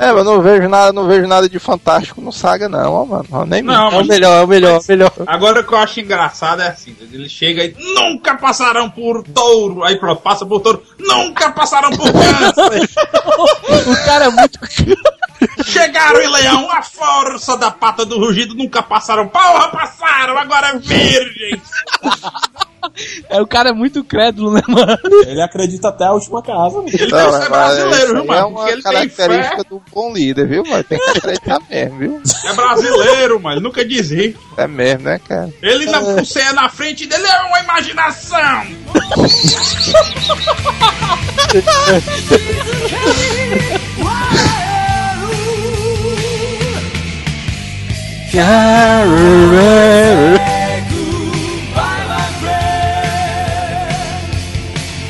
[0.00, 3.26] É, mas não vejo nada, não vejo nada de fantástico no Saga, não, ó, mano.
[3.30, 5.12] Ó, Nem Não, É o mas melhor, é o melhor, é o melhor.
[5.26, 9.84] agora o que eu acho engraçado é assim: ele chega e nunca passarão por touro.
[9.84, 12.88] Aí pronto, passa por touro, nunca passarão por câncer.
[13.86, 14.58] o cara é muito.
[15.64, 19.28] Chegaram em leão, a força da pata do rugido, nunca passaram.
[19.28, 21.62] Porra, passaram, agora é virgem.
[23.28, 24.98] É, o cara é muito crédulo, né, mano?
[25.26, 26.80] ele acredita até a última casa.
[26.82, 26.90] né?
[26.92, 28.40] Ele Não, deve é, ser brasileiro, viu, mano?
[28.40, 29.64] é uma ele tem característica fé.
[29.68, 30.84] do bom líder, viu, mano?
[30.84, 32.22] Tem que acreditar mesmo, viu?
[32.44, 33.60] É brasileiro, mano.
[33.60, 34.36] Nunca desiste.
[34.56, 35.52] É mesmo, né, cara?
[35.62, 38.66] Ele na você na frente dele é uma imaginação.